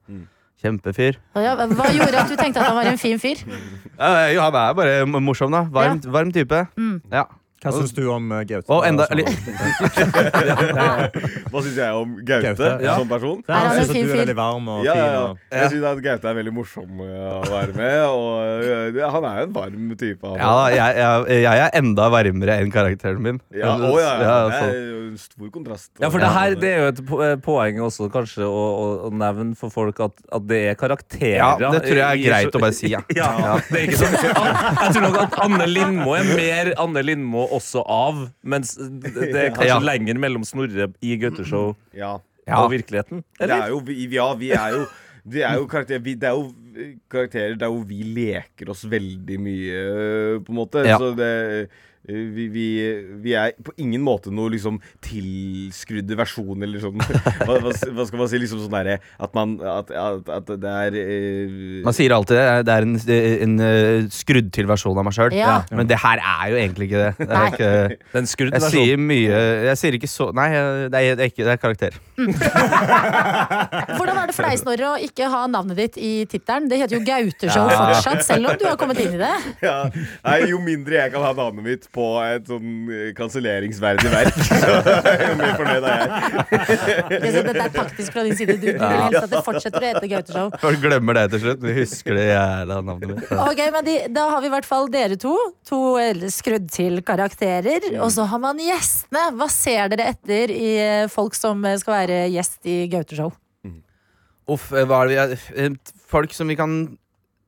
Kjempefyr. 0.63 1.19
Ja, 1.37 1.53
hva 1.59 1.89
gjorde 1.93 2.23
at 2.23 2.31
du 2.33 2.37
tenkte 2.39 2.63
at 2.63 2.71
han 2.71 2.79
var 2.79 2.89
en 2.89 3.01
fin 3.01 3.19
fyr? 3.21 3.43
Ja, 3.99 4.15
han 4.47 4.57
er 4.63 4.79
bare 4.79 5.03
morsom, 5.21 5.53
da. 5.53 5.67
Varm, 5.73 6.01
varm 6.15 6.33
type. 6.33 6.63
Mm. 6.81 7.03
Ja. 7.13 7.27
Hva 7.65 7.71
syns 7.73 7.93
du 7.97 8.03
om 8.13 8.27
uh, 8.33 8.43
Gaute? 8.47 8.69
Og 8.73 8.85
enda 8.85 9.03
Altså, 9.07 9.17
litt 9.17 9.29
Hva 11.51 11.61
syns 11.65 11.77
jeg 11.79 11.93
om 11.97 12.17
Gaute, 12.21 12.43
Gaute, 12.51 12.69
ja. 12.85 12.95
som 12.99 13.09
person? 13.11 13.39
Ja, 13.49 13.55
han 13.65 13.77
syns 13.81 13.93
du 13.95 13.99
er 14.13 14.17
veldig 14.21 14.37
varm 14.39 14.69
og 14.75 14.81
ja, 14.85 14.93
fin, 14.97 15.17
og- 15.23 15.37
Jeg 15.57 15.71
syns 15.73 15.85
at 15.91 15.99
Gaute 16.05 16.25
er 16.31 16.35
veldig 16.41 16.55
morsom 16.57 16.91
uh, 17.01 17.07
å 17.41 17.43
være 17.49 17.73
med, 17.79 17.99
og 18.11 18.27
uh, 19.01 19.11
han 19.17 19.25
er 19.31 19.35
jo 19.41 19.45
en 19.49 19.55
varm 19.57 19.85
type. 19.97 20.23
han. 20.27 20.37
Ja, 20.43 20.55
jeg, 20.75 20.91
jeg, 21.01 21.13
jeg 21.47 21.57
er 21.67 21.71
enda 21.81 22.05
varmere 22.13 22.55
enn 22.63 22.71
karakteren 22.75 23.21
min. 23.25 23.39
Ja, 23.57 23.71
å, 23.77 23.79
ja, 24.03 24.13
ja. 24.21 24.37
Det 24.53 24.61
er 24.67 24.71
jo 24.91 24.99
en 25.07 25.17
stor 25.21 25.49
kontrast. 25.55 25.91
Ja, 26.03 26.09
for 26.13 26.19
det 26.23 26.31
her 26.37 26.51
det 26.61 26.71
er 26.75 26.79
jo 26.83 26.89
et 26.93 27.01
eh, 27.31 27.37
poeng 27.45 27.75
også 27.87 28.05
kanskje 28.13 28.45
å, 28.45 28.47
å, 28.53 28.57
å 29.09 29.11
nevne 29.15 29.55
for 29.59 29.69
folk 29.73 29.97
at, 30.05 30.15
at 30.37 30.43
det 30.51 30.61
er 30.73 30.77
karakterer. 30.79 31.41
Ja, 31.41 31.51
det 31.73 31.81
tror 31.87 31.99
jeg 32.03 32.05
er 32.05 32.19
greit 32.27 32.53
å 32.59 32.61
bare 32.63 32.77
si, 32.77 32.87
ja. 32.93 33.01
ja. 33.17 33.31
Ja. 33.47 33.53
Det 33.71 33.79
er 33.81 33.85
ikke 33.89 34.01
sånn 34.01 34.15
Jeg 34.17 34.91
tror 34.97 35.03
nok 35.07 35.17
at 35.25 35.33
Anne 35.47 35.67
Lindmo 35.71 36.11
er 36.19 36.25
mer 36.37 36.73
Anne 36.83 37.03
Lindmo 37.07 37.46
også 37.53 37.83
av, 37.87 38.29
mens 38.43 38.75
det 38.77 39.35
er 39.35 39.51
kanskje 39.55 39.67
Ja. 39.69 39.79
lenger 39.81 40.19
mellom 40.19 40.45
Snorre 40.45 40.91
i 41.03 41.17
Gauteshow 41.17 41.75
Ja. 41.95 42.17
og 42.47 42.71
virkeligheten. 42.71 43.25
Det 43.39 43.51
er 43.51 43.69
jo, 43.69 43.79
vi, 43.85 44.07
ja, 44.15 44.35
vi 44.35 44.51
er 44.53 44.71
jo 44.77 44.87
det 45.27 45.43
er 45.43 45.57
jo 45.59 45.67
karakterer 45.67 46.03
vi, 46.05 46.15
Det 46.15 46.29
er 46.29 46.37
jo 46.37 46.53
karakterer 47.11 47.57
der 47.59 47.67
hvor 47.73 47.83
vi 47.89 48.03
leker 48.15 48.69
oss 48.71 48.85
veldig 48.85 49.39
mye, 49.43 49.81
på 50.45 50.53
en 50.53 50.59
måte. 50.61 50.85
Ja. 50.87 50.99
Så 50.99 51.17
det 51.19 51.69
vi, 52.07 52.47
vi, 52.55 52.67
vi 53.25 53.33
er 53.35 53.53
på 53.67 53.73
ingen 53.83 54.03
måte 54.07 54.31
noe 54.35 54.53
liksom 54.55 54.79
tilskrudde 55.05 56.17
versjon 56.19 56.63
eller 56.63 56.79
sånn 56.83 57.01
hva, 57.47 57.57
hva, 57.65 57.73
hva 57.73 58.07
skal 58.07 58.21
man 58.21 58.31
si? 58.31 58.39
Liksom 58.43 58.61
sånn 58.63 58.75
derre 58.77 58.99
at 59.23 59.35
man 59.37 59.57
At, 59.67 59.91
at, 59.91 60.29
at 60.31 60.51
det 60.63 60.73
er 60.87 60.97
eh, 61.01 61.83
Man 61.87 61.97
sier 61.97 62.13
alltid 62.15 62.37
det. 62.39 62.47
Det 62.69 62.75
er 62.77 62.87
en, 62.87 62.95
en, 63.47 63.55
eh, 63.67 64.07
skrudd 64.15 64.51
til 64.55 64.69
versjon 64.71 64.99
av 65.01 65.07
meg 65.09 65.17
sjøl. 65.17 65.35
Ja. 65.37 65.57
Men 65.75 65.89
det 65.91 65.99
her 66.03 66.21
er 66.23 66.53
jo 66.53 66.59
egentlig 66.61 66.89
ikke 66.91 67.03
det. 67.03 67.13
det 67.27 67.37
er 67.41 67.51
ikke, 67.53 67.71
Det 68.13 68.21
en 68.21 68.29
jeg 68.31 68.51
versjon. 68.55 68.71
sier 68.77 69.01
mye 69.01 69.41
Jeg 69.71 69.81
sier 69.83 69.99
ikke 69.99 70.11
så 70.11 70.29
Nei, 70.37 70.49
det 70.93 71.01
er, 71.03 71.17
det 71.19 71.27
er 71.27 71.33
ikke 71.33 71.47
det 71.47 71.55
er 71.57 71.61
karakter. 71.63 71.99
Hvordan 73.97 74.19
er 74.21 74.31
det 74.31 74.35
for 74.37 74.47
deg, 74.47 74.59
Snorre, 74.61 74.93
å 74.95 75.01
ikke 75.07 75.29
ha 75.33 75.43
navnet 75.51 75.79
ditt 75.81 75.99
i 76.01 76.13
tittelen? 76.31 76.69
Det 76.71 76.79
heter 76.81 76.99
jo 76.99 77.03
Gauteshow 77.07 77.67
Ja. 77.71 77.79
fortsatt, 77.97 78.23
selv 78.27 78.51
om 78.53 78.59
du 78.61 78.67
har 78.69 78.77
kommet 78.81 79.01
inn 79.03 79.15
i 79.17 79.21
det. 79.21 79.33
ja. 79.65 79.77
Nei, 80.27 80.39
jo 80.51 80.61
mindre 80.63 80.99
jeg 81.01 81.13
kan 81.15 81.25
ha 81.25 81.33
navnet 81.37 81.65
mitt 81.67 81.89
på 81.97 82.05
et 82.23 82.47
sånn 82.51 82.73
eh, 82.93 83.07
kanselleringsverdig 83.17 84.11
verk, 84.13 84.37
jo 85.27 85.37
mer 85.41 85.55
fornøyd 85.59 85.87
er 85.91 86.03
jeg. 86.05 86.11
Det, 87.11 87.31
så 87.33 87.43
dette 87.47 87.65
er 87.65 87.73
taktisk 87.75 88.13
fra 88.15 88.25
din 88.27 88.37
side. 88.39 88.57
Du, 88.61 88.67
du 88.69 88.73
vil 88.77 89.01
helst 89.07 89.23
at 89.25 89.33
det 89.33 89.41
fortsetter 89.47 89.81
å 89.81 89.91
hete 89.91 90.11
Gauteshow. 90.13 90.51
Folk 90.67 90.83
glemmer 90.85 91.19
det 91.19 91.25
til 91.35 91.43
slutt. 91.47 91.63
De 91.65 91.75
husker 91.81 92.19
det 92.21 92.27
jævla 92.29 92.79
navnet 92.91 93.15
mitt. 93.17 93.33
Ok, 93.47 93.63
men 93.79 93.89
de, 93.89 93.97
Da 94.21 94.27
har 94.35 94.45
vi 94.45 94.51
i 94.51 94.55
hvert 94.55 94.69
fall 94.69 94.91
dere 94.93 95.17
to. 95.23 95.33
To 95.73 95.81
eh, 96.03 96.27
skrudd 96.33 96.69
til 96.77 97.01
karakterer. 97.07 97.89
Og 98.05 98.13
så 98.15 98.29
har 98.31 98.43
man 98.45 98.61
gjestene. 98.61 99.27
Hva 99.41 99.49
ser 99.53 99.91
dere 99.95 100.11
etter 100.13 100.53
i 100.55 100.71
eh, 100.85 101.09
folk 101.13 101.35
som 101.39 101.65
skal 101.81 101.99
være 102.03 102.21
gjest 102.37 102.69
i 102.69 102.83
Gauteshow? 102.93 103.33
Uff, 104.47 104.69
eh, 104.77 104.85
hva 104.87 105.01
er 105.03 105.09
det 105.11 105.17
vi 105.17 105.65
er 105.65 105.75
Folk 106.07 106.31
som 106.37 106.47
vi 106.47 106.55
kan 106.55 106.77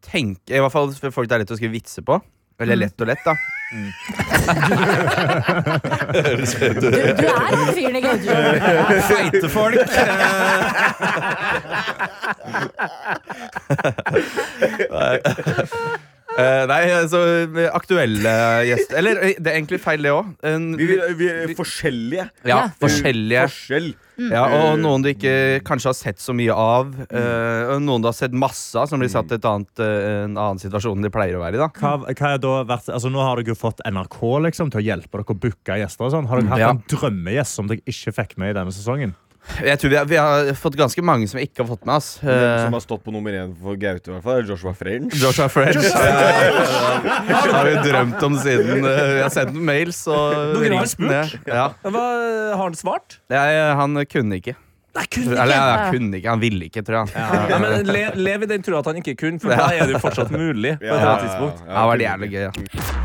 tenke 0.02 0.50
I 0.56 0.58
hvert 0.64 0.72
fall 0.74 0.90
folk 1.14 1.28
det 1.30 1.36
er 1.36 1.42
lett 1.44 1.52
å 1.54 1.58
skrive 1.60 1.76
vitser 1.76 2.02
på. 2.06 2.16
Eller 2.58 2.74
Mm. 2.74 2.80
lett 2.82 3.02
og 3.04 3.06
lett, 3.06 3.20
da. 3.22 3.34
Ut. 3.68 3.92
Du, 6.80 6.88
du 6.88 7.26
er 7.28 7.40
han 7.52 7.74
fyren 7.76 7.96
i 7.98 8.00
Gauteshow. 8.00 8.40
Feite 9.10 9.48
folk. 9.52 9.82
Eh, 16.38 16.64
nei, 16.70 16.82
altså 16.94 17.20
aktuelle 17.74 18.32
gjester 18.68 19.00
Eller 19.00 19.18
eh, 19.26 19.32
det 19.42 19.50
er 19.50 19.56
egentlig 19.56 19.80
feil, 19.82 20.04
det 20.06 20.12
òg. 20.14 20.28
Vi, 20.78 20.86
vi, 20.86 20.98
vi 21.18 21.30
er 21.34 21.54
forskjellige. 21.58 22.28
Ja, 22.46 22.60
forskjellige. 22.80 23.48
Forskjell. 23.50 23.88
Ja, 24.18 24.42
og 24.72 24.80
noen 24.82 25.04
du 25.04 25.12
ikke 25.12 25.62
kanskje 25.62 25.92
har 25.92 25.94
sett 25.94 26.18
så 26.18 26.34
mye 26.34 26.50
av. 26.50 26.88
eh, 27.06 27.70
og 27.70 27.82
noen 27.84 28.02
du 28.02 28.08
har 28.10 28.16
sett 28.18 28.32
masse 28.34 28.74
av, 28.74 28.88
som 28.90 28.98
blir 28.98 29.08
satt 29.12 29.30
i 29.30 29.36
et 29.38 29.46
eh, 29.84 30.24
en 30.24 30.34
annen 30.34 30.58
situasjon 30.58 30.98
enn 30.98 31.06
de 31.06 31.12
pleier 31.14 31.38
å 31.38 31.44
være 31.44 31.54
i. 31.54 31.62
da 31.62 31.68
Hva, 31.70 31.92
hva 32.02 32.32
er 32.34 32.42
da 32.42 32.56
vært, 32.66 32.90
altså 32.90 33.12
Nå 33.14 33.22
har 33.22 33.36
dere 33.38 33.54
jo 33.54 33.58
fått 33.58 33.78
NRK 33.86 34.18
liksom, 34.48 34.72
til 34.74 34.82
å 34.82 34.86
hjelpe 34.88 35.20
dere 35.22 35.36
å 35.36 35.38
booke 35.38 35.78
gjester. 35.78 36.04
og 36.08 36.12
sånn. 36.16 36.26
Har 36.26 36.40
dere 36.42 36.50
hatt 36.50 36.58
Ja. 36.66 36.70
en 36.74 36.82
drømmegjest 36.90 37.54
som 37.54 37.70
dere 37.70 37.80
ikke 37.86 38.12
fikk 38.18 38.36
med 38.38 38.50
i 38.50 38.58
denne 38.58 38.74
sesongen? 38.74 39.14
Jeg 39.64 39.78
tror 39.80 39.90
vi 39.90 39.96
har, 39.98 40.04
vi 40.06 40.16
har 40.20 40.50
fått 40.54 40.76
ganske 40.78 41.02
mange 41.02 41.26
som 41.30 41.38
vi 41.40 41.46
ikke 41.48 41.64
har 41.64 41.68
fått 41.70 41.86
med 41.88 41.96
oss. 41.98 42.08
Eh, 42.22 42.60
som 42.64 42.76
har 42.76 42.82
stått 42.84 43.02
på 43.06 43.10
nummer 43.14 43.34
én 43.34 43.54
for 43.58 43.74
Gaute, 43.80 44.10
i 44.10 44.14
hvert 44.14 44.22
fall, 44.26 44.44
Joshua 44.46 44.74
French. 44.78 45.16
Joshua 45.18 45.48
French. 45.50 45.80
Joshua 45.82 46.12
Ja, 47.28 47.40
har 47.56 47.66
vi 47.70 47.74
drømt 47.88 48.22
om 48.28 48.36
siden. 48.38 48.84
eh, 48.84 49.14
Vi 49.16 49.20
har 49.24 49.32
sendt 49.34 49.54
mails 49.58 50.04
og 50.06 50.54
Dere 50.54 50.54
har 50.54 50.70
ringt 50.76 50.98
ned. 51.02 51.32
spurt? 51.32 51.48
Ja. 51.48 51.66
Hva, 51.82 52.06
har 52.54 52.62
han 52.62 52.74
svart? 52.78 53.18
Jeg, 53.32 53.74
han 53.82 53.98
kunne 54.06 54.38
ikke. 54.42 54.54
Kunne 55.12 55.36
Eller 55.36 55.54
ja, 55.54 55.66
jeg 55.68 55.94
kunne 55.94 56.18
ikke, 56.18 56.30
han 56.32 56.40
ville 56.42 56.68
ikke, 56.70 56.82
tror 56.86 57.04
jeg. 57.04 57.26
Ja, 57.52 57.58
men 57.62 57.86
lev, 57.86 58.16
lev 58.18 58.46
i 58.46 58.50
den 58.54 58.64
trua 58.66 58.80
at 58.82 58.90
han 58.90 59.00
ikke 59.02 59.14
kunne, 59.20 59.40
for 59.42 59.52
da 59.52 59.68
er 59.74 59.86
det 59.86 59.98
jo 59.98 60.02
fortsatt 60.02 60.32
mulig. 60.34 60.78
På 60.80 60.88
et 60.88 61.02
eller 61.02 61.26
tidspunkt. 61.26 61.62
Ja, 61.66 61.74
det 61.76 61.88
var 61.92 62.04
jævlig 62.08 62.30
gøy, 62.34 62.42
ja. 62.48 62.96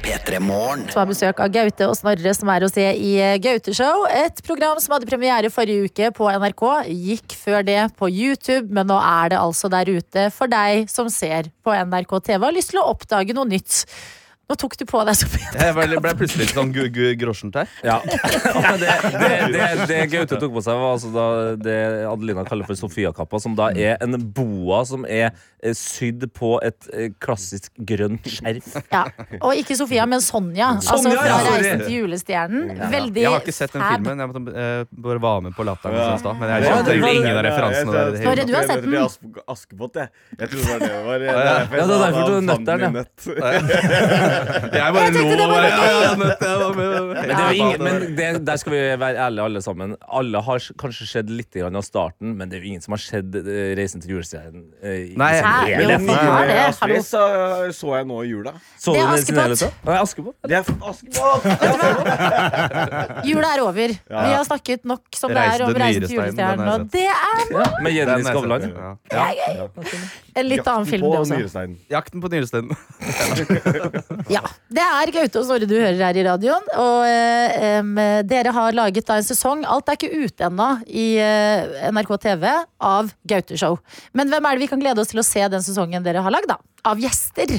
P3 0.00 0.38
Morgen. 0.40 0.86
som 0.90 1.02
har 1.02 1.08
besøk 1.10 1.40
av 1.44 1.50
Gaute 1.52 1.86
og 1.90 1.96
Snorre, 1.98 2.32
som 2.34 2.48
er 2.52 2.64
å 2.64 2.70
se 2.72 2.86
i 2.96 3.10
eh, 3.20 3.36
Gauteshow. 3.42 4.06
Et 4.08 4.40
program 4.46 4.80
som 4.80 4.94
hadde 4.96 5.08
premiere 5.10 5.50
forrige 5.52 5.90
uke 5.90 6.08
på 6.16 6.30
NRK. 6.40 6.64
Gikk 6.88 7.36
før 7.36 7.66
det 7.66 7.80
på 8.00 8.08
YouTube, 8.08 8.72
men 8.72 8.88
nå 8.90 8.96
er 8.96 9.34
det 9.34 9.40
altså 9.40 9.70
der 9.72 9.90
ute 9.92 10.28
for 10.34 10.50
deg 10.50 10.88
som 10.90 11.10
ser 11.12 11.52
på 11.64 11.74
NRK 11.76 12.16
TV 12.30 12.38
og 12.40 12.48
har 12.48 12.56
lyst 12.56 12.72
til 12.72 12.80
å 12.82 12.88
oppdage 12.94 13.36
noe 13.36 13.48
nytt. 13.50 13.82
Nå 14.50 14.56
tok 14.58 14.72
du 14.80 14.82
på 14.88 14.98
deg 15.06 15.14
så 15.14 15.28
mye. 15.30 15.50
Jeg 15.54 15.74
ble, 15.76 15.98
ble 16.02 16.12
plutselig 16.18 16.48
litt 16.48 16.56
sånn 16.56 16.72
grosjent 17.20 17.54
her. 17.60 17.68
Ja. 17.86 18.00
Det, 18.80 18.86
det, 19.12 19.52
det, 19.52 19.86
det 19.90 19.98
Gaute 20.12 20.36
tok 20.40 20.52
på 20.54 20.62
seg, 20.64 20.76
var 20.80 20.94
altså 20.94 21.10
da 21.12 21.24
det 21.60 21.74
Adelina 22.08 22.42
kaller 22.46 22.66
for 22.66 22.78
Sofia-kappa, 22.78 23.38
som 23.42 23.54
da 23.58 23.68
er 23.76 23.98
en 24.02 24.14
boa 24.34 24.80
som 24.88 25.04
er 25.06 25.30
eh, 25.60 25.74
sydd 25.76 26.24
på 26.36 26.54
et 26.64 26.88
eh, 26.94 27.10
klassisk 27.22 27.72
grønt 27.88 28.26
skjerf. 28.30 28.70
Ja. 28.92 29.02
Og 29.40 29.58
ikke 29.60 29.76
Sofia, 29.78 30.06
men 30.10 30.22
Sonja. 30.24 30.72
altså 30.80 31.12
fra 31.12 31.26
ja, 31.28 31.38
'Reisen 31.46 31.84
til 31.84 31.96
julestjernen'. 32.00 32.72
Veldig 32.94 33.24
Jeg 33.24 33.30
har 33.34 33.44
ikke 33.44 33.56
sett 33.56 33.74
den 33.76 33.84
filmen. 33.84 34.22
Jeg 34.24 34.32
måtte, 34.32 34.54
uh, 34.54 35.02
bare 35.08 35.22
være 35.26 35.46
med 35.48 35.56
på 35.58 35.66
latteren 35.68 35.98
Ja. 36.00 36.08
i 36.14 36.22
stad. 36.22 36.40
Men 36.40 36.54
jeg 36.54 36.64
Ja, 36.64 36.74
skjønte 36.74 36.96
ingen 36.96 37.30
av 37.30 37.44
ja, 37.44 37.46
referansene. 37.50 37.92
jeg- 37.92 38.22
Snorre, 38.22 38.30
hele 38.30 38.46
du 38.46 38.54
har 38.54 38.62
Jeg 38.62 38.70
sett 38.70 38.82
den. 38.82 38.94
Aske- 39.04 39.44
Askepott, 39.56 39.94
jeg. 39.94 40.08
Jeg 40.38 40.48
trodde 40.50 40.78
det 40.80 41.04
var 41.06 41.18
det. 41.18 41.28
var 41.34 41.44
ja. 41.44 41.58
det 41.70 41.80
er 41.80 41.86
derfor 42.06 42.22
du 42.26 42.34
han 42.34 42.46
nøtteren, 42.50 42.80
ja. 42.80 43.04
Jeg 44.80 44.92
bare 44.94 45.10
lo. 45.14 46.68
Men, 47.80 47.96
det 48.16 48.24
er 48.24 48.38
der 48.44 48.56
skal 48.60 48.72
vi 48.74 48.80
være 49.00 49.16
ærlige, 49.26 49.44
alle 49.44 49.62
sammen. 49.64 49.96
Alle 50.08 50.42
har 50.46 50.58
kanskje 50.80 51.06
sett 51.08 51.30
litt 51.32 51.56
av 51.60 51.82
starten, 51.84 52.34
men 52.38 52.50
det 52.50 52.58
er 52.58 52.64
jo 52.64 52.68
ingen 52.72 52.84
som 52.84 52.92
har 52.96 53.02
sett 53.02 53.34
eh, 53.40 53.74
'Reisen 53.78 54.00
til 54.02 54.10
julestjernen'. 54.16 54.64
eh, 54.82 55.16
Nei. 55.18 55.32
Jo, 55.70 55.88
det 55.88 55.98
hallo. 56.16 56.54
Astrid 56.66 57.04
så, 57.06 57.22
så 57.76 57.96
jeg 57.98 58.06
nå 58.10 58.22
i 58.24 58.28
jula. 58.30 58.52
Så 58.78 58.94
Det 58.94 59.00
er 59.02 59.08
Askepott. 59.14 59.74
Nei, 59.84 59.96
Askepott. 60.00 60.36
Det 60.46 60.56
er 60.56 60.64
Askepott! 60.90 61.42
Jula 63.30 63.48
er 63.54 63.60
over. 63.64 63.88
Vi 63.88 64.32
har 64.34 64.44
snakket 64.46 64.84
nok 64.88 65.02
som 65.16 65.30
det 65.30 65.38
er 65.44 65.64
om 65.66 65.74
'Reisen 65.74 66.06
til 66.06 66.16
julestjernen', 66.18 66.68
og 66.74 66.88
det 66.92 67.06
er 67.06 67.52
nå! 67.52 67.64
med 67.82 67.92
Jenny 67.96 68.22
Skavlan. 68.24 68.62
ja. 69.12 69.26
En 70.38 70.46
litt 70.46 70.66
annen 70.68 70.86
film, 70.86 71.06
det 71.10 71.18
også. 71.20 71.38
Nyrestein. 71.38 71.72
Jakten 71.90 72.22
på 72.22 72.30
nyresteinen. 72.32 72.76
Ja, 74.30 74.42
Det 74.70 74.82
er 74.84 75.10
Gaute 75.14 75.40
og 75.40 75.46
Snorre 75.48 75.66
du 75.66 75.74
hører 75.74 75.98
her 75.98 76.18
i 76.20 76.24
radioen. 76.26 76.68
Og 76.78 77.02
eh, 77.08 77.56
em, 77.80 77.92
dere 78.30 78.52
har 78.54 78.76
laget 78.76 79.08
da 79.08 79.18
en 79.18 79.26
sesong. 79.26 79.64
Alt 79.66 79.90
er 79.90 79.98
ikke 79.98 80.12
ute 80.26 80.46
ennå 80.46 80.68
i 80.86 81.08
eh, 81.22 81.90
NRK 81.90 82.14
TV 82.22 82.46
av 82.52 83.10
Gauteshow. 83.30 83.80
Men 84.14 84.30
hvem 84.30 84.46
er 84.46 84.56
det 84.58 84.64
vi 84.66 84.70
kan 84.70 84.82
glede 84.82 85.02
oss 85.02 85.10
til 85.14 85.22
å 85.22 85.26
se 85.26 85.42
den 85.50 85.64
sesongen 85.66 86.06
dere 86.06 86.22
har 86.24 86.34
lagd, 86.34 86.50
da? 86.52 86.60
Av 86.86 87.00
gjester. 87.02 87.58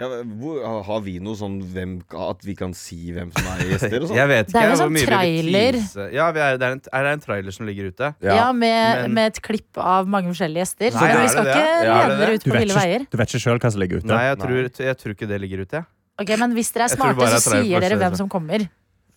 Ja, 0.00 0.08
hvor, 0.40 0.60
har 0.86 1.00
vi 1.04 1.18
noe 1.20 1.36
sånn 1.36 1.58
hvem, 1.74 1.98
At 2.24 2.44
vi 2.46 2.54
kan 2.56 2.72
si 2.76 3.10
hvem 3.12 3.28
som 3.36 3.48
er 3.52 3.66
gjester? 3.74 3.98
Og 3.98 4.06
sånn? 4.10 4.16
Jeg 4.16 4.30
vet 4.30 4.48
Det 4.48 4.56
er 4.56 4.64
ikke 4.64 4.70
jo 4.70 4.72
en 4.72 4.80
sånn 4.80 4.98
trailer. 5.10 5.78
Ja, 6.16 6.28
vi 6.32 6.42
er, 6.44 6.58
det 6.60 6.68
er, 6.68 6.76
en, 6.78 6.82
er 6.96 7.06
det 7.06 7.12
en 7.18 7.24
trailer 7.26 7.56
som 7.56 7.68
ligger 7.68 7.90
ute? 7.92 8.12
Ja, 8.24 8.48
med, 8.56 9.02
men- 9.02 9.16
med 9.18 9.34
et 9.34 9.40
klipp 9.44 9.80
av 9.80 10.08
mange 10.08 10.32
forskjellige 10.32 10.64
gjester. 10.64 10.90
Nei, 10.96 11.00
Så 11.00 11.20
vi 11.20 11.32
skal 11.34 11.48
det 11.50 11.56
ikke 11.56 11.72
Ja, 11.84 11.96
lede 12.00 12.20
dere 12.22 12.36
ut 12.38 12.46
på 12.46 12.54
ville 12.56 12.76
veier. 12.80 13.06
du 13.10 13.16
vet 13.20 13.34
ikke 13.34 13.42
sjøl 13.44 13.60
hva 13.60 13.72
som 13.74 13.82
ligger 13.84 14.00
ute? 14.00 14.10
Nei, 14.10 14.22
jeg 14.30 14.38
tror, 14.44 14.60
jeg 14.88 15.00
tror 15.02 15.16
ikke 15.16 15.28
det 15.30 15.40
ligger 15.44 15.64
ute. 15.66 15.82
Ok, 16.20 16.32
Men 16.40 16.54
hvis 16.56 16.72
dere 16.72 16.86
er 16.88 16.94
smarte, 16.94 17.26
er 17.26 17.36
så 17.36 17.58
sier 17.60 17.84
dere 17.84 17.98
hvem 18.00 18.16
som 18.16 18.30
kommer. 18.32 18.64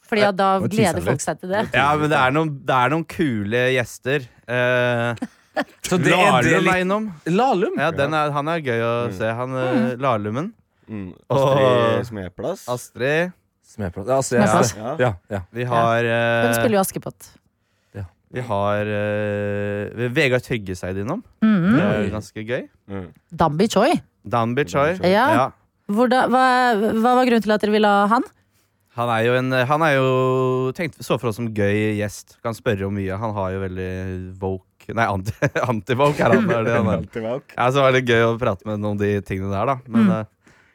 Fordi 0.04 0.28
da 0.36 0.50
gleder 0.68 1.00
folk 1.06 1.24
seg 1.24 1.40
til 1.42 1.54
det. 1.56 1.64
Ja, 1.74 1.88
men 2.00 2.12
det 2.12 2.20
er 2.20 2.36
noen, 2.36 2.52
det 2.68 2.76
er 2.76 2.92
noen 2.94 3.06
kule 3.08 3.64
gjester. 3.74 4.28
Eh, 4.52 5.24
Så 5.86 6.00
det 6.02 6.16
er 6.18 6.42
det 6.42 6.60
Lahlum 6.66 7.08
litt 7.14 7.36
Lalum? 7.36 7.76
Ja, 7.78 7.92
den 7.94 8.14
er, 8.18 8.32
han 8.34 8.50
er 8.50 8.62
gøy 8.66 8.82
å 8.82 8.94
se. 9.14 9.30
Han 9.38 9.54
mm. 9.54 9.88
Lahlummen. 10.02 10.52
Mm. 10.88 11.14
Astrid 11.30 12.08
Smeplass. 12.10 12.66
Astrid. 12.70 13.32
Smeplass. 13.74 14.08
Ja, 14.08 14.18
Astrid, 14.20 14.44
Smeplass. 14.50 15.00
ja, 15.00 15.14
ja. 15.32 15.42
Vi 15.52 15.64
har 15.70 16.04
Hun 16.04 16.50
eh, 16.50 16.54
spiller 16.60 16.78
jo 16.80 16.84
Askepott. 16.84 17.32
Vi 18.34 18.42
har 18.42 18.90
eh, 18.90 20.08
Vegard 20.10 20.42
Tryggeseid 20.42 20.98
innom. 20.98 21.20
Mhm. 21.46 21.76
Det 21.78 21.84
er 21.86 22.08
ganske 22.10 22.44
gøy. 22.48 22.64
Mm. 22.90 23.04
Dambi 23.30 23.68
Choi. 23.70 23.92
Danby 24.26 24.64
Choi. 24.66 24.96
Ja. 25.06 25.52
Hvordan, 25.86 26.32
hva, 26.34 26.42
hva 26.98 27.12
var 27.20 27.28
grunnen 27.30 27.44
til 27.46 27.54
at 27.54 27.62
dere 27.62 27.76
ville 27.76 27.92
ha 27.92 28.08
han? 28.10 28.26
Han 28.98 29.10
er 29.10 29.22
jo 29.28 29.36
en 29.38 29.52
Han 29.70 29.82
er 29.86 29.94
jo 30.00 30.72
tenkt, 30.78 30.98
så 31.06 31.20
for 31.22 31.30
oss 31.30 31.38
som 31.38 31.52
gøy 31.54 31.94
gjest. 32.00 32.40
Kan 32.42 32.58
spørre 32.58 32.88
om 32.90 32.98
mye. 32.98 33.14
Han 33.22 33.34
har 33.38 33.54
jo 33.54 33.62
veldig 33.68 33.92
woke 34.42 34.70
Nei, 34.98 35.06
anti- 35.08 35.54
anti-woke 35.72 36.20
er 36.26 36.34
han. 36.34 36.50
Er 36.58 36.66
det 36.66 36.74
han 36.76 36.90
er. 36.92 37.06
Ja, 37.54 37.70
så 37.72 37.86
var 37.86 37.94
det 37.96 38.02
gøy 38.10 38.26
å 38.32 38.34
prate 38.42 38.66
med 38.68 38.82
noen 38.82 38.98
av 38.98 39.06
de 39.06 39.14
tingene 39.30 39.54
der, 39.54 39.70
da. 39.70 39.78
Men 39.94 40.10
eh, 40.12 40.26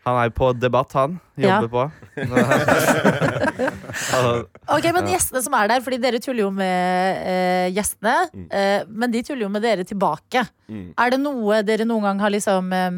han 0.08 0.18
er 0.24 0.32
på 0.34 0.50
debatt, 0.58 0.92
han. 0.98 1.18
Jobber 1.38 1.68
på. 1.72 1.84
Altså, 3.58 4.32
Ok, 4.70 4.86
men 4.94 5.08
gjestene 5.10 5.40
som 5.44 5.54
er 5.58 5.70
der, 5.70 5.82
fordi 5.84 5.98
dere 6.02 6.20
tuller 6.22 6.44
jo 6.44 6.50
med 6.54 7.22
eh, 7.26 7.68
gjestene. 7.74 8.14
eh, 8.54 8.84
men 8.88 9.12
de 9.14 9.22
tuller 9.26 9.46
jo 9.46 9.50
med 9.52 9.64
dere 9.64 9.84
tilbake. 9.88 10.44
Mm. 10.70 10.90
Er 10.98 11.14
det 11.14 11.20
noe 11.22 11.62
dere 11.66 11.86
noen 11.88 12.04
gang 12.06 12.20
har 12.22 12.32
liksom 12.34 12.68
eh, 12.76 12.90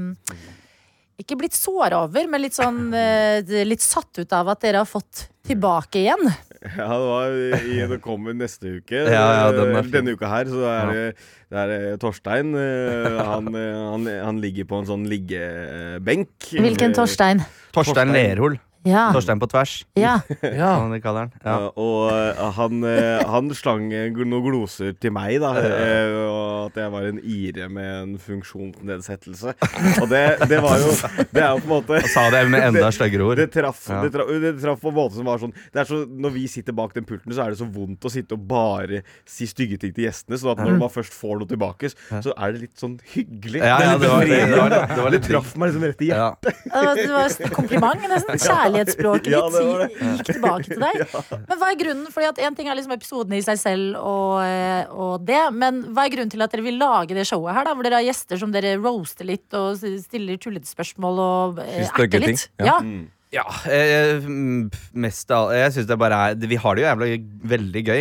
Ikke 1.21 1.37
blitt 1.41 1.57
såra 1.57 2.05
over, 2.07 2.27
men 2.31 2.41
litt 2.43 2.57
sånn 2.57 2.89
eh, 2.97 3.45
Litt 3.69 3.85
satt 3.85 4.23
ut 4.23 4.33
av 4.37 4.49
at 4.55 4.63
dere 4.65 4.81
har 4.83 4.89
fått 4.89 5.27
tilbake 5.47 6.01
igjen? 6.03 6.31
Ja, 6.61 6.87
det, 6.93 7.07
var, 7.09 7.37
i, 7.57 7.77
det 7.89 7.99
kommer 8.05 8.35
neste 8.37 8.75
uke. 8.81 9.05
Ja, 9.17 9.27
ja, 9.41 9.53
den 9.57 9.77
er. 9.79 9.87
Denne 9.95 10.13
uka 10.17 10.29
her 10.29 10.49
så 10.53 10.65
er 10.69 10.91
det, 10.93 11.05
det 11.51 11.63
er 11.63 11.75
eh, 11.77 11.95
Torstein. 12.03 12.53
eh, 12.57 13.21
Han, 13.25 13.49
eh, 13.61 13.79
han, 13.93 14.09
han 14.27 14.41
ligger 14.45 14.69
på 14.69 14.81
en 14.83 14.89
sånn 14.91 15.07
liggebenk. 15.11 16.51
Hvilken 16.53 16.97
Torstein? 16.97 17.41
Torstein 17.77 18.13
Lerhol. 18.17 18.59
Ja. 18.89 19.11
Torstein 19.13 19.37
på 19.43 19.45
tvers, 19.53 19.85
ja. 19.99 20.15
som 20.41 20.89
de 20.95 21.01
kaller 21.05 21.27
han. 21.27 21.33
Ja. 21.45 21.57
Ja, 21.61 21.67
og 21.77 22.07
eh, 22.15 22.39
han, 22.57 22.79
eh, 22.89 23.21
han 23.29 23.51
slang 23.53 23.91
eh, 23.93 24.07
noen 24.25 24.45
gloser 24.47 24.95
til 24.97 25.13
meg, 25.13 25.35
da. 25.43 25.51
eh, 25.61 26.15
Og 26.25 26.71
at 26.71 26.79
jeg 26.81 26.93
var 26.95 27.09
en 27.11 27.19
ire 27.21 27.67
med 27.69 27.91
en 27.99 28.15
funksjonsnedsettelse. 28.23 29.53
Og 30.01 30.07
det, 30.11 30.23
det 30.49 30.61
var 30.65 30.79
jo 30.81 30.91
Det 31.31 31.43
er 31.43 31.51
jo 31.51 31.61
på 31.61 31.69
en 31.69 31.73
måte 31.75 32.01
Sa 32.09 32.25
det 32.33 32.43
med 32.53 32.65
enda 32.71 32.89
styggere 32.95 33.27
ord. 33.27 33.37
Det 33.41 33.51
traff, 33.53 33.83
Ja. 33.91 34.01
det, 34.05 34.13
traff, 34.15 34.31
det 34.47 34.53
traff 34.63 34.81
på 34.81 34.89
en 34.93 34.97
måte 34.97 35.19
som 35.19 35.29
var 35.29 35.41
sånn 35.43 35.53
det 35.75 35.83
er 35.83 35.89
så, 35.91 36.01
Når 36.09 36.35
vi 36.39 36.47
sitter 36.51 36.77
bak 36.77 36.95
den 36.97 37.05
pulten, 37.09 37.35
så 37.37 37.45
er 37.45 37.53
det 37.55 37.61
så 37.61 37.69
vondt 37.71 38.05
å 38.09 38.13
sitte 38.13 38.37
og 38.39 38.47
bare 38.51 39.03
si 39.29 39.47
stygge 39.51 39.77
ting 39.83 39.93
til 39.97 40.07
gjestene. 40.09 40.39
Så 40.41 40.53
at 40.55 40.61
når 40.65 40.79
man 40.81 40.93
først 40.93 41.13
får 41.17 41.41
noe 41.43 41.51
tilbake, 41.51 41.91
så 41.93 42.33
er 42.37 42.55
det 42.57 42.65
litt 42.65 42.81
sånn 42.81 42.97
hyggelig. 43.13 43.61
Ja, 43.61 43.77
ja, 43.77 43.93
er 43.93 43.93
litt 43.93 44.01
det 44.01 44.11
var- 44.11 44.25
det 44.25 44.57
var- 44.57 44.95
det 44.97 45.03
var 45.05 45.11
det 45.17 45.23
traff 45.29 45.53
meg 45.61 45.71
liksom 45.73 45.87
rett 45.91 46.03
i 46.05 46.11
hjertet. 46.11 46.65
Ja. 46.71 46.95
Det 46.95 47.07
var, 47.11 47.29
det 47.29 47.45
var 47.45 47.55
kompliment. 47.55 48.09
Nesten 48.11 48.39
kjærlighetsspråket 48.71 49.31
Ja, 49.33 49.43
ditt 49.51 50.01
gikk 50.01 50.25
tilbake 50.31 50.67
til 50.71 50.81
deg. 50.81 51.03
Men 51.51 51.61
hva 51.61 51.69
er 51.73 51.79
grunnen? 51.83 52.09
Fordi 52.15 52.29
at 52.31 52.39
En 52.47 52.55
ting 52.59 52.69
er 52.71 52.79
liksom 52.79 52.95
episoden 52.97 53.37
i 53.37 53.43
seg 53.45 53.59
selv 53.61 53.99
og, 54.01 54.41
eh, 54.47 54.85
og 54.91 55.25
det, 55.27 55.41
men 55.53 55.83
hva 55.95 56.07
er 56.07 56.13
grunnen 56.15 56.31
til 56.33 56.43
at 56.45 56.53
dere 56.55 56.65
vil 56.67 56.79
lage 56.81 57.15
det 57.17 57.27
showet 57.29 57.55
her? 57.57 57.65
da 57.69 57.75
Hvor 57.77 57.87
dere 57.87 58.01
har 58.01 58.07
gjester 58.09 58.41
som 58.41 58.53
dere 58.55 58.77
roaster 58.81 59.29
litt 59.29 59.53
og 59.59 59.77
stiller 59.81 60.39
tullete 60.41 60.71
spørsmål 60.71 61.21
og 61.27 61.59
eh, 61.65 61.83
erter 61.89 62.23
litt? 62.23 62.47
ting. 62.47 62.67
Ja. 62.67 62.79
Ja. 62.81 63.09
Ja, 63.31 63.45
eh, 63.71 64.19
mm, 64.27 64.71
mest 64.99 65.31
av 65.31 65.53
Jeg 65.55 65.71
syns 65.77 65.87
det 65.87 65.95
bare 66.03 66.17
er 66.33 66.41
Vi 66.51 66.57
har 66.59 66.75
det 66.75 66.83
jo 66.83 66.89
jævla 66.89 67.11
veldig 67.53 67.83
gøy. 67.87 68.01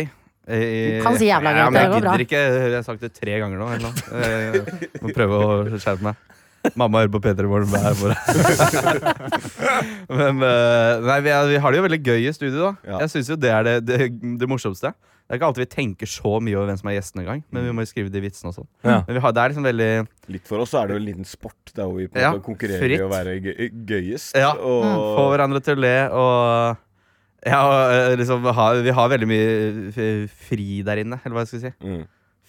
Eh, 0.50 0.64
Du 0.98 1.04
kan 1.04 1.14
si 1.20 1.28
jævla 1.28 1.52
gøy, 1.54 1.60
ja, 1.60 1.68
men 1.70 1.76
det 1.78 1.84
jeg 1.84 1.92
går 1.92 2.00
bra. 2.02 2.10
gidder 2.16 2.24
ikke. 2.24 2.40
Jeg 2.50 2.74
har 2.74 2.82
sagt 2.88 3.04
det 3.06 3.12
tre 3.14 3.36
ganger 3.38 3.60
nå. 3.60 3.68
Eller 3.76 3.84
noe. 3.86 3.94
Jeg 4.90 5.02
må 5.04 5.12
prøve 5.14 5.38
å 5.38 5.78
skjerpe 5.78 6.02
meg. 6.08 6.18
Mamma 6.76 7.00
hører 7.00 7.12
på 7.14 7.20
P3 7.24 7.46
Morgen 7.48 7.70
hver 7.72 7.94
morgen. 8.00 8.18
Men 10.20 10.42
eh, 10.44 11.06
nei, 11.06 11.18
vi, 11.24 11.30
er, 11.32 11.46
vi 11.48 11.60
har 11.62 11.72
det 11.72 11.80
jo 11.80 11.84
veldig 11.86 12.00
gøy 12.04 12.26
i 12.28 12.34
studio. 12.36 12.58
da 12.66 12.92
Ja. 12.92 12.98
Jeg 13.04 13.14
syns 13.14 13.30
jo 13.32 13.38
det 13.40 13.52
er 13.54 13.64
det, 13.66 13.76
det, 13.88 14.10
det 14.40 14.48
morsomste. 14.50 14.92
Det 14.92 15.36
er 15.36 15.38
ikke 15.38 15.48
alltid 15.52 15.62
vi 15.62 15.70
tenker 15.70 16.10
så 16.10 16.32
mye 16.42 16.56
over 16.58 16.68
hvem 16.72 16.78
som 16.80 16.88
er 16.90 16.96
gjestene 16.98 17.22
engang. 17.22 17.42
Men 17.54 17.68
vi 17.68 17.72
må 17.78 17.84
jo 17.84 17.90
skrive 17.92 18.10
de 18.12 18.22
vitsene 18.24 18.50
og 18.50 18.56
sånn. 18.58 18.68
Ja. 18.82 18.98
Men 19.06 19.16
vi 19.16 19.22
har, 19.24 19.34
det 19.36 19.42
er 19.44 19.52
liksom 19.54 19.68
veldig 19.70 19.90
Litt 20.34 20.50
for 20.50 20.64
oss 20.64 20.72
så 20.74 20.80
er 20.82 20.90
det 20.90 20.96
jo 20.96 21.02
en 21.02 21.06
liten 21.06 21.28
sport 21.28 21.72
der 21.76 21.92
vi 21.94 22.08
på 22.10 22.18
Ja, 22.24 22.32
konkurrerer 22.42 22.82
fritt. 22.82 22.98
i 22.98 23.04
å 23.06 23.10
være 23.12 23.36
gøy, 23.38 23.68
gøyest. 23.88 24.34
Ja, 24.36 24.52
og, 24.58 24.86
Få 25.16 25.28
hverandre 25.30 25.62
til 25.64 25.78
å 25.78 25.84
le 25.86 25.96
og 26.10 26.86
ja, 27.46 27.60
og, 27.64 27.94
eh, 27.94 28.14
liksom, 28.20 28.44
Vi 28.84 28.92
har 28.98 29.12
veldig 29.14 29.28
mye 29.30 30.26
fri 30.50 30.82
der 30.84 31.00
inne, 31.00 31.16
eller 31.24 31.38
hva 31.38 31.46
jeg 31.46 31.54
skal 31.54 31.62
si. 31.62 31.70
Mm. 31.86 32.02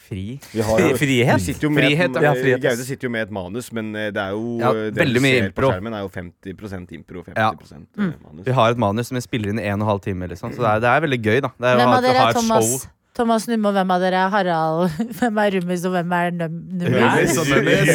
Fri? 0.08 0.40
Vi 0.52 0.62
har 0.66 0.78
Frihet? 0.98 1.36
Vi 1.38 1.46
sitter 1.46 1.68
jo 1.68 1.72
med 1.74 1.84
Frihet, 1.86 2.16
et, 2.16 2.24
ja. 2.26 2.34
ja, 2.52 2.58
Gaute 2.66 2.84
sitter 2.88 3.08
jo 3.08 3.12
med 3.14 3.22
et 3.28 3.34
manus, 3.38 3.72
men 3.76 3.92
eh, 3.96 4.10
det 4.16 4.22
er 4.22 4.32
jo 4.36 4.58
Ja, 4.62 4.72
Det 4.92 5.06
du 5.14 5.20
ser 5.22 5.46
impro. 5.48 5.68
på 5.68 5.74
skjermen, 5.76 5.94
er 5.94 6.02
jo 6.06 6.10
50 6.10 6.96
impro, 6.98 7.24
50 7.28 7.38
Ja. 7.38 7.50
eh, 7.52 8.14
manus. 8.26 8.46
Vi 8.46 8.52
har 8.60 8.72
et 8.72 8.82
manus 8.82 9.08
som 9.12 9.16
vi 9.16 9.22
spiller 9.28 9.50
inn 9.54 9.60
i 9.62 9.68
en 9.68 9.78
og 9.80 9.86
en 9.86 9.92
halv 9.94 10.02
time. 10.08 10.28
Liksom. 10.32 10.52
Så 10.56 10.60
det 10.66 10.70
er, 10.74 10.80
det 10.84 10.90
er 10.96 11.00
veldig 11.08 11.22
gøy. 11.22 11.40
da 11.42 11.50
det 11.58 11.68
er, 11.70 11.76
Hvem 11.84 11.94
av 11.96 12.02
dere 12.04 12.26
er 12.28 12.34
Thomas, 12.40 12.66
show. 12.72 12.90
Thomas 13.14 13.44
Numme, 13.48 13.68
og 13.68 13.74
hvem 13.76 13.90
av 13.92 14.00
dere 14.00 14.16
er 14.24 14.30
Harald? 14.32 14.90
Hvem 15.20 15.38
er 15.44 15.50
Rummis, 15.58 15.82
og 15.86 15.92
hvem 15.98 16.12
er 16.16 16.32
Num 16.32 16.54
Nummis? 16.80 17.36
Nummis 17.36 17.38
og 17.38 17.46
Nummis. 17.52 17.92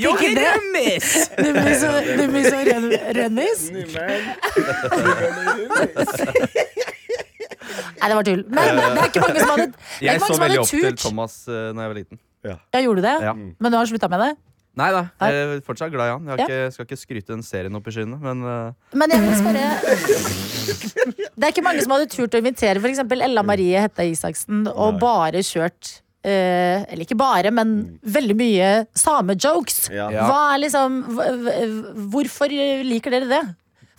Jo, 0.00 0.10
Nummis! 0.16 1.08
Nummis 1.38 1.84
og, 1.84 1.94
Rønnis? 3.18 3.60
Nei, 8.00 8.08
det 8.12 8.16
var 8.20 8.28
tull. 8.28 8.44
Men 8.48 8.76
det 8.80 8.84
er 8.84 9.08
ikke 9.10 9.24
mange 9.24 9.40
som 9.40 9.50
hadde, 9.54 9.66
det 9.70 9.80
er 10.00 10.06
Jeg 10.06 10.14
ikke 10.14 10.20
mange 10.20 10.28
så 10.28 10.34
som 10.34 10.44
veldig 10.44 10.58
hadde 10.58 10.66
opp 10.66 10.70
til 10.74 10.86
turt. 10.90 11.02
Thomas 11.06 11.34
uh, 11.48 11.58
når 11.74 11.82
jeg 11.86 11.90
var 11.94 11.98
liten. 12.02 12.20
Ja, 12.50 12.56
gjorde 12.86 13.02
det, 13.04 13.16
Ja. 13.26 13.34
men 13.34 13.68
nå 13.72 13.76
har 13.82 13.86
slutta 13.90 14.08
med 14.12 14.20
det. 14.24 14.30
Nei 14.80 14.86
da, 14.94 15.00
jeg 15.20 15.34
er 15.34 15.60
fortsatt 15.66 15.90
glad 15.92 16.06
i 16.06 16.12
han. 16.14 16.28
Jeg 16.28 16.30
har 16.30 16.38
Ja. 16.38 16.46
ikke, 16.46 16.72
skal 16.72 16.86
ikke 16.86 16.98
skryte 17.00 17.32
den 17.34 17.42
serien 17.44 17.74
opp 17.76 17.88
i 17.90 17.92
skyene, 17.96 18.16
men 18.22 18.44
uh, 18.46 18.72
Men 18.94 19.10
jeg 19.10 19.20
vil 19.26 19.34
spørre 19.40 19.64
Det 21.34 21.42
er 21.44 21.50
ikke 21.52 21.64
mange 21.66 21.82
som 21.84 21.92
hadde 21.96 22.06
turt 22.12 22.36
å 22.36 22.40
invitere 22.40 22.78
f.eks. 22.80 23.02
Ella 23.26 23.42
Marie 23.46 23.80
Hetta 23.82 24.06
Isaksen 24.06 24.66
og 24.70 25.00
bare 25.02 25.42
kjørt 25.46 25.90
eh, 26.24 26.84
eller 26.86 27.04
ikke 27.06 27.16
bare, 27.18 27.50
men 27.54 27.98
veldig 28.04 28.36
mye 28.38 28.70
samejokes. 28.98 29.90
Ja. 29.94 30.08
Hva 30.12 30.40
er 30.54 30.62
liksom 30.66 30.98
hva- 31.16 31.30
Hvorfor 32.12 32.52
liker 32.86 33.10
dere 33.16 33.28
det? 33.30 33.42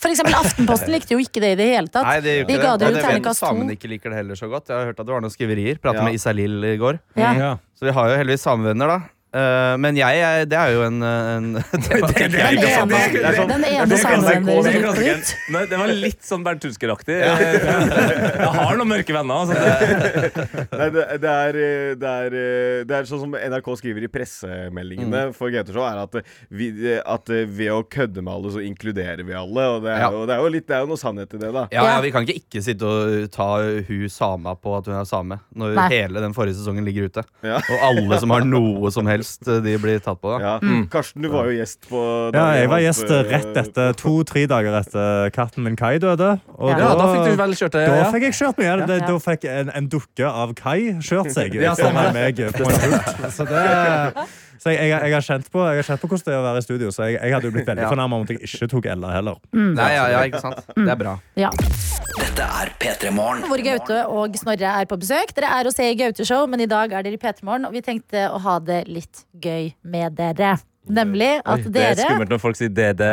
For 0.01 0.09
eksempel 0.09 0.33
Aftenposten 0.33 0.89
likte 0.95 1.13
jo 1.13 1.19
ikke 1.21 1.41
det 1.43 1.51
i 1.53 1.57
det 1.59 1.67
hele 1.75 1.87
tatt. 1.93 2.07
Nei, 2.07 2.17
det 2.25 2.31
gjør 2.39 2.47
De 2.47 2.53
ikke 2.55 2.61
ga 2.65 2.71
det. 2.77 2.85
Og 2.87 2.89
jo 2.89 2.95
det 2.95 3.01
vet 3.01 3.05
terningkast 3.05 3.39
to. 3.43 3.49
samene 3.51 3.75
ikke 3.77 3.89
liker 3.91 4.09
det 4.09 4.17
heller 4.17 4.35
så 4.39 4.49
godt. 4.49 4.67
Jeg 4.71 4.77
har 4.79 4.85
hørt 4.89 4.99
at 4.99 5.05
det 5.05 5.13
var 5.13 5.21
noen 5.21 5.33
skriverier. 5.35 5.77
Pratet 5.83 6.01
Ja. 6.01 6.05
med 6.09 6.17
Isalill 6.17 6.63
i 6.65 6.77
går. 6.81 6.99
Ja. 7.15 7.33
Ja. 7.37 7.51
Så 7.77 7.85
vi 7.85 7.91
har 7.93 8.09
jo 8.09 8.17
heldigvis 8.17 8.41
samevenner, 8.47 8.87
da. 8.87 8.99
Eh, 9.31 9.73
men 9.79 9.95
jeg, 9.95 10.17
jeg, 10.19 10.47
det 10.51 10.57
er 10.59 10.73
jo 10.75 10.81
en, 10.83 10.97
en 11.07 11.45
det, 11.55 11.99
var- 12.01 12.11
Den 12.19 12.33
ene, 12.35 13.45
den 13.47 13.63
ene 13.63 13.99
samevennen 14.01 14.65
dere. 14.65 15.61
Det 15.71 15.77
var 15.79 15.93
litt 15.95 16.19
sånn 16.27 16.43
Bernt 16.43 16.65
Husker-aktig. 16.67 17.15
Jeg 17.15 18.49
har 18.57 18.75
noen 18.79 18.89
mørke 18.91 19.15
venner. 19.15 19.45
Altså. 19.45 19.55
Nei, 20.81 20.89
det, 20.97 21.05
det, 21.23 21.31
er, 21.31 21.59
det, 22.01 22.11
er, 22.11 22.35
det 22.89 22.97
er 22.97 23.07
sånn 23.07 23.21
som 23.23 23.35
NRK 23.37 23.69
skriver 23.79 24.07
i 24.07 24.11
pressemeldingene 24.11 25.09
Mm. 25.11 25.33
for 25.35 25.51
GT-show, 25.53 25.83
er 25.85 25.99
at, 26.03 26.15
vi, 26.55 26.67
at 26.99 27.29
ved 27.31 27.69
å 27.73 27.81
kødde 27.91 28.21
med 28.23 28.31
alle, 28.33 28.51
så 28.53 28.61
inkluderer 28.63 29.23
vi 29.27 29.33
alle. 29.37 29.65
Og 29.75 29.81
det 29.85 29.91
er, 29.93 29.99
Ja. 30.03 30.09
det 30.27 30.35
er, 30.35 30.41
jo, 30.43 30.51
litt, 30.53 30.67
det 30.69 30.75
er 30.77 30.83
jo 30.85 30.89
noe 30.91 30.99
sannhet 31.01 31.33
i 31.35 31.39
det, 31.41 31.49
da. 31.55 31.63
Ja, 31.73 31.83
ja, 31.87 31.97
Vi 32.03 32.11
kan 32.13 32.25
ikke 32.27 32.39
ikke 32.41 32.61
sitte 32.65 32.87
og 32.87 33.27
ta 33.33 33.47
hun 33.87 34.05
sama 34.11 34.53
på 34.59 34.75
at 34.77 34.87
hun 34.91 34.97
er 34.99 35.07
same, 35.09 35.37
når 35.55 35.75
Nei. 35.77 35.87
hele 35.93 36.23
den 36.23 36.35
forrige 36.37 36.57
sesongen 36.59 36.83
ligger 36.87 37.07
ute. 37.11 37.23
Ja. 37.45 37.59
Og 37.61 37.85
alle 37.91 38.19
som 38.23 38.33
har 38.35 38.43
noe 38.47 38.91
som 38.93 39.07
helst, 39.07 39.19
de 39.63 39.75
blir 39.81 39.99
tatt 40.03 40.19
på. 40.21 40.33
da 40.37 40.39
Ja. 40.43 40.53
Mm. 40.61 40.87
Karsten, 40.91 41.21
du 41.21 41.29
var 41.29 41.45
jo 41.49 41.55
gjest 41.59 41.87
på 41.89 42.01
Ja, 42.33 42.45
jeg 42.59 42.69
var 42.69 42.79
gjest 42.83 43.03
eh, 43.09 43.19
eh, 43.19 43.31
rett 43.31 43.57
etter 43.63 43.93
to-tre 43.99 44.45
dager 44.47 44.77
etter 44.81 45.29
katten 45.35 45.63
min 45.63 45.75
Kai 45.79 45.97
døde. 45.99 46.39
Og 46.57 46.69
Ja. 46.71 46.77
Ja, 46.77 46.95
da 46.95 47.07
fikk 47.13 47.25
du 47.31 47.35
vel 47.43 47.55
kjørt 47.55 47.71
det. 47.77 47.87
Da 47.87 48.11
fikk 48.11 48.23
jeg 48.29 48.33
kjørt 48.33 48.57
meg. 48.57 48.65
Ja. 48.89 48.99
Da 49.07 49.17
fikk 49.19 49.45
en, 49.45 49.69
en 49.73 49.87
dukke 49.87 50.25
av 50.27 50.53
Kai 50.55 50.79
kjørt 50.99 51.31
seg 51.33 51.53
Ja, 51.55 51.73
foran 51.75 51.93
stemmer. 51.95 52.13
meg 52.13 52.35
på 52.35 52.67
en 52.67 52.79
pult. 52.79 53.33
Så, 53.37 53.45
det, 53.45 54.27
så 54.61 54.69
jeg, 54.69 54.91
jeg, 54.91 54.93
jeg, 54.93 55.13
har 55.15 55.25
kjent 55.25 55.47
på, 55.49 55.61
jeg 55.65 55.79
har 55.81 55.87
kjent 55.87 56.01
på 56.03 56.07
hvordan 56.11 56.27
det 56.27 56.33
er 56.35 56.39
å 56.39 56.45
være 56.45 56.61
i 56.61 56.65
studio, 56.65 56.89
så 56.93 57.07
jeg, 57.09 57.15
jeg 57.17 57.33
hadde 57.33 57.49
jo 57.49 57.53
blitt 57.55 57.69
veldig 57.71 57.81
Ja. 57.81 57.89
fornærma 57.89 58.19
om 58.19 58.25
at 58.27 58.33
jeg 58.35 58.43
ikke 58.45 58.67
tok 58.69 58.87
Ella 58.93 59.13
heller. 59.15 59.39
Nei, 59.57 59.87
ja, 59.95 60.03
ja, 60.13 60.19
ikke 60.29 60.41
sant? 60.43 60.61
Det 60.75 60.91
er 60.93 60.99
bra. 60.99 61.15
Ja. 61.39 61.49
Dette 62.19 62.45
er 62.61 62.73
P3 62.77 63.13
Morgen. 63.15 63.47
Hvor 63.49 63.63
Gaute 63.65 64.03
og 64.05 64.37
Snorre 64.37 64.75
er 64.83 64.89
på 64.91 64.99
besøk. 65.01 65.33
Dere 65.37 65.49
er 65.57 65.71
se 65.73 65.87
i 65.89 65.97
Gaute-show, 65.97 66.45
men 66.51 66.61
i 66.61 66.69
dag 66.69 66.93
er 66.93 67.07
dere 67.07 67.17
i 67.17 67.21
P3 67.21 67.41
Morgen, 67.47 67.65
og 67.65 67.73
vi 67.73 67.81
tenkte 67.85 68.27
å 68.29 68.37
ha 68.45 68.59
det 68.61 68.83
litt 68.91 69.25
gøy 69.41 69.71
med 69.81 70.19
dere. 70.19 70.59
Nemlig 70.91 71.33
at 71.41 71.65
Oi, 71.65 71.73
det 71.73 71.83
er 71.87 71.99
skummelt 71.99 72.31
når 72.33 72.41
folk 72.41 72.57
sier 72.57 72.71
det, 72.73 72.91
det. 73.01 73.11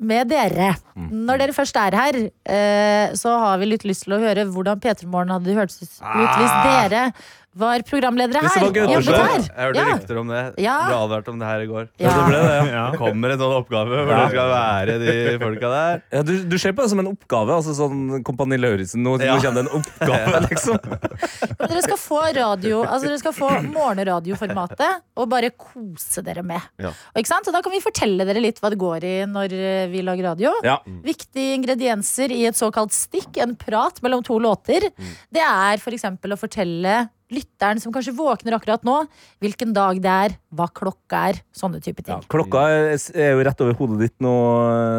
med 0.00 0.30
dere. 0.32 0.72
Når 0.96 1.42
dere 1.42 1.54
først 1.56 1.76
er 1.80 1.96
her, 1.96 2.18
eh, 2.48 3.12
så 3.16 3.34
har 3.44 3.60
vi 3.60 3.68
litt 3.72 3.84
lyst 3.88 4.06
til 4.06 4.16
å 4.16 4.20
høre 4.22 4.46
hvordan 4.48 4.80
P3 4.82 5.08
Morgen 5.08 5.32
hadde 5.34 5.56
hørtes 5.56 5.80
ut 5.84 6.00
hvis 6.00 6.56
dere 6.66 7.10
var 7.58 7.82
programledere 7.82 8.40
her. 8.44 8.60
var 8.62 8.70
gøy, 8.70 8.86
her. 8.86 9.00
Jeg 9.02 9.50
hørte 9.56 9.74
Ja. 9.80 9.84
rykter 9.96 10.18
om 10.20 10.28
det. 10.30 10.42
Ja. 10.62 10.76
Ble 10.86 10.98
advart 11.02 11.28
om 11.32 11.38
det 11.40 11.46
her 11.48 11.60
i 11.60 11.66
går. 11.66 11.88
Ja. 11.98 12.12
Det 12.14 12.26
ble 12.30 12.42
det, 12.46 12.72
ja. 12.72 12.84
Kommer 12.96 13.30
en 13.34 13.38
sånn 13.42 13.54
oppgave 13.58 13.88
hvor 14.04 14.06
det 14.06 14.28
skal 14.30 14.50
være 14.54 14.98
de 15.02 15.38
folka 15.42 15.70
der. 15.74 16.02
Ja, 16.12 16.22
du, 16.22 16.32
du 16.46 16.56
ser 16.62 16.72
på 16.72 16.82
det 16.84 16.90
som 16.90 17.00
en 17.02 17.10
oppgave. 17.10 17.50
Altså 17.56 17.74
sånn 17.74 18.22
Kompani 18.22 18.56
Lauritzen. 18.60 19.02
Nå, 19.02 19.16
Ja. 19.20 19.34
nå 19.34 19.42
kommer 19.42 19.62
det 19.62 19.66
en 19.66 19.80
oppgave, 19.80 20.40
liksom. 20.50 20.78
Men 21.58 21.68
dere 21.74 21.82
skal 21.82 21.98
få 21.98 22.20
radio 22.38 22.84
Altså 22.84 23.08
dere 23.08 23.18
skal 23.18 23.32
få 23.34 23.50
morgenradioformatet 23.66 25.02
og 25.16 25.28
bare 25.30 25.50
kose 25.50 26.22
dere 26.24 26.42
med. 26.46 26.60
Ja. 26.78 26.92
Ikke 27.16 27.26
sant? 27.30 27.46
og 27.50 27.54
da 27.56 27.62
kan 27.62 27.72
vi 27.74 27.80
fortelle 27.82 28.24
dere 28.26 28.40
litt 28.42 28.60
hva 28.62 28.70
det 28.72 28.78
går 28.80 29.04
i 29.04 29.14
når 29.30 29.52
eh, 29.58 29.86
vi 29.92 30.02
lager 30.06 30.30
radio. 30.32 30.52
Ja. 30.64 30.78
Viktige 31.04 31.56
ingredienser 31.58 32.30
i 32.30 32.44
et 32.46 32.54
såkalt 32.58 32.94
stikk, 32.94 33.36
en 33.42 33.56
prat 33.58 34.00
mellom 34.04 34.22
to 34.26 34.38
låter, 34.38 34.86
det 35.32 35.42
er 35.42 35.80
f.eks. 35.80 36.04
å 36.06 36.38
fortelle 36.38 37.08
lytteren 37.30 37.80
som 37.82 37.92
kanskje 37.94 38.14
våkner 38.16 38.56
akkurat 38.56 38.84
nå, 38.86 38.96
hvilken 39.42 39.72
dag 39.76 40.00
det 40.02 40.10
er, 40.26 40.34
hva 40.54 40.66
klokka 40.74 41.22
er, 41.30 41.40
sånne 41.56 41.80
type 41.84 42.04
ting. 42.06 42.20
Klokka 42.30 42.66
er 42.68 42.92
er 43.14 43.32
jo 43.34 43.44
rett 43.46 43.64
over 43.64 43.78
hodet 43.78 44.00
ditt 44.02 44.16
nå, 44.24 44.34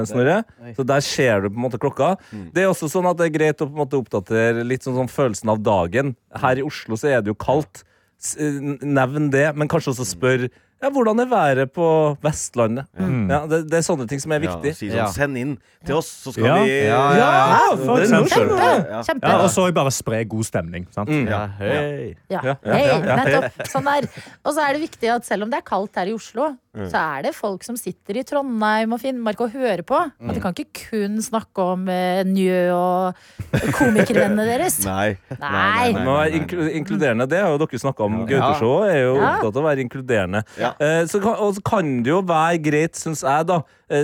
Snorre. 0.10 0.42
Så 0.78 0.86
der 0.88 1.06
ser 1.06 1.44
du 1.44 1.52
på 1.52 1.60
en 1.60 1.66
måte 1.68 1.82
klokka. 1.82 2.16
Det 2.56 2.64
er 2.64 2.72
også 2.72 2.90
sånn 2.92 3.10
at 3.10 3.20
det 3.20 3.30
er 3.30 3.38
greit 3.38 3.62
å 3.62 3.68
på 3.68 3.76
en 3.76 3.84
måte 3.84 4.00
oppdatere 4.00 4.66
litt 4.68 4.86
sånn, 4.88 4.98
sånn 5.00 5.12
følelsen 5.12 5.52
av 5.54 5.62
dagen. 5.64 6.16
Her 6.42 6.62
i 6.62 6.66
Oslo 6.66 7.00
så 7.00 7.12
er 7.12 7.24
det 7.24 7.34
jo 7.34 7.40
kaldt. 7.40 7.84
Nevn 8.38 9.32
det, 9.34 9.48
men 9.58 9.70
kanskje 9.72 9.96
også 9.96 10.06
spør 10.06 10.48
ja, 10.82 10.90
hvordan 10.90 11.20
er 11.22 11.30
været 11.30 11.72
på 11.74 11.88
Vestlandet. 12.24 12.86
Ja, 12.98 13.42
det, 13.48 13.60
det 13.70 13.78
er 13.80 13.86
sånne 13.86 14.08
ting 14.10 14.20
som 14.24 14.32
er 14.34 14.42
Ja, 14.42 14.56
viktig. 14.56 14.76
si 14.76 14.90
sånn, 14.90 14.98
Ja. 14.98 15.08
Send 15.14 15.38
inn 15.38 15.58
til 15.86 15.96
oss, 15.96 16.10
så 16.26 16.34
skal 16.34 16.46
Ja. 16.46 16.56
vi 16.64 16.78
Ja, 16.88 17.02
Ja, 17.18 17.76
for 17.76 17.98
det 18.00 18.10
er 18.12 18.24
eksempel. 18.24 18.58
Ja. 18.90 19.02
Kjempe. 19.04 19.28
Ja, 19.28 19.38
og 19.44 19.50
så 19.54 19.68
bare 19.74 19.92
spre 19.92 20.24
god 20.26 20.44
stemning. 20.46 20.88
Sant? 20.92 21.10
Ja, 21.10 21.46
hei. 21.60 22.16
Ja. 22.30 22.42
Ja, 22.44 22.56
ja, 22.66 22.74
Hei, 22.74 22.82
ja, 22.88 22.98
ja, 23.06 23.16
nettopp. 23.22 23.68
Sånn 23.68 23.86
der. 23.86 24.10
Og 24.46 24.54
så 24.56 24.66
er 24.68 24.74
det 24.74 24.82
viktig 24.90 25.10
at 25.16 25.26
selv 25.26 25.44
om 25.44 25.50
det 25.54 25.58
er 25.62 25.68
kaldt 25.70 25.96
her 25.96 26.08
i 26.08 26.14
Oslo, 26.14 26.56
så 26.88 26.96
er 27.18 27.24
det 27.24 27.36
folk 27.36 27.64
som 27.68 27.76
sitter 27.76 28.16
i 28.18 28.24
Trondheim 28.24 28.94
og 28.94 29.02
Finnmark 29.02 29.42
og 29.42 29.52
hører 29.52 29.84
på. 29.84 29.98
At 30.00 30.34
de 30.34 30.40
kan 30.40 30.54
ikke 30.56 30.88
kun 30.90 31.18
snakke 31.22 31.60
om 31.60 31.88
uh, 31.90 32.24
Njø 32.24 32.72
og 32.72 33.14
komikervennene 33.76 34.46
deres. 34.48 34.80
Nei. 34.88 35.18
Nei. 35.40 35.50
nei. 35.52 35.92
nei, 35.92 36.04
nei 36.06 36.28
inklu 36.40 36.68
inkluderende. 36.80 37.28
Det 37.30 37.42
har 37.44 37.52
jo 37.54 37.60
dere 37.66 37.82
snakka 37.84 38.06
om. 38.08 38.22
Gaute 38.26 38.40
Gauteshow 38.40 38.84
er 38.88 39.02
jo 39.04 39.16
Ja. 39.20 39.34
opptatt 39.36 39.56
av 39.58 39.62
å 39.64 39.68
være 39.68 39.84
inkluderende. 39.86 40.44
Ja. 40.58 40.71
Eh, 40.80 41.04
så 41.10 41.22
og 41.32 41.56
så 41.58 41.62
kan 41.66 42.04
det 42.06 42.14
jo 42.14 42.22
være 42.28 42.62
greit, 42.64 43.00
syns 43.00 43.24
jeg, 43.26 43.48
da, 43.50 43.62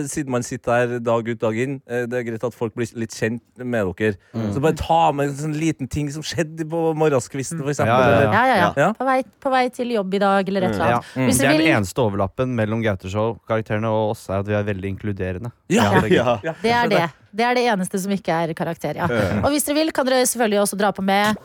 siden 0.08 0.30
man 0.34 0.44
sitter 0.44 0.72
her 0.78 1.00
dag 1.00 1.28
ut 1.32 1.40
dag 1.40 1.58
inn, 1.64 1.78
eh, 1.88 2.06
det 2.10 2.20
er 2.20 2.24
greit 2.28 2.44
at 2.44 2.54
folk 2.58 2.74
blir 2.76 2.90
litt 3.00 3.16
kjent 3.16 3.42
med 3.64 3.88
dere. 3.98 4.18
Så 4.54 4.62
bare 4.64 4.76
ta 4.80 5.12
med 5.16 5.30
en 5.30 5.36
sånn 5.40 5.56
liten 5.58 5.88
ting 5.90 6.10
som 6.12 6.22
skjedde 6.26 6.68
på 6.70 6.82
morgenskvisten, 6.98 7.60
for 7.64 7.72
eksempel. 7.72 7.94
Ja, 7.96 8.10
ja, 8.10 8.22
ja. 8.22 8.32
Ja, 8.32 8.46
ja, 8.46 8.56
ja. 8.58 8.74
Ja. 8.78 8.90
På, 9.00 9.06
vei, 9.08 9.22
på 9.44 9.54
vei 9.54 9.64
til 9.74 9.92
jobb 9.96 10.14
i 10.14 10.20
dag, 10.24 10.48
eller 10.52 10.68
et 10.68 10.76
eller 10.76 10.90
Ja. 10.98 11.00
annet. 11.02 11.30
Hvis 11.30 11.38
Det 11.40 11.48
er 11.48 11.58
den 11.58 11.74
eneste 11.78 12.04
overlappen 12.04 12.56
mellom 12.56 12.84
Gauteshow-karakterene 12.84 13.88
og 13.88 14.12
oss, 14.12 14.28
er 14.30 14.40
at 14.40 14.48
vi 14.48 14.54
er 14.54 14.64
veldig 14.64 14.92
inkluderende. 14.98 15.52
Ja. 15.70 16.02
det 16.02 16.12
er. 16.12 16.40
Ja. 16.44 16.54
det 16.62 16.72
er 16.72 16.88
det. 16.90 17.06
Det 17.38 17.44
er 17.46 17.54
det 17.54 17.64
eneste 17.70 18.00
som 18.02 18.12
ikke 18.12 18.34
er 18.34 18.54
karakter. 18.58 18.96
Ja. 18.98 19.06
Og 19.44 19.52
hvis 19.54 19.64
dere 19.68 19.76
vil, 19.76 19.92
kan 19.94 20.06
dere 20.08 20.26
selvfølgelig 20.26 20.62
også 20.64 20.78
dra 20.80 20.92
på 20.96 21.04
med 21.06 21.38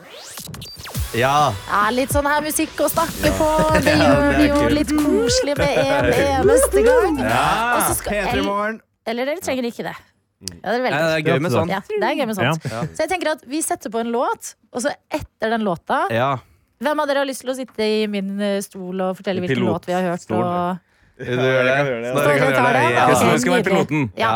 Ja. 1.12 1.52
ja, 1.68 1.80
litt 1.92 2.08
sånn 2.14 2.24
her 2.24 2.40
musikk 2.40 2.78
å 2.80 2.86
snakke 2.88 3.32
på. 3.36 3.48
Det 3.84 3.96
gjør 4.00 4.28
vi 4.38 4.46
jo 4.48 4.60
litt 4.72 4.92
koselig 4.96 5.56
med 5.58 5.80
en 5.82 6.06
eneste 6.08 6.84
gang. 6.86 7.18
Og 7.20 7.82
så 7.90 7.96
skal- 7.98 8.31
P3 8.32 8.44
Morgen. 8.46 8.80
Eller 9.06 9.26
dere 9.32 9.42
trenger 9.44 9.68
ikke 9.68 9.84
det. 9.88 9.96
Ja, 10.42 10.72
dere 10.72 10.90
Nei, 10.90 10.90
det 10.90 11.18
er 11.18 11.26
gøy 11.32 11.40
med 11.44 11.52
sånt. 11.54 11.70
Ja, 11.70 11.80
det 11.88 12.06
er 12.08 12.16
gøy 12.18 12.26
med 12.26 12.36
sånt. 12.38 12.64
Ja. 12.70 12.80
Så 12.90 13.04
jeg 13.04 13.10
tenker 13.12 13.32
at 13.36 13.42
vi 13.46 13.60
setter 13.62 13.92
på 13.94 14.00
en 14.02 14.10
låt, 14.14 14.54
og 14.72 14.82
så 14.82 14.90
etter 15.14 15.52
den 15.54 15.62
låta 15.66 16.04
Ja. 16.10 16.32
Hvem 16.82 16.98
av 16.98 17.06
dere 17.06 17.20
har 17.22 17.28
lyst 17.28 17.44
til 17.44 17.52
å 17.52 17.54
sitte 17.54 17.78
i 17.86 18.06
min 18.10 18.32
eh, 18.42 18.56
stol 18.64 18.98
og 19.04 19.14
fortelle 19.20 19.38
hvilken 19.44 19.60
Pilot- 19.60 19.76
låt 19.76 19.86
vi 19.86 19.92
har 19.94 20.02
hørt? 20.02 20.24
Og, 20.34 20.80
Du 21.22 21.28
gjør 21.30 21.62
det? 21.62 21.74
kan 21.76 21.86
gjøre 21.86 22.00
det. 22.02 22.10
Snorre 22.16 22.32
kan 22.40 22.48
gjøre 22.50 22.72
det. 22.72 22.80
det. 22.82 22.94
Ja. 22.96 23.36
Skal 23.38 23.52
være 23.52 23.66
piloten. 23.68 24.08
Ja. 24.18 24.30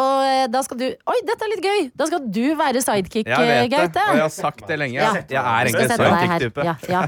Og 0.00 0.24
eh, 0.24 0.46
da 0.54 0.62
skal 0.64 0.78
du 0.80 0.86
Oi, 0.88 1.18
dette 1.28 1.44
er 1.44 1.50
litt 1.52 1.66
gøy! 1.66 1.90
Da 2.00 2.06
skal 2.08 2.24
du 2.32 2.44
være 2.56 2.80
sidekick, 2.80 3.26
Jeg 3.28 3.68
Gaute. 3.74 4.06
jeg 4.08 4.22
har 4.22 4.32
sagt 4.32 4.64
det 4.68 4.78
lenge. 4.80 4.96
Jeg 4.96 5.36
er 5.36 5.68
egentlig 5.68 5.90
sidekick-type. 5.92 6.64
Ja, 6.64 6.76
ja. 6.88 7.02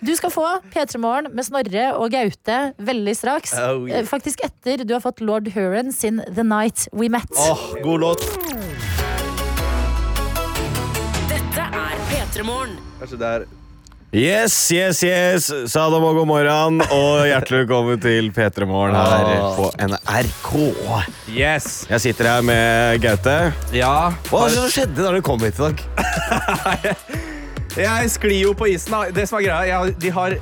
Du 0.00 0.14
skal 0.16 0.30
få 0.32 0.46
P3 0.72 0.96
Morgen 0.98 1.26
med 1.36 1.44
Snorre 1.44 1.90
og 2.00 2.08
Gaute 2.14 2.58
veldig 2.80 3.12
straks. 3.18 3.52
Oh, 3.60 3.84
yeah. 3.84 4.00
Eh, 4.00 4.06
Faktisk 4.08 4.40
etter 4.46 4.80
du 4.88 4.94
har 4.96 5.02
fått 5.04 5.20
Lord 5.20 5.50
Huron 5.52 5.92
sin 5.92 6.22
The 6.24 6.44
Night 6.46 6.86
We 6.96 7.10
Met. 7.12 7.28
Oh, 7.36 7.74
god 7.84 8.00
låt. 8.06 8.24
Dette 11.28 11.66
er 11.68 12.00
P3 12.08 12.46
Morgen. 12.48 12.78
Kanskje 13.00 13.20
det 13.20 13.32
er 13.36 13.48
Yes, 14.10 14.54
yes, 14.74 15.04
yes. 15.06 15.44
Sadam 15.70 16.02
og 16.02 16.16
god 16.18 16.26
morgen, 16.26 16.80
og 16.82 17.28
hjertelig 17.28 17.60
velkommen 17.60 18.00
til 18.02 18.32
P3 18.34 18.66
Morgen 18.66 18.96
her 18.98 19.44
på 19.54 19.68
NRK. 19.84 20.50
Yes. 21.30 21.84
Jeg 21.92 22.02
sitter 22.08 22.32
her 22.32 22.42
med 22.42 23.04
Gaute. 23.04 23.36
Ja. 23.76 24.10
Hva 24.32 24.48
skjedde 24.50 25.04
da 25.04 25.12
du 25.14 25.20
kom 25.22 25.44
hit 25.44 25.60
i 25.60 25.68
dag? 25.68 25.84
Jeg 27.76 28.10
sklir 28.10 28.40
jo 28.42 28.52
på 28.58 28.66
isen. 28.72 28.90
da. 28.92 29.10
Det 29.14 29.28
som 29.28 29.38
er 29.38 29.44
greia, 29.46 29.66
jeg, 29.84 29.94
de 30.02 30.10
har 30.10 30.34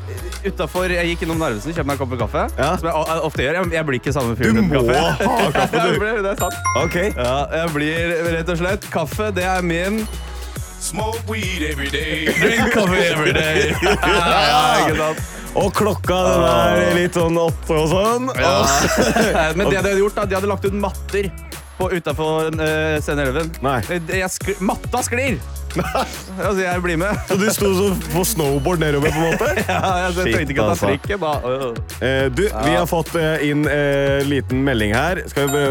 utenfor, 0.44 0.88
Jeg 0.94 1.10
gikk 1.12 1.22
innom 1.26 1.38
Narvesen 1.42 1.74
kjøpte 1.74 1.86
meg 1.90 1.98
en 1.98 2.00
kopp 2.00 2.10
med 2.14 2.20
kaffe. 2.22 2.44
Ja. 2.58 2.70
Som 2.80 2.88
jeg 2.88 2.94
o- 2.94 3.20
ofte 3.28 3.42
gjør. 3.44 3.58
Jeg, 3.58 3.72
jeg 3.72 3.86
blir 3.90 3.98
ikke 4.00 4.12
samme 4.16 4.36
fyr 4.38 4.44
Du 4.44 4.50
uten 4.58 4.68
må 4.68 4.80
kaffe. 4.80 4.96
ha 4.96 5.50
kaffe, 5.52 5.82
du. 5.82 5.88
Jeg 5.92 6.00
blir- 6.00 6.22
det 6.22 6.32
er 6.32 6.40
sant. 6.40 6.54
Ok. 6.84 6.96
Ja, 7.16 7.36
jeg 7.58 7.72
blir 7.74 8.14
rett 8.38 8.48
og 8.54 8.58
slett 8.62 8.88
Kaffe, 8.90 9.30
det 9.34 9.44
er 9.44 9.62
min 9.62 10.06
Smoke 10.80 11.24
weed 11.28 11.62
every 11.72 11.88
day. 11.90 12.28
Drink 12.38 12.72
coffee 12.72 13.08
every 13.10 13.32
day. 13.34 13.74
ja, 13.82 14.86
ikke 14.86 14.96
sant? 14.96 15.18
Og 15.58 15.72
klokka 15.74 16.14
den 16.28 16.44
er 16.46 16.94
litt 16.94 17.16
sånn 17.18 17.34
åtte 17.40 17.74
og 17.74 17.88
sånn. 17.90 18.28
Ja. 18.38 18.52
Men 19.58 19.66
det 19.66 19.74
de 19.74 19.80
hadde 19.80 19.98
gjort, 19.98 20.14
da, 20.20 20.24
de 20.30 20.36
hadde 20.38 20.50
lagt 20.52 20.64
ut 20.68 20.76
matter 20.78 21.26
utafor 21.86 22.50
uh, 22.58 22.98
7-Eleven. 22.98 23.54
Jeg 24.10 24.34
skl 24.34 24.58
matta 24.66 25.04
sklir! 25.06 25.38
altså, 26.46 26.60
jeg 26.62 26.82
blir 26.82 26.96
med. 26.96 27.18
Så 27.28 27.36
du 27.36 27.46
sto 27.52 27.70
som 27.76 28.00
på 28.12 28.24
snowboard 28.24 28.80
nedover, 28.82 29.12
på 29.12 29.18
en 29.18 29.32
måte? 29.32 29.50
ja, 29.68 29.80
jeg 30.06 30.16
tenkte 30.16 30.54
ikke 30.54 30.64
å 30.64 30.72
ta 30.72 30.78
trikken. 30.80 31.22
Da. 31.22 31.32
Uh, 31.44 32.26
du, 32.32 32.42
du, 32.42 32.42
vi 32.48 32.74
har 32.74 32.88
fått 32.90 33.14
eh, 33.18 33.46
inn 33.50 33.66
uh, 33.68 34.18
liten 34.28 34.64
melding 34.66 34.94
her. 34.96 35.22
Skal 35.30 35.50
vi 35.52 35.64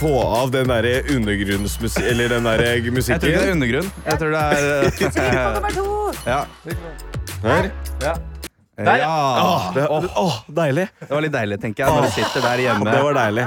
få 0.00 0.14
av 0.42 0.52
den 0.54 0.72
derre 0.72 1.02
undergrunnsmusikken 1.12 2.10
Eller 2.10 2.32
den 2.32 2.48
derre 2.48 2.74
musikken? 2.90 3.12
Jeg 3.12 3.22
tror 3.22 3.30
ikke 3.30 3.38
det 3.38 3.48
er 3.48 3.56
undergrunn. 3.56 3.94
Jeg 4.06 4.20
tror 4.22 4.36
det 4.36 4.42
er 4.42 4.60
uh! 5.78 6.22
Ja. 6.26 6.44
Her. 7.42 7.72
ja. 8.02 8.14
Der, 8.78 8.96
ja. 9.02 9.08
ja. 9.08 9.42
Åh, 9.44 9.64
det, 9.74 9.82
åh, 10.16 10.36
deilig. 10.48 10.86
Det 11.02 11.10
var 11.12 11.20
litt 11.22 11.32
deilig, 11.34 11.58
tenker 11.60 11.84
jeg, 11.84 11.92
når 11.92 12.06
du 12.06 12.14
sitter 12.14 12.40
der 12.46 12.62
hjemme. 12.64 12.86
Det 12.88 13.02
var 13.04 13.16
deilig. 13.18 13.42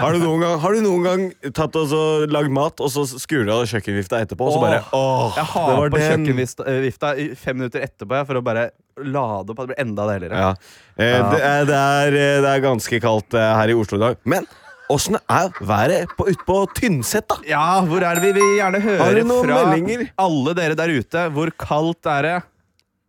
Har 0.00 0.14
du 0.16 0.22
noen 0.24 0.40
gang, 0.42 0.54
har 0.62 0.72
du 0.74 0.80
noen 0.82 1.04
gang 1.04 1.26
tatt 1.54 1.76
og 1.78 1.84
så 1.92 2.00
lagd 2.32 2.50
mat, 2.56 2.80
og 2.82 2.88
så 2.90 3.04
skrur 3.12 3.44
du 3.46 3.52
av 3.54 3.66
kjøkkenvifta 3.70 4.22
etterpå, 4.24 4.48
og 4.48 4.56
så 4.56 4.62
bare 4.64 4.80
åh, 4.96 5.36
Jeg 5.36 5.44
det 5.44 5.52
har 5.52 5.68
var 5.76 5.92
på 5.92 6.00
den. 6.00 6.08
kjøkkenvifta 6.24 7.12
i 7.20 7.28
fem 7.38 7.60
minutter 7.60 7.84
etterpå 7.84 8.16
jeg, 8.18 8.28
for 8.32 8.40
å 8.40 8.44
bare 8.48 8.64
lade 9.04 9.52
opp 9.52 9.60
at 9.60 9.68
det 9.68 9.70
blir 9.74 9.82
enda 9.84 10.08
deiligere. 10.10 10.40
Ja. 10.48 10.50
Eh, 10.96 11.20
Det, 11.34 11.40
er, 11.52 11.68
det, 11.68 11.78
er, 11.84 12.18
eh, 12.24 12.40
det 12.46 12.50
er 12.56 12.64
ganske 12.64 13.00
kaldt 13.04 13.36
eh, 13.38 13.52
her 13.60 13.68
i 13.74 13.76
Oslo 13.78 14.00
i 14.00 14.04
dag. 14.08 14.18
Men 14.24 14.48
åssen 14.90 15.20
er 15.20 15.52
været 15.60 16.16
på, 16.18 16.26
ute 16.32 16.48
på 16.48 16.58
Tynset, 16.80 17.28
da? 17.30 17.38
Ja, 17.52 17.66
hvor 17.86 18.02
er 18.02 18.16
det 18.18 18.30
vi 18.30 18.34
vil 18.40 18.56
gjerne 18.58 18.80
høre 18.80 19.12
fra 19.28 19.62
meldinger? 19.70 20.08
alle 20.24 20.56
dere 20.58 20.80
der 20.80 20.96
ute? 20.98 21.28
Hvor 21.36 21.52
kaldt 21.68 22.10
er 22.16 22.30
det? 22.30 22.36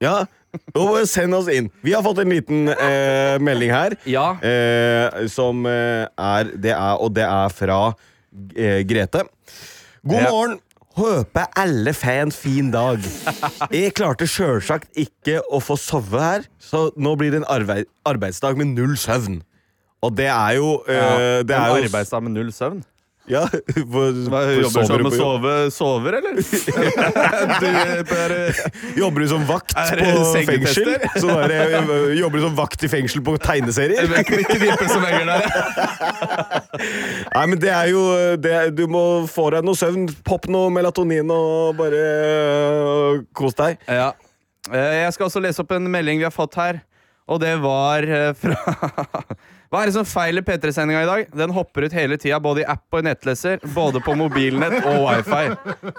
Ja, 0.04 0.18
send 1.10 1.34
oss 1.38 1.48
inn. 1.52 1.70
Vi 1.86 1.94
har 1.96 2.04
fått 2.06 2.20
en 2.24 2.30
liten 2.34 2.70
eh, 2.74 3.38
melding 3.44 3.72
her. 3.74 3.96
Eh, 4.42 5.26
som 5.32 5.66
eh, 5.70 6.06
er, 6.18 6.52
det 6.56 6.74
er 6.76 7.02
Og 7.02 7.14
det 7.16 7.24
er 7.28 7.50
fra 7.54 7.80
eh, 8.56 8.84
Grete. 8.88 9.26
God 10.06 10.22
Ja. 10.22 10.30
morgen. 10.32 10.60
Håper 10.96 11.50
alle 11.60 11.92
får 11.92 12.22
en 12.22 12.32
fin 12.32 12.70
dag. 12.72 13.02
Jeg 13.74 13.92
klarte 13.98 14.24
sjølsagt 14.32 14.88
ikke 14.96 15.42
å 15.52 15.60
få 15.60 15.76
sove 15.76 16.22
her, 16.24 16.46
så 16.56 16.86
nå 16.96 17.18
blir 17.20 17.34
det 17.34 17.42
en 17.42 17.48
arbeid, 17.52 17.90
arbeidsdag 18.08 18.56
med 18.56 18.72
null 18.78 18.94
søvn. 18.96 19.42
Og 20.06 20.14
det 20.16 20.30
er 20.32 20.54
jo 20.56 20.70
eh, 20.88 21.42
det 21.44 21.52
er 21.52 21.66
en 21.74 21.84
arbeidsdag 21.84 22.24
med 22.24 22.38
null 22.38 22.54
søvn? 22.56 22.80
Ja, 23.26 23.42
for, 23.50 24.18
for 24.30 24.52
jobber 24.62 24.84
som 24.86 25.02
på 25.02 25.10
sove, 25.16 25.54
sover, 25.74 26.18
eller? 26.20 26.36
du, 27.64 27.70
per, 28.06 28.34
Jobber 29.00 29.24
du 29.24 29.28
som 29.32 29.46
vakt 29.50 29.74
på 29.74 30.12
fengsel? 30.46 30.92
Så 31.16 31.32
bare, 31.32 31.58
eh, 31.80 32.14
jobber 32.20 32.38
du 32.38 32.44
som 32.46 32.54
vakt 32.60 32.86
i 32.86 32.90
fengsel 32.92 33.24
på 33.26 33.34
tegneserier? 33.42 34.06
Ikke 34.22 34.60
vippe 34.62 34.90
som 34.92 35.02
henger 35.08 35.32
der. 35.32 35.42
Nei, 37.34 37.46
men 37.50 37.58
det 37.62 37.74
er 37.74 37.90
jo 37.90 38.04
det, 38.46 38.54
Du 38.78 38.86
må 38.94 39.02
få 39.32 39.50
deg 39.56 39.66
noe 39.66 39.80
søvn. 39.80 40.06
Popp 40.28 40.46
noe 40.54 40.70
melatonin 40.74 41.34
og 41.34 41.74
bare 41.82 42.04
øh, 42.06 43.24
kos 43.38 43.58
deg. 43.58 43.82
Ja. 43.90 44.12
Eh, 44.70 45.02
Jeg 45.02 45.18
skal 45.18 45.32
også 45.32 45.42
lese 45.42 45.66
opp 45.66 45.74
en 45.80 45.90
melding 45.90 46.22
vi 46.22 46.30
har 46.30 46.36
fått 46.36 46.62
her. 46.62 46.84
Og 47.26 47.42
det 47.42 47.56
var 47.58 48.06
fra 48.38 48.54
Hva 49.76 49.82
er 49.84 49.90
det 49.90 49.96
som 49.98 50.06
feiler 50.08 50.44
P3-sendinga 50.48 51.02
i 51.04 51.08
dag? 51.10 51.32
Den 51.36 51.52
hopper 51.52 51.84
ut 51.84 51.94
hele 51.98 52.16
tida, 52.16 52.38
både 52.40 52.62
i 52.62 52.66
app 52.72 52.96
og 52.96 53.02
i 53.02 53.06
nettleser. 53.10 53.58
Både 53.76 54.00
på 54.00 54.14
mobilnett 54.16 54.86
og 54.88 55.02
wifi. 55.04 55.50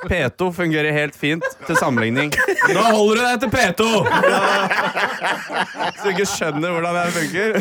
P2 0.09 0.47
fungerer 0.57 0.97
helt 0.97 1.19
fint 1.21 1.45
til 1.67 1.77
sammenligning. 1.77 2.31
Nå 2.73 2.85
holder 2.87 3.21
du 3.21 3.25
deg 3.27 3.43
til 3.43 3.51
P2! 3.53 3.89
Så 5.97 6.07
du 6.07 6.09
ikke 6.15 6.29
skjønner 6.31 6.73
hvordan 6.73 6.97
det 6.97 7.05
funker. 7.19 7.59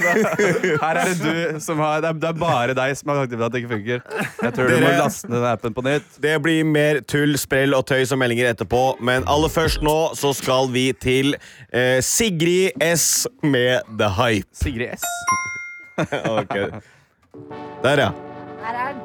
Her 0.86 1.01
er 1.01 1.11
det 1.11 1.18
du 1.20 1.59
som 1.66 1.84
har 1.84 1.99
Det 2.05 2.30
er, 2.30 2.39
bare 2.39 2.78
deg 2.78 2.95
som 2.95 3.11
har 3.11 3.20
sagt 3.26 3.36
at 3.36 3.51
det 3.51 3.63
ikke 3.66 3.74
funker. 3.74 4.05
Jeg 4.45 4.55
tror 4.55 4.72
du 4.72 4.76
må 4.86 4.93
laste 4.95 5.32
ned 5.34 5.47
appen 5.51 5.76
på 5.76 5.84
nytt. 5.84 6.07
Det 6.24 6.38
blir 6.45 6.63
mer 6.70 7.01
tull, 7.03 7.36
sprell 7.41 7.76
og 7.76 7.84
tøys 7.91 8.16
og 8.16 8.24
meldinger 8.24 8.53
etterpå, 8.53 8.86
men 9.03 9.28
aller 9.28 9.51
først 9.51 9.84
nå 9.84 9.97
så 10.16 10.32
skal 10.38 10.72
vi 10.72 10.93
til 10.95 11.36
eh, 11.76 11.99
Sigrid 11.99 12.80
S 12.80 13.26
med 13.43 13.84
The 13.99 14.13
Hype. 14.16 14.47
Sigrid 14.55 14.95
S. 14.95 15.03
ok. 16.39 16.56
Der, 17.84 17.98
ja. 18.08 18.12
Her 18.66 18.82
er 18.82 18.98
den. 18.98 19.00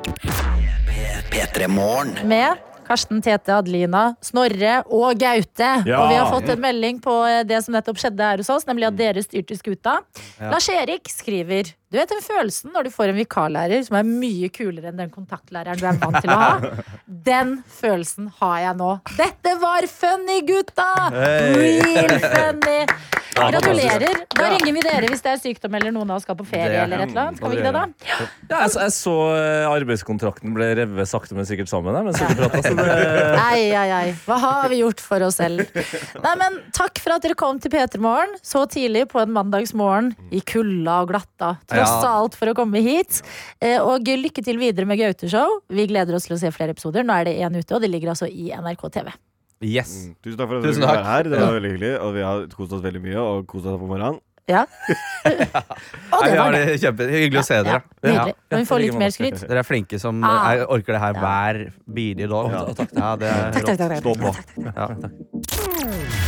Med 2.29 2.67
Karsten, 2.91 3.21
Tete, 3.23 3.55
Adelina, 3.55 4.09
Snorre 4.25 4.81
og 4.91 5.19
Gaute. 5.21 5.69
Ja. 5.87 6.01
Og 6.01 6.09
vi 6.11 6.17
har 6.19 6.31
fått 6.33 6.49
en 6.51 6.63
melding 6.63 6.99
på 7.03 7.13
eh, 7.29 7.43
det 7.47 7.61
som 7.63 7.77
nettopp 7.77 8.01
skjedde 8.03 8.31
her 8.33 8.41
hos 8.43 8.51
oss, 8.51 8.67
nemlig 8.67 8.89
at 8.89 8.97
dere 8.99 9.23
styrte 9.23 9.55
skuta. 9.59 10.01
Ja. 10.41 10.49
Lars-Erik 10.51 11.07
skriver 11.13 11.71
Du 11.91 11.99
vet 11.99 12.11
den 12.13 12.21
følelsen 12.23 12.71
når 12.71 12.87
du 12.87 12.93
får 12.95 13.11
en 13.11 13.17
vikarlærer 13.19 13.83
som 13.83 13.97
er 13.99 14.07
mye 14.07 14.47
kulere 14.55 14.93
enn 14.93 15.01
den 15.01 15.11
kontaktlæreren 15.11 15.81
du 15.81 15.89
er 15.91 15.99
vant 15.99 16.21
til 16.23 16.31
å 16.31 16.39
ha? 16.39 16.53
Den 17.31 17.57
følelsen 17.67 18.29
har 18.39 18.61
jeg 18.63 18.77
nå. 18.79 18.91
Dette 19.19 19.57
var 19.61 19.87
funny, 19.91 20.39
gutta! 20.47 20.87
Real 21.11 22.15
funny! 22.23 22.79
Gratulerer. 23.41 24.17
Da 24.35 24.49
ringer 24.53 24.75
vi 24.75 24.83
dere 24.85 25.09
hvis 25.11 25.23
det 25.25 25.33
er 25.33 25.41
sykdom 25.41 25.75
eller 25.79 25.93
noen 25.95 26.11
av 26.11 26.19
oss 26.19 26.27
skal 26.27 26.37
på 26.39 26.47
ferie. 26.49 26.83
Eller 26.83 27.05
et 27.05 27.11
eller 27.13 27.23
annet. 27.29 27.39
Skal 27.41 27.53
vi 27.53 27.59
ikke 27.59 27.67
det, 27.69 27.75
da? 27.77 28.09
Ja, 28.09 28.19
jeg, 28.51 28.73
jeg 28.77 28.95
så 28.97 29.15
eh, 29.37 29.67
arbeidskontrakten 29.71 30.55
ble 30.57 30.69
revet 30.79 31.11
sakte, 31.11 31.37
men 31.39 31.49
sikkert 31.49 31.71
sammen. 31.71 31.97
dere 31.97 32.37
pratet, 32.39 32.67
så 32.67 32.75
det, 32.77 32.89
Ei, 33.47 33.71
ei, 33.71 33.87
ei. 34.01 34.15
Hva 34.27 34.39
har 34.43 34.71
vi 34.73 34.83
gjort 34.83 35.03
for 35.05 35.27
oss 35.27 35.39
selv? 35.41 35.63
Nei, 36.25 36.35
men 36.43 36.59
Takk 36.77 37.01
for 37.03 37.17
at 37.17 37.25
dere 37.25 37.39
kom 37.39 37.61
til 37.63 37.73
P3 37.73 38.01
Morgen 38.03 38.37
så 38.45 38.65
tidlig 38.71 39.07
på 39.13 39.23
en 39.23 39.33
mandagsmorgen 39.35 40.13
i 40.35 40.43
kulda 40.45 41.01
og 41.05 41.13
glatta. 41.15 41.55
Tross 41.71 41.80
Ja. 41.81 42.13
alt 42.21 42.35
for 42.39 42.47
å 42.53 42.55
komme 42.55 42.83
hit. 42.85 43.23
Eh, 43.61 43.79
Og 43.81 44.05
lykke 44.05 44.45
til 44.45 44.59
videre 44.61 44.87
med 44.87 44.99
Gaute-show. 45.01 45.61
Vi 45.69 45.87
gleder 45.87 46.15
oss 46.15 46.27
til 46.29 46.37
å 46.37 46.41
se 46.41 46.51
flere 46.55 46.71
episoder. 46.77 47.03
Nå 47.05 47.13
er 47.21 47.25
det 47.31 47.37
én 47.41 47.57
ute, 47.57 47.75
og 47.75 47.81
det 47.83 47.91
ligger 47.91 48.11
altså 48.15 48.29
i 48.31 48.51
NRK 48.55 48.89
TV. 48.93 49.13
Yes. 49.61 50.09
Tusen 50.25 50.39
takk 50.39 50.49
for 50.49 50.57
at 50.59 50.65
Tusen 50.65 50.81
du 50.81 50.87
takk. 50.87 50.97
var 50.97 51.05
her. 51.05 51.23
Det 51.29 51.39
var 51.41 51.53
veldig 51.59 51.71
hyggelig, 51.75 51.93
og 52.01 52.15
vi 52.15 52.21
har 52.25 52.47
kost 52.57 52.73
oss 52.73 52.83
veldig 52.83 53.03
mye. 53.05 53.17
Og 53.21 53.47
kost 53.47 53.67
oss 53.67 53.77
på 53.81 53.87
morgenen. 53.91 54.21
Ja. 54.49 54.65
og 56.11 56.25
det 56.25 56.39
var 56.39 56.51
det. 56.57 56.63
det 56.67 56.79
kjempe 56.83 57.07
Hyggelig 57.07 57.39
å 57.39 57.45
se 57.47 57.59
dere. 57.63 57.83
Ja, 58.03 58.09
nydelig. 58.09 58.35
Kan 58.51 58.59
vi 58.65 58.67
får 58.67 58.81
litt 58.83 58.97
mer 58.99 59.13
skryt? 59.15 59.45
Dere 59.47 59.61
er 59.63 59.69
flinke 59.69 60.01
som 60.03 60.25
Ah. 60.25 60.55
er, 60.55 60.65
orker 60.67 60.97
det 60.97 61.01
her 61.05 61.13
hver 61.21 61.61
bidige 61.87 62.27
dag. 62.33 62.51
Ja. 62.51 62.87
Ja, 62.97 63.17
det 63.21 63.29
er 63.31 63.53
Takk, 63.53 63.65
takk, 63.69 63.79
takk, 63.79 63.91
takk. 63.91 64.01
Stå 64.01 64.13
på. 64.19 64.35
Ja. 64.65 64.89
Dette 64.97 66.20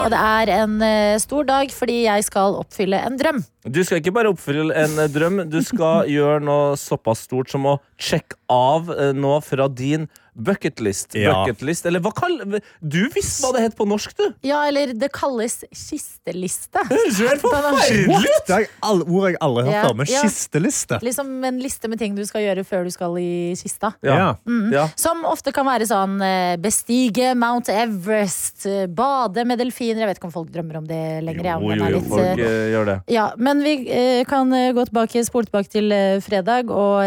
Og 0.00 0.10
det 0.12 0.18
er 0.18 0.50
en 0.60 0.80
eh, 0.82 1.18
stor 1.22 1.46
dag 1.46 1.70
fordi 1.74 2.02
jeg 2.04 2.26
skal 2.26 2.58
oppfylle 2.58 2.98
en 3.06 3.18
drøm. 3.20 3.42
Du 3.64 3.82
skal 3.84 4.00
ikke 4.00 4.14
bare 4.16 4.30
oppfylle 4.32 4.72
en 4.72 5.02
eh, 5.02 5.10
drøm, 5.12 5.42
du 5.52 5.60
skal 5.64 6.08
gjøre 6.16 6.40
noe 6.44 6.78
såpass 6.80 7.26
stort 7.28 7.52
som 7.52 7.68
å 7.68 7.76
sjekke 8.00 8.38
av 8.50 8.88
eh, 8.94 9.12
noe 9.16 9.40
fra 9.44 9.68
din 9.68 10.08
bucketlist. 10.40 11.14
Ja. 11.14 11.34
Bucketlist, 11.34 11.86
eller 11.86 12.02
hva 12.04 12.12
kall... 12.16 12.38
Du 12.80 13.00
visste 13.14 13.44
hva 13.44 13.52
det 13.56 13.64
het 13.64 13.76
på 13.78 13.86
norsk, 13.88 14.14
du! 14.16 14.24
Ja, 14.46 14.62
eller 14.68 14.94
det 14.96 15.10
kalles 15.14 15.60
kisteliste. 15.68 16.82
jo 16.90 17.28
forferdelig? 17.42 18.34
Det 18.48 18.56
er 18.56 18.66
all, 18.86 19.02
ord 19.04 19.28
jeg 19.28 19.38
aldri 19.44 19.66
har 19.66 19.84
hørt. 19.84 19.98
Men 20.00 20.10
ja. 20.10 20.22
kisteliste. 20.24 21.00
Liksom 21.04 21.32
en 21.50 21.60
liste 21.62 21.90
med 21.90 22.00
ting 22.00 22.16
du 22.16 22.22
skal 22.28 22.44
gjøre 22.46 22.64
før 22.68 22.86
du 22.86 22.94
skal 22.94 23.18
i 23.20 23.30
kista. 23.58 23.92
Ja. 24.06 24.34
Mm. 24.48 24.70
Ja. 24.74 24.86
Som 24.98 25.24
ofte 25.28 25.52
kan 25.56 25.68
være 25.68 25.88
sånn 25.90 26.18
eh, 26.24 26.54
bestige 26.62 27.34
Mount 27.38 27.70
Everest, 27.72 28.68
bade 28.96 29.44
med 29.48 29.60
delfiner. 29.60 30.04
Jeg 30.04 30.12
vet 30.12 30.22
ikke 30.22 30.30
om 30.30 30.36
folk 30.38 30.52
drømmer 30.54 30.80
om 30.80 30.88
det 30.88 31.02
lenger. 31.26 31.50
Jo, 31.50 31.58
jo, 31.60 31.74
er 31.74 31.82
jo, 31.82 32.00
litt, 32.00 32.10
folk 32.10 32.44
eh, 32.46 32.64
gjør 32.74 32.90
det. 32.92 32.98
ja, 33.12 33.26
men 33.36 33.49
vi 33.58 33.74
eh, 33.90 34.24
kan 34.28 34.52
eh, 34.54 34.72
gå 34.76 34.84
tilbake, 34.86 35.24
spole 35.26 35.48
tilbake 35.48 35.70
til 35.72 35.92
eh, 35.92 36.20
fredag 36.22 36.70
og 36.70 37.02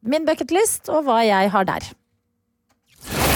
min 0.00 0.24
bucketlist 0.24 0.88
og 0.88 1.04
hva 1.04 1.20
jeg 1.26 1.50
har 1.52 1.66
der. 1.68 1.90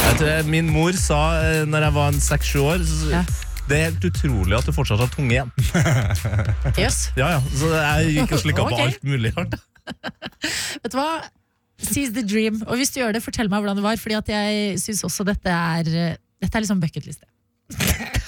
Vet 0.05 0.47
Min 0.49 0.70
mor 0.72 0.97
sa 0.97 1.20
når 1.68 1.87
jeg 1.89 1.95
var 1.97 2.12
en 2.12 2.20
seks-sju 2.20 2.61
år 2.62 2.87
Ja. 3.12 3.25
Det 3.64 3.77
er 3.79 3.87
helt 3.87 4.05
utrolig 4.05 4.53
at 4.59 4.66
du 4.68 4.75
fortsatt 4.77 5.01
har 5.01 5.09
tunge 5.09 5.33
igjen. 5.33 5.53
Yes. 6.81 7.09
ja, 7.16 7.31
ja. 7.33 7.39
Så 7.57 7.70
jeg 7.72 8.11
gikk 8.18 8.35
og 8.37 8.43
slikka 8.43 8.66
okay. 8.66 8.77
på 8.77 8.89
alt 8.89 9.07
mulig 9.09 9.33
rart. 9.39 9.57
Vet 10.85 10.93
du 10.93 10.99
hva? 10.99 11.07
Seize 11.81 12.12
the 12.12 12.25
dream. 12.29 12.61
Og 12.68 12.77
hvis 12.77 12.93
du 12.93 13.01
gjør 13.01 13.16
det, 13.16 13.25
fortell 13.25 13.49
meg 13.49 13.64
hvordan 13.64 13.81
det 13.81 13.87
var. 13.87 13.97
Fordi 14.01 14.18
at 14.20 14.29
jeg 14.35 14.77
syns 14.85 15.01
også 15.09 15.25
dette 15.25 15.49
er 15.49 15.89
Dette 15.89 16.53
er 16.53 16.66
liksom 16.66 16.85
bucketliste. 16.85 17.25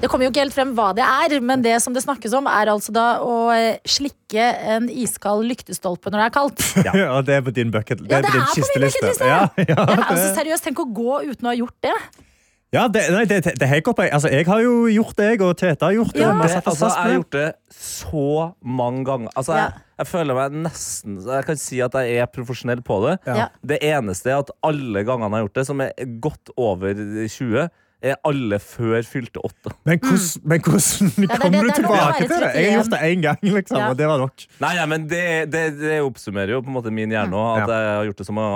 Det 0.00 0.08
kommer 0.08 0.24
jo 0.24 0.30
ikke 0.32 0.40
helt 0.46 0.54
frem 0.56 0.70
hva 0.76 0.90
det 0.96 1.04
er, 1.04 1.34
men 1.44 1.60
det 1.64 1.74
som 1.84 1.92
det 1.92 2.00
snakkes 2.04 2.32
om, 2.38 2.46
er 2.48 2.70
altså 2.72 2.92
da 2.96 3.06
å 3.20 3.34
eh, 3.52 3.76
slikke 3.84 4.46
en 4.74 4.86
iskald 4.88 5.44
lyktestolpe 5.50 6.08
når 6.12 6.22
det 6.22 6.28
er 6.30 6.34
kaldt. 6.38 6.64
Ja. 6.88 6.94
og 7.18 7.26
det 7.28 7.36
er 7.36 7.44
på 7.44 7.52
din 7.56 7.70
bucket 7.74 8.00
Ja, 8.08 8.22
det 8.22 8.30
på 8.30 8.32
er 8.32 8.32
på 8.32 8.38
min 8.38 8.48
kisteliste. 8.56 9.02
bucketliste. 9.04 9.28
Ja, 9.28 9.42
ja, 9.60 9.76
Ja, 9.76 10.06
altså, 10.08 10.30
seriøst, 10.38 10.64
tenk 10.70 10.80
å 10.80 10.88
gå 10.96 11.20
uten 11.28 11.44
å 11.44 11.52
ha 11.52 11.56
gjort 11.58 11.76
det. 11.84 11.92
ja, 12.72 12.86
det, 12.88 13.02
nei, 13.12 13.24
det, 13.28 13.42
det 13.44 13.66
er 13.66 13.72
helt 13.74 13.90
oppe. 13.92 14.06
Altså, 14.14 14.30
jeg 14.32 14.46
har 14.48 14.62
jo 14.64 14.72
gjort 14.94 15.16
det, 15.20 15.28
jeg, 15.34 15.42
og 15.44 15.52
Tete 15.60 15.84
har 15.90 15.96
gjort 15.98 16.14
det. 16.16 16.22
Ja. 16.24 16.32
Det, 16.38 16.62
altså, 16.64 16.88
jeg 16.88 17.04
har 17.10 17.14
gjort 17.18 17.36
det 17.36 17.46
så 17.82 18.24
mange 18.80 19.04
ganger. 19.10 19.32
Altså, 19.36 19.52
Ja. 19.58 19.66
jeg, 19.68 19.84
jeg 20.00 20.08
føler 20.08 20.32
meg 20.38 20.54
nesten 20.64 21.18
Jeg 21.26 21.44
kan 21.44 21.58
si 21.60 21.82
at 21.84 21.92
jeg 22.00 22.22
er 22.24 22.28
profesjonell 22.32 22.80
på 22.86 23.02
det. 23.04 23.18
Ja. 23.28 23.50
Det 23.60 23.82
eneste 23.84 24.32
er 24.32 24.40
at 24.46 24.54
alle 24.64 25.04
gangene 25.04 25.28
jeg 25.28 25.42
har 25.42 25.46
gjort 25.50 25.60
det, 25.60 25.66
som 25.68 25.84
er 25.84 25.92
godt 26.24 26.54
over 26.56 26.94
20, 27.28 27.66
er 27.66 27.68
alle 28.24 28.56
før 28.64 29.02
fylte 29.04 29.40
åtte. 29.44 29.72
Men 29.84 29.98
hvordan, 30.00 30.40
men 30.48 30.62
hvordan 30.64 31.10
det 31.20 31.30
er 31.30 31.42
kom 31.42 31.52
det- 31.52 31.60
du 31.60 31.66
det 31.66 31.72
er 31.72 31.80
tilbake 31.82 32.20
til 32.20 32.28
det? 32.32 32.50
Jeg 32.56 32.70
har 32.70 32.78
gjort 32.80 32.90
det 32.94 33.00
én 33.10 33.22
gang, 33.26 33.38
liksom, 33.42 33.76
Ja. 33.78 33.88
og 33.90 33.96
det 34.00 34.06
var 34.08 34.18
nok. 34.18 34.46
Nei, 34.60 34.74
nei, 34.78 34.86
men 34.86 35.06
det, 35.10 35.50
det, 35.52 35.64
det 35.80 35.98
oppsummerer 36.00 36.54
jo 36.56 36.62
på 36.62 36.72
en 36.72 36.76
måte 36.78 36.92
min 36.92 37.10
hjerne 37.12 37.36
òg. 37.36 37.68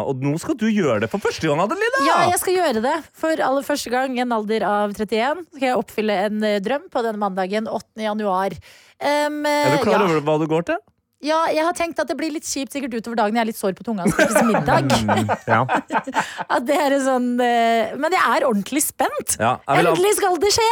Og 0.08 0.24
nå 0.24 0.32
skal 0.40 0.56
du 0.56 0.66
gjøre 0.70 1.00
det 1.04 1.10
for 1.12 1.18
første 1.20 1.46
gang, 1.46 1.60
Adelina! 1.60 2.00
Ja, 2.08 2.18
jeg 2.30 2.40
skal 2.40 2.54
gjøre 2.56 2.82
det. 2.84 2.96
For 3.12 3.36
aller 3.36 3.62
første 3.62 3.90
gang 3.92 4.16
i 4.16 4.24
en 4.24 4.32
alder 4.32 4.64
av 4.68 4.94
31 4.96 5.44
skal 5.56 5.68
jeg 5.68 5.76
oppfylle 5.76 6.16
en 6.26 6.42
eh, 6.44 6.58
drøm 6.64 6.88
på 6.92 7.04
denne 7.04 7.20
mandagen 7.20 7.68
8. 7.68 7.84
januar. 8.00 8.56
Um, 9.04 9.44
Er 9.44 9.76
du 9.76 9.82
klar 9.84 10.00
ja. 10.00 10.04
over 10.08 10.20
hva 10.24 10.38
du 10.40 10.46
går 10.48 10.64
til? 10.72 10.80
Ja, 11.24 11.38
jeg 11.54 11.64
har 11.64 11.74
tenkt 11.76 11.98
at 12.02 12.10
det 12.10 12.16
blir 12.18 12.32
litt 12.34 12.44
kjipt 12.46 12.74
sikkert 12.74 12.94
utover 12.98 13.16
dagen. 13.22 13.38
Jeg 13.38 13.44
er 13.46 13.48
litt 13.50 13.58
sår 13.60 13.74
på 13.78 13.86
tunga. 13.86 14.04
Skal 14.12 14.28
spise 14.30 14.44
middag. 14.50 14.92
Ja. 15.54 15.62
At 16.54 16.66
det 16.68 16.76
er 16.76 16.94
sånn, 17.04 17.32
eh, 17.42 17.94
men 18.00 18.12
jeg 18.14 18.22
er 18.36 18.46
ordentlig 18.48 18.82
spent. 18.84 19.36
Ja, 19.40 19.56
jeg 19.68 19.80
vil 19.80 19.90
Endelig 19.94 20.14
skal 20.20 20.38
det 20.42 20.52
skje! 20.56 20.70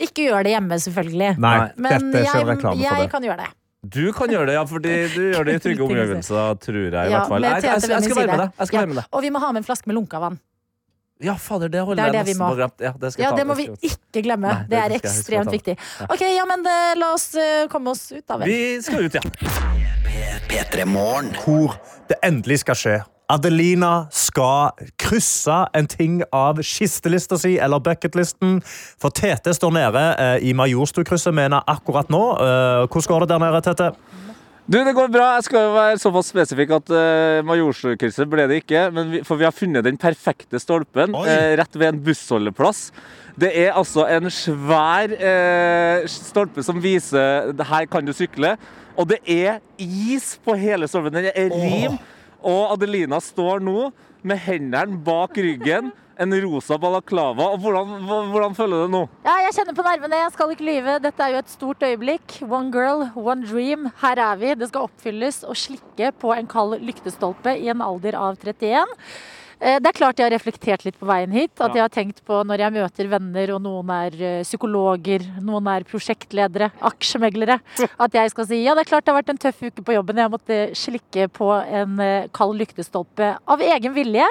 Ikke 0.00 0.24
gjør 0.30 0.46
det 0.46 0.52
hjemme, 0.54 0.78
selvfølgelig. 0.80 1.30
Nei, 1.44 1.56
Men 1.76 2.10
er 2.14 2.22
jeg, 2.24 2.28
jeg 2.32 2.46
det. 2.48 3.08
kan 3.12 3.26
gjøre 3.26 3.42
det. 3.44 3.50
Du 3.80 4.02
kan 4.16 4.28
gjøre 4.32 4.48
det, 4.50 4.54
ja, 4.58 4.64
fordi 4.68 4.94
du 5.16 5.20
gjør 5.34 5.48
det 5.48 5.56
i 5.56 5.62
trygge 5.64 5.84
omgivelser, 5.86 6.54
tror 6.64 6.78
jeg. 6.80 6.92
i 6.92 6.96
Ja, 6.96 7.18
hvert 7.18 7.32
fall. 7.32 7.46
Jeg, 7.48 7.64
jeg, 7.64 7.88
jeg, 7.90 8.04
skal 8.08 8.20
være 8.22 8.30
med 8.30 8.44
deg. 8.44 8.96
Ja. 9.00 9.04
Og 9.12 9.24
vi 9.24 9.32
må 9.32 9.40
ha 9.44 9.52
med 9.52 9.62
en 9.62 9.68
flaske 9.68 9.88
med 9.90 9.96
lunka 10.00 10.20
vann. 10.22 10.40
Ja, 11.22 11.34
fader, 11.36 11.68
det 11.68 11.80
holder 11.84 12.00
Det 12.00 12.08
er 12.08 12.18
jeg 12.20 12.26
nesten 12.30 12.46
på 12.48 12.56
glemt. 12.56 12.80
Ja, 12.80 12.92
det 13.00 13.12
skal 13.12 13.22
Ja, 13.24 13.30
ta. 13.30 13.36
det 13.36 13.46
må 13.46 13.54
vi 13.58 13.68
ikke 13.90 14.22
glemme. 14.24 14.48
Nei, 14.54 14.66
det 14.70 14.78
er 14.78 14.94
huske 14.94 15.06
å 15.06 15.10
ekstremt 15.10 15.44
ta. 15.50 15.54
viktig. 15.56 15.76
Ja. 16.00 16.06
Ok, 16.14 16.20
ja, 16.36 16.44
men 16.48 16.66
eh, 16.66 16.94
la 16.96 17.12
oss 17.14 17.28
eh, 17.34 17.66
komme 17.72 17.90
oss 17.92 18.06
ut 18.12 18.24
da 18.26 18.38
vel. 18.40 18.48
Vi 18.48 18.80
skal 18.82 19.04
ut, 19.04 19.14
ja. 19.14 19.20
P3 20.50 20.86
Hvor 21.44 21.76
det 22.08 22.16
endelig 22.26 22.60
skal 22.64 22.74
skje. 22.74 22.98
Adelina 23.30 24.08
skal 24.10 24.72
krysse 24.98 25.60
en 25.78 25.86
ting 25.86 26.16
av 26.34 26.58
kistelista 26.66 27.38
si, 27.38 27.58
eller 27.62 27.78
bucketlisten. 27.78 28.56
For 28.98 29.10
Tete 29.14 29.54
står 29.54 29.70
nede 29.76 30.02
eh, 30.18 30.48
i 30.50 30.54
Majorstukrysset, 30.58 31.34
mener 31.36 31.62
akkurat 31.70 32.10
nå. 32.10 32.24
Eh, 32.42 32.88
hvordan 32.90 33.12
går 33.12 33.20
det 33.20 33.28
der 33.36 33.44
nede, 33.44 33.60
Tete? 33.68 33.92
Du, 34.66 34.76
det 34.84 34.92
går 34.94 35.08
bra. 35.10 35.32
Jeg 35.38 35.46
skal 35.48 35.64
jo 35.64 35.72
være 35.74 36.00
såpass 36.02 36.28
spesifikk 36.30 36.74
at 36.76 36.92
uh, 36.92 37.40
Majorstukrysset 37.48 38.28
ble 38.30 38.46
det 38.50 38.60
ikke. 38.62 38.84
Men 38.94 39.14
vi, 39.14 39.22
for 39.26 39.40
vi 39.40 39.46
har 39.48 39.56
funnet 39.56 39.86
den 39.86 39.98
perfekte 40.00 40.60
stolpen 40.62 41.16
eh, 41.24 41.56
rett 41.58 41.78
ved 41.78 41.88
en 41.88 42.02
bussholdeplass. 42.04 42.90
Det 43.40 43.50
er 43.64 43.74
altså 43.78 44.04
en 44.10 44.30
svær 44.34 45.16
uh, 45.16 46.06
stolpe 46.10 46.64
som 46.66 46.78
viser 46.82 47.50
her 47.72 47.90
kan 47.90 48.06
du 48.06 48.14
sykle. 48.14 48.54
Og 49.00 49.08
det 49.10 49.20
er 49.30 49.60
is 49.80 50.34
på 50.44 50.54
hele 50.60 50.88
stolpen. 50.90 51.18
Den 51.18 51.30
er 51.32 51.54
rim. 51.54 52.00
Og 52.40 52.74
Adelina 52.74 53.20
står 53.22 53.64
nå 53.64 53.90
med 54.26 54.40
hendene 54.44 55.00
bak 55.04 55.36
ryggen, 55.36 55.90
en 56.20 56.34
rosa 56.44 56.76
balaklava. 56.76 57.46
Og 57.54 57.62
hvordan, 57.62 58.04
hvordan 58.04 58.56
føler 58.56 58.82
du 58.82 58.84
det 58.84 58.92
nå? 58.92 59.02
Ja, 59.24 59.38
jeg 59.46 59.54
kjenner 59.56 59.76
på 59.78 59.84
nervene. 59.86 60.20
Jeg 60.20 60.32
skal 60.34 60.52
ikke 60.52 60.68
lyve. 60.68 60.98
Dette 61.00 61.24
er 61.24 61.34
jo 61.34 61.40
et 61.40 61.52
stort 61.52 61.84
øyeblikk. 61.86 62.36
One 62.44 62.68
girl, 62.74 63.06
one 63.16 63.46
dream. 63.48 63.88
Her 64.02 64.20
er 64.20 64.40
vi. 64.40 64.54
Det 64.60 64.68
skal 64.68 64.90
oppfylles 64.90 65.40
å 65.48 65.56
slikke 65.56 66.12
på 66.20 66.34
en 66.36 66.50
kald 66.50 66.76
lyktestolpe 66.84 67.56
i 67.56 67.70
en 67.72 67.84
alder 67.84 68.18
av 68.20 68.36
31. 68.36 68.92
Eh, 69.60 69.76
Det 69.80 69.90
er 69.90 69.96
klart 69.96 70.16
jeg 70.18 70.24
har 70.24 70.32
reflektert 70.32 70.84
litt 70.86 70.96
på 70.98 71.08
veien 71.08 71.32
hit. 71.34 71.52
At 71.60 71.74
jeg 71.76 71.84
har 71.84 71.92
tenkt 71.92 72.22
på 72.24 72.40
når 72.48 72.64
jeg 72.64 72.74
møter 72.78 73.10
venner, 73.12 73.52
og 73.54 73.60
noen 73.64 73.92
er 73.92 74.16
eh, 74.16 74.40
psykologer, 74.46 75.26
noen 75.44 75.68
er 75.68 75.84
prosjektledere, 75.84 76.70
aksjemeglere, 76.80 77.58
at 78.04 78.16
jeg 78.16 78.32
skal 78.32 78.48
si 78.48 78.62
ja, 78.64 78.74
det 78.74 78.86
er 78.86 78.92
klart 78.94 79.04
det 79.04 79.12
har 79.12 79.20
vært 79.20 79.34
en 79.34 79.44
tøff 79.44 79.60
uke 79.68 79.84
på 79.84 79.96
jobben. 79.98 80.22
Jeg 80.24 80.32
måtte 80.32 80.58
slikke 80.78 81.28
på 81.36 81.52
en 81.60 82.00
eh, 82.00 82.28
kald 82.32 82.56
lyktestolpe 82.60 83.34
av 83.44 83.64
egen 83.68 83.96
vilje. 83.96 84.26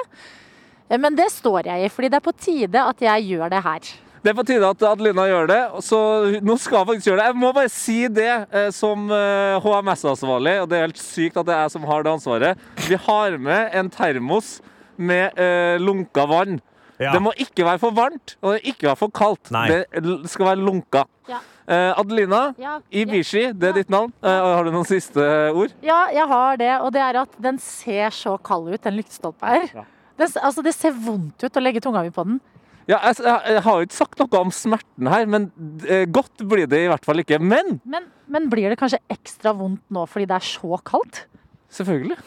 Men 0.89 1.13
det 1.13 1.27
står 1.29 1.67
jeg 1.69 1.85
i, 1.85 1.89
fordi 1.93 2.07
det 2.09 2.17
er 2.17 2.25
på 2.25 2.33
tide 2.33 2.81
at 2.81 3.01
jeg 3.05 3.27
gjør 3.29 3.51
det 3.53 3.59
her. 3.61 3.89
Det 4.25 4.31
er 4.31 4.35
på 4.35 4.43
tide 4.43 4.71
at 4.73 4.81
Adelina 4.83 5.27
gjør 5.29 5.45
det, 5.47 5.59
så 5.85 5.99
nå 6.43 6.55
skal 6.59 6.81
hun 6.81 6.87
faktisk 6.89 7.11
gjøre 7.11 7.19
det. 7.21 7.27
Jeg 7.29 7.37
må 7.39 7.51
bare 7.55 7.69
si 7.71 7.99
det 8.09 8.31
eh, 8.49 8.71
som 8.73 9.05
HMS-ansvarlig, 9.13 10.55
og 10.63 10.71
det 10.71 10.79
er 10.79 10.87
helt 10.87 11.03
sykt 11.03 11.37
at 11.37 11.45
det 11.47 11.53
er 11.53 11.61
jeg 11.67 11.75
som 11.77 11.85
har 11.87 12.03
det 12.03 12.15
ansvaret. 12.17 12.65
Vi 12.89 12.97
har 13.05 13.37
med 13.37 13.77
en 13.77 13.93
termos 13.93 14.57
med 14.99 15.39
eh, 15.39 15.77
lunka 15.81 16.25
vann. 16.29 16.59
Ja. 16.99 17.13
Det 17.15 17.21
må 17.23 17.31
ikke 17.39 17.63
være 17.63 17.79
for 17.79 17.95
varmt, 17.95 18.33
og 18.43 18.51
det 18.53 18.59
må 18.59 18.73
ikke 18.73 18.89
være 18.89 18.99
for 18.99 19.11
kaldt. 19.15 19.51
Nei. 19.55 19.67
Det 19.71 20.15
skal 20.33 20.49
være 20.49 20.59
lunka. 20.67 21.05
Ja. 21.31 21.39
Eh, 21.69 21.93
Adelina, 22.01 22.41
Ja. 22.59 22.73
Ibishi, 22.91 23.45
det 23.55 23.69
er 23.69 23.77
ditt 23.77 23.89
navn. 23.93 24.11
Eh, 24.19 24.27
har 24.57 24.67
du 24.67 24.71
noen 24.73 24.87
siste 24.89 25.23
ord? 25.55 25.71
Ja, 25.85 26.01
jeg 26.11 26.27
har 26.27 26.57
det, 26.59 26.71
og 26.83 26.91
det 26.95 27.01
er 27.05 27.21
at 27.21 27.37
den 27.39 27.59
ser 27.63 28.11
så 28.11 28.35
kald 28.43 28.67
ut, 28.73 28.81
den 28.83 28.97
lyktestolpa 28.99 29.53
her. 29.53 29.85
Det, 30.19 30.27
altså, 30.43 30.61
det 30.65 30.73
ser 30.75 30.91
vondt 30.91 31.45
ut 31.47 31.55
å 31.55 31.63
legge 31.63 31.79
tunga 31.85 32.01
mi 32.03 32.11
på 32.11 32.25
den. 32.27 32.41
Ja, 32.89 32.97
jeg, 33.05 33.19
jeg, 33.21 33.53
jeg 33.53 33.61
har 33.63 33.77
jo 33.79 33.85
ikke 33.85 33.95
sagt 34.01 34.19
noe 34.19 34.39
om 34.41 34.51
smerten 34.51 35.07
her, 35.13 35.25
men 35.29 35.47
eh, 35.87 36.03
godt 36.09 36.41
blir 36.49 36.67
det 36.67 36.83
i 36.83 36.89
hvert 36.89 37.05
fall 37.07 37.21
ikke. 37.21 37.37
Men 37.39 37.77
Men, 37.85 38.09
men 38.27 38.49
blir 38.51 38.73
det 38.73 38.79
kanskje 38.81 38.99
ekstra 39.13 39.53
vondt 39.55 39.85
nå 39.93 40.03
fordi 40.09 40.25
det 40.27 40.35
er 40.41 40.47
så 40.51 40.79
kaldt? 40.83 41.27
selvfølgelig. 41.69 42.17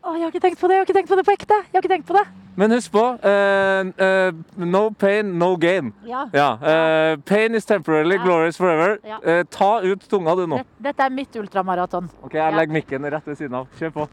Å, 0.00 0.14
jeg 0.16 0.22
har 0.24 0.30
ikke 0.32 0.40
tenkt 0.40 0.60
på 0.60 0.68
det, 0.70 0.76
jeg 0.76 0.80
har 0.80 0.86
ikke 0.88 0.96
tenkt 0.96 1.10
på 1.10 1.16
det 1.18 1.24
på 1.28 1.32
ekte. 1.36 1.56
Jeg 1.66 1.76
har 1.76 1.82
ikke 1.84 1.92
tenkt 1.92 2.06
på 2.08 2.14
det. 2.16 2.22
Men 2.60 2.72
husk 2.74 2.92
på 2.92 3.02
eh, 3.30 3.90
eh, 4.06 4.38
no 4.64 4.80
pain, 4.98 5.28
no 5.38 5.50
gain. 5.60 5.92
Ja. 6.08 6.22
eh, 6.32 7.16
pain 7.28 7.54
is 7.54 7.64
temporarily, 7.68 8.16
Ja. 8.16 8.22
glorious 8.24 8.56
forever. 8.56 8.98
Ja. 9.04 9.18
Eh, 9.22 9.42
ta 9.50 9.80
ut 9.84 10.00
tunga 10.08 10.34
du 10.36 10.46
nå. 10.46 10.56
Dette, 10.62 10.82
dette 10.88 11.04
er 11.04 11.10
mitt 11.10 11.36
ultramaraton. 11.36 12.08
Ok, 12.24 12.34
Jeg 12.34 12.54
legger 12.56 12.72
mikken 12.78 13.10
rett 13.12 13.26
ved 13.28 13.36
siden 13.38 13.54
av. 13.60 13.68
Kjør 13.78 13.92
på. 13.98 14.08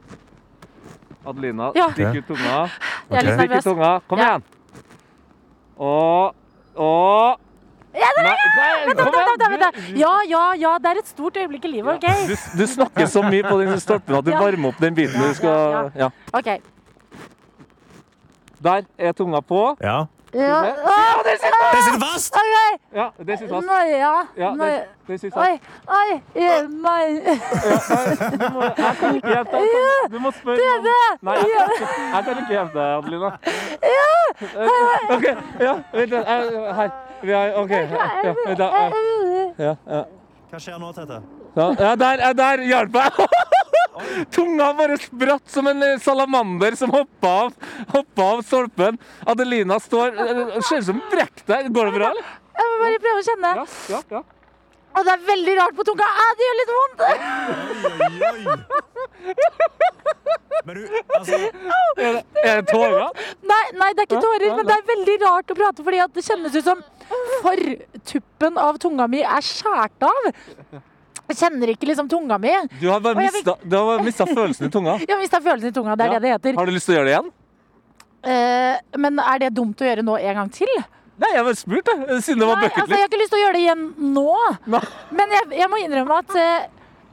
Adelina, 1.28 1.72
Ja. 1.76 1.88
stikk 1.96 2.20
ut 2.22 2.28
tunga. 2.28 2.70
Er 3.12 3.24
litt 3.24 3.40
Stikk 3.40 3.58
ut 3.58 3.64
tunga. 3.64 4.02
Kom 4.08 4.20
Ja. 4.20 4.26
igjen. 4.38 4.44
Og 5.78 6.36
Og 6.78 7.40
Ja, 7.98 8.10
det 8.16 8.24
er 8.24 8.28
nei, 8.28 8.36
Vent, 8.88 9.00
vent, 9.00 9.16
vent, 9.16 9.44
vent, 9.44 9.62
vent. 9.62 10.00
Ja, 10.00 10.14
ja, 10.30 10.44
ja, 10.62 10.74
det 10.84 10.92
er 10.94 11.00
et 11.02 11.08
stort 11.10 11.38
øyeblikk 11.38 11.66
i 11.66 11.72
livet, 11.78 11.96
OK? 11.96 12.08
Du, 12.30 12.36
du 12.62 12.66
snakker 12.68 13.06
så 13.10 13.24
mye 13.26 13.44
på 13.48 13.58
den 13.62 13.80
stolpen 13.84 14.16
at 14.20 14.26
du 14.26 14.32
Ja. 14.36 14.42
varmer 14.44 14.70
opp 14.74 14.82
den 14.84 14.96
biten 14.98 15.22
du 15.22 15.34
skal 15.38 15.92
Ja. 15.98 16.10
OK. 16.34 16.52
Der 18.64 18.82
er 18.98 19.12
tunga 19.18 19.40
på. 19.42 19.76
Ja. 19.82 20.06
Ja, 20.34 20.42
Ja, 20.44 20.64
det 21.24 21.34
sitter 21.40 22.00
fast! 22.04 22.36
Okay. 22.36 22.72
Ja, 23.00 23.06
det 23.28 23.38
sitter 23.40 23.54
fast. 23.56 23.68
Nei, 23.68 23.86
ja. 23.98 24.16
Ja, 24.38 24.50
det, 24.60 24.84
det 25.08 25.20
sitter 25.22 25.38
fast. 25.40 25.48
Oi, 25.48 25.60
oi, 25.88 26.22
eh, 26.36 26.68
nei. 26.68 27.06
Du 28.36 28.46
må, 28.54 28.62
jeg 28.68 28.96
kan 29.00 29.16
ikke 29.16 29.32
hjelpe 29.32 29.62
deg. 29.62 30.12
Du 30.12 30.20
må 30.20 30.32
spørre 30.36 30.58
Det 30.58 30.84
det. 30.84 30.98
Nei, 31.30 31.36
jeg 31.38 31.48
jeg 32.14 32.26
kan 32.28 32.42
ikke 32.44 32.54
hjelpe 32.58 32.78
deg, 32.78 32.90
Adelina. 32.98 33.30
OK. 35.16 35.26
Ja, 35.64 35.74
vent 35.94 36.12
litt. 36.12 36.26
Her. 36.82 36.90
Vi 37.22 37.34
er, 37.34 37.54
OK. 37.58 37.72
Ja, 37.72 38.08
ja, 38.24 38.56
da. 38.56 38.70
Ja, 39.58 39.74
ja. 39.88 40.04
Hva 40.52 40.60
skjer 40.62 40.78
nå, 40.80 40.94
Tete? 40.96 41.20
Ja, 41.58 41.68
ja, 41.80 41.92
der, 42.00 42.22
ja, 42.22 42.32
der 42.38 42.64
hjalp 42.70 42.98
jeg! 43.02 43.28
Tunga 44.32 44.70
bare 44.78 44.96
spratt 45.02 45.50
som 45.50 45.68
en 45.72 45.82
eh, 45.84 45.98
salamander 46.02 46.76
som 46.78 46.92
hoppa 46.94 47.32
av, 47.48 47.54
hoppa 47.96 48.28
av 48.36 48.44
stolpen. 48.46 49.00
Adelina 49.26 49.80
står 49.82 50.14
eh, 50.22 50.42
Ser 50.68 50.84
ut 50.84 50.90
som 50.92 51.02
brekk 51.12 51.42
deg. 51.50 51.72
Går 51.74 51.90
det 51.90 51.96
bra, 51.98 52.12
eller? 52.14 52.34
Jeg 52.58 52.72
må 52.72 52.80
bare 52.84 53.02
prøve 53.04 53.24
å 53.24 53.26
kjenne. 53.28 53.54
Ja, 53.58 53.66
ja, 53.96 54.02
ja. 54.18 54.22
Og 54.98 55.06
det 55.06 55.14
er 55.14 55.22
veldig 55.28 55.54
rart 55.60 55.76
på 55.78 55.84
tunga. 55.86 56.08
Ah, 56.24 56.32
det 56.38 56.44
gjør 56.48 56.58
litt 56.60 56.72
vondt. 56.78 57.00
Men 60.68 60.76
du, 60.76 60.82
altså 61.16 61.38
Er 61.38 62.18
det, 62.18 62.24
er 62.44 62.62
det 62.62 62.66
tårer? 62.72 63.06
Nei, 63.48 63.64
nei, 63.78 63.90
det 63.94 64.04
er 64.04 64.08
ikke 64.10 64.22
tårer, 64.24 64.50
men 64.58 64.68
det 64.68 64.76
er 64.76 64.84
veldig 64.90 65.16
rart 65.24 65.54
å 65.54 65.58
prate, 65.58 65.86
fordi 65.86 66.02
at 66.04 66.18
det 66.18 66.24
kjennes 66.26 66.58
ut 66.58 66.66
som 66.66 66.82
fortuppen 67.46 68.60
av 68.62 68.80
tunga 68.84 69.08
mi 69.12 69.22
er 69.24 69.46
skåret 69.46 70.08
av. 70.10 70.30
Jeg 71.28 71.40
kjenner 71.42 71.72
ikke 71.74 71.88
liksom 71.90 72.08
tunga 72.12 72.38
mi. 72.40 72.54
Du 72.82 72.88
har 72.90 73.02
bare 73.04 73.20
mista, 73.20 73.58
du 73.64 73.76
har 73.78 73.86
bare 73.94 74.06
mista 74.08 74.28
følelsen 74.28 74.68
i 74.70 74.72
tunga. 74.74 74.98
Jeg 75.04 75.12
har 75.12 75.20
mista 75.22 75.42
følelsen 75.44 75.72
i 75.74 75.76
tunga, 75.76 75.96
det 76.00 76.08
er 76.08 76.14
Ja. 76.14 76.20
det 76.20 76.28
det 76.28 76.36
heter. 76.36 76.60
Har 76.60 76.66
du 76.66 76.76
lyst 76.76 76.88
til 76.88 76.96
å 76.96 77.00
gjøre 77.00 77.10
det 77.10 77.16
igjen? 77.16 77.34
Uh, 78.28 79.00
men 79.04 79.20
er 79.24 79.38
det 79.44 79.50
dumt 79.56 79.82
å 79.84 79.88
gjøre 79.88 80.04
nå 80.08 80.16
en 80.20 80.40
gang 80.42 80.50
til? 80.56 80.72
Nei, 81.18 81.30
jeg 81.34 81.46
bare 81.48 81.58
spurte, 81.58 81.94
siden 82.22 82.44
det 82.44 82.48
var 82.48 82.60
bucketlist. 82.62 82.82
altså, 82.84 82.94
jeg 82.94 83.02
har 83.02 83.10
ikke 83.10 83.22
lyst 83.24 83.32
til 83.34 83.40
å 83.40 83.44
gjøre 83.44 83.56
det 83.58 83.62
igjen 83.64 83.86
nå. 84.14 84.34
Men 85.18 85.34
jeg, 85.34 85.48
jeg 85.58 85.70
må 85.72 85.80
innrømme 85.82 86.20
at 86.22 86.36
eh, 86.38 86.68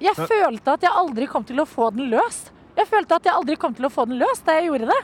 jeg 0.04 0.18
følte 0.18 0.74
at 0.74 0.84
jeg 0.84 0.92
aldri 1.00 1.28
kom 1.30 1.46
til 1.48 1.62
å 1.62 1.66
få 1.68 1.88
den 1.96 2.10
løst. 2.12 2.50
Jeg 2.76 2.90
følte 2.90 3.16
at 3.16 3.28
jeg 3.28 3.32
aldri 3.38 3.56
kom 3.60 3.76
til 3.76 3.86
å 3.88 3.92
få 3.94 4.04
den 4.10 4.18
løst 4.20 4.44
da 4.44 4.58
jeg 4.58 4.68
gjorde 4.68 4.90
det. 4.90 5.00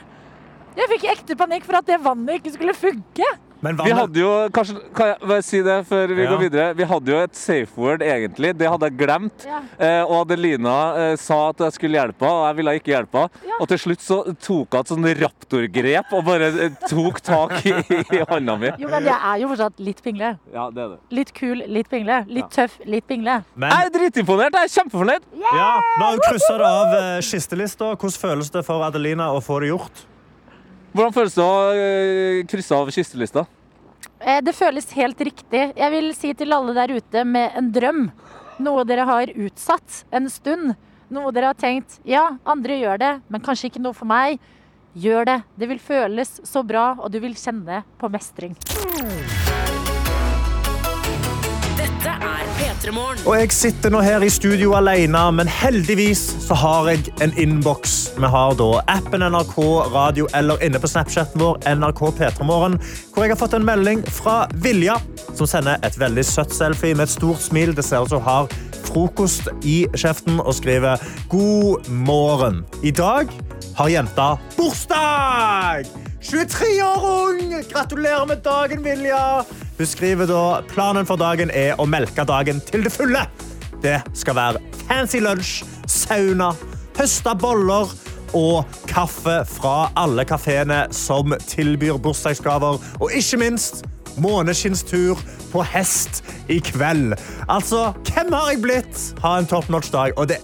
Jeg 0.77 0.91
fikk 0.93 1.07
ekte 1.15 1.37
panikk 1.39 1.65
for 1.67 1.79
at 1.79 1.87
det 1.89 1.97
vannet 2.03 2.39
ikke 2.39 2.53
skulle 2.53 2.75
funke. 2.77 3.31
Men 3.61 3.77
Vi 3.77 3.91
hadde 3.93 4.17
jo, 4.17 4.29
kanskje, 4.49 4.79
kan 4.97 5.11
jeg 5.11 5.27
bare 5.29 5.43
si 5.45 5.59
det 5.61 5.75
før 5.85 6.07
vi 6.17 6.23
Ja. 6.23 6.29
går 6.31 6.39
videre? 6.41 6.67
Vi 6.75 6.83
hadde 6.89 7.11
jo 7.13 7.17
et 7.21 7.35
safe 7.37 7.77
word, 7.77 8.01
egentlig. 8.01 8.55
Det 8.57 8.67
hadde 8.67 8.87
jeg 8.89 8.97
glemt. 8.97 9.45
Ja. 9.45 9.59
Eh, 9.77 10.01
og 10.03 10.23
Adelina 10.25 10.75
eh, 10.97 11.15
sa 11.21 11.49
at 11.51 11.61
jeg 11.67 11.75
skulle 11.77 11.99
hjelpe 11.99 12.25
henne, 12.25 12.39
og 12.41 12.47
jeg 12.49 12.57
ville 12.57 12.73
ikke 12.79 12.93
hjelpe 12.95 13.21
henne. 13.21 13.53
Og 13.61 13.67
til 13.69 13.77
slutt 13.83 14.01
så 14.01 14.17
tok 14.41 14.73
hun 14.73 14.79
et 14.81 14.91
sånn 14.95 15.07
raptorgrep 15.21 16.13
og 16.17 16.25
bare 16.25 16.49
eh, 16.65 16.75
tok 16.89 17.21
tak 17.21 17.53
i, 17.69 17.75
i 18.17 18.23
hånda 18.31 18.57
mi. 18.57 18.73
Jo, 18.81 18.89
men 18.89 19.05
jeg 19.05 19.17
er 19.31 19.37
jo 19.43 19.51
fortsatt 19.53 19.79
litt 19.85 20.01
pingle. 20.05 20.33
Ja, 20.53 20.69
det 20.73 20.81
er 20.81 20.89
det. 20.95 20.99
Litt 21.21 21.33
kul, 21.37 21.61
litt 21.67 21.89
pingle. 21.93 22.21
Litt 22.33 22.49
tøff, 22.57 22.79
litt 22.85 23.05
pingle. 23.07 23.43
Men 23.55 23.69
Jeg 23.69 23.85
er 23.91 23.95
dritimponert. 23.99 24.57
Jeg 24.57 24.71
er 24.71 24.75
kjempefornøyd. 24.79 25.29
ja, 25.53 25.71
nå 26.01 26.11
kryssa 26.25 26.57
det 26.57 26.71
av 26.81 26.95
eh, 26.97 27.19
kistelista. 27.29 27.93
Hvordan 27.95 28.21
føles 28.25 28.49
det 28.57 28.65
for 28.65 28.81
Adelina 28.89 29.29
å 29.37 29.41
få 29.43 29.61
det 29.61 29.69
gjort? 29.75 30.07
Hvordan 30.91 31.13
føles 31.15 31.35
det 31.37 31.43
å 31.45 31.57
eh, 31.71 32.39
krysse 32.51 32.75
av 32.75 32.89
kistelista? 32.91 33.45
Eh, 34.19 34.41
Det 34.43 34.53
føles 34.55 34.89
helt 34.97 35.21
riktig. 35.23 35.63
Jeg 35.77 35.91
vil 35.93 36.11
si 36.17 36.33
til 36.37 36.51
alle 36.53 36.75
der 36.75 36.95
ute 36.97 37.23
med 37.25 37.55
en 37.57 37.71
drøm, 37.71 38.09
noe 38.61 38.83
dere 38.85 39.07
har 39.07 39.31
utsatt 39.31 40.03
en 40.11 40.27
stund, 40.29 40.75
noe 41.11 41.31
dere 41.35 41.51
har 41.51 41.59
tenkt 41.59 41.99
ja, 42.07 42.37
andre 42.45 42.77
gjør 42.81 42.99
det, 43.01 43.13
men 43.31 43.41
kanskje 43.43 43.71
ikke 43.71 43.83
noe 43.83 43.95
for 43.97 44.09
meg. 44.11 44.39
Gjør 44.91 45.23
det. 45.29 45.37
Det 45.55 45.69
vil 45.71 45.79
føles 45.79 46.41
så 46.43 46.65
bra, 46.67 46.89
og 46.99 47.07
du 47.13 47.21
vil 47.23 47.37
kjenne 47.39 47.85
på 47.97 48.11
mestring. 48.11 48.57
Og 52.91 53.35
jeg 53.37 53.51
sitter 53.55 53.93
nå 53.93 54.01
her 54.03 54.23
i 54.25 54.29
studio 54.31 54.73
alene, 54.75 55.19
men 55.37 55.47
heldigvis 55.47 56.19
så 56.43 56.57
har 56.59 56.89
jeg 56.91 57.13
en 57.23 57.31
innboks. 57.39 57.93
Vi 58.17 58.31
har 58.33 58.57
da 58.59 58.67
appen 58.91 59.23
NRK 59.23 59.55
Radio 59.93 60.27
eller 60.35 60.59
inne 60.65 60.81
på 60.81 60.89
Snapchaten 60.91 61.39
vår 61.39 61.61
NRK 61.77 62.01
P3morgen, 62.17 62.75
hvor 63.13 63.23
jeg 63.23 63.31
har 63.31 63.39
fått 63.39 63.55
en 63.55 63.67
melding 63.67 64.03
fra 64.11 64.43
Vilja, 64.65 64.97
som 65.37 65.47
sender 65.47 65.79
et 65.87 65.95
veldig 66.01 66.25
søtt 66.27 66.51
selfie 66.55 66.97
med 66.97 67.07
et 67.07 67.15
stort 67.15 67.39
smil. 67.45 67.71
Det 67.77 67.85
ser 67.87 68.03
ut 68.03 68.11
som 68.11 68.19
hun 68.19 68.27
har 68.27 68.51
frokost 68.91 69.47
i 69.63 69.85
kjeften 69.95 70.41
og 70.43 70.53
skriver 70.57 70.99
god 71.31 71.87
morgen. 71.87 72.65
I 72.83 72.91
dag 72.91 73.31
har 73.79 73.95
jenta 73.95 74.33
bursdag! 74.57 75.87
23 76.21 76.75
år 76.85 77.05
ung! 77.07 77.55
Gratulerer 77.71 78.27
med 78.27 78.43
dagen, 78.43 78.83
Vilja! 78.83 79.45
Hun 79.81 79.87
skriver 79.87 80.27
da 80.29 80.61
planen 80.69 81.07
for 81.09 81.17
dagen 81.17 81.49
er 81.57 81.79
å 81.81 81.87
melke 81.89 82.21
dagen 82.29 82.59
til 82.61 82.83
det 82.85 82.91
fulle. 82.93 83.23
Det 83.81 83.95
skal 84.13 84.35
være 84.37 84.59
fancy 84.83 85.17
lunsj, 85.25 85.63
sauna, 85.89 86.51
høsta 86.99 87.33
boller 87.33 87.89
og 88.37 88.75
kaffe 88.85 89.39
fra 89.49 89.87
alle 89.97 90.21
kafeene 90.29 90.83
som 90.93 91.33
tilbyr 91.49 91.97
bursdagsgaver. 91.97 92.77
Og 93.01 93.17
ikke 93.17 93.41
minst 93.41 93.81
måneskinnstur 94.21 95.17
på 95.49 95.65
hest 95.73 96.21
i 96.45 96.59
kveld. 96.61 97.17
Altså, 97.49 97.87
hvem 98.05 98.29
har 98.37 98.51
jeg 98.51 98.61
blitt? 98.61 99.03
Ha 99.25 99.39
en 99.39 99.49
top 99.49 99.73
notch 99.73 99.89
dag. 99.89 100.13
Og 100.13 100.29
det 100.29 100.43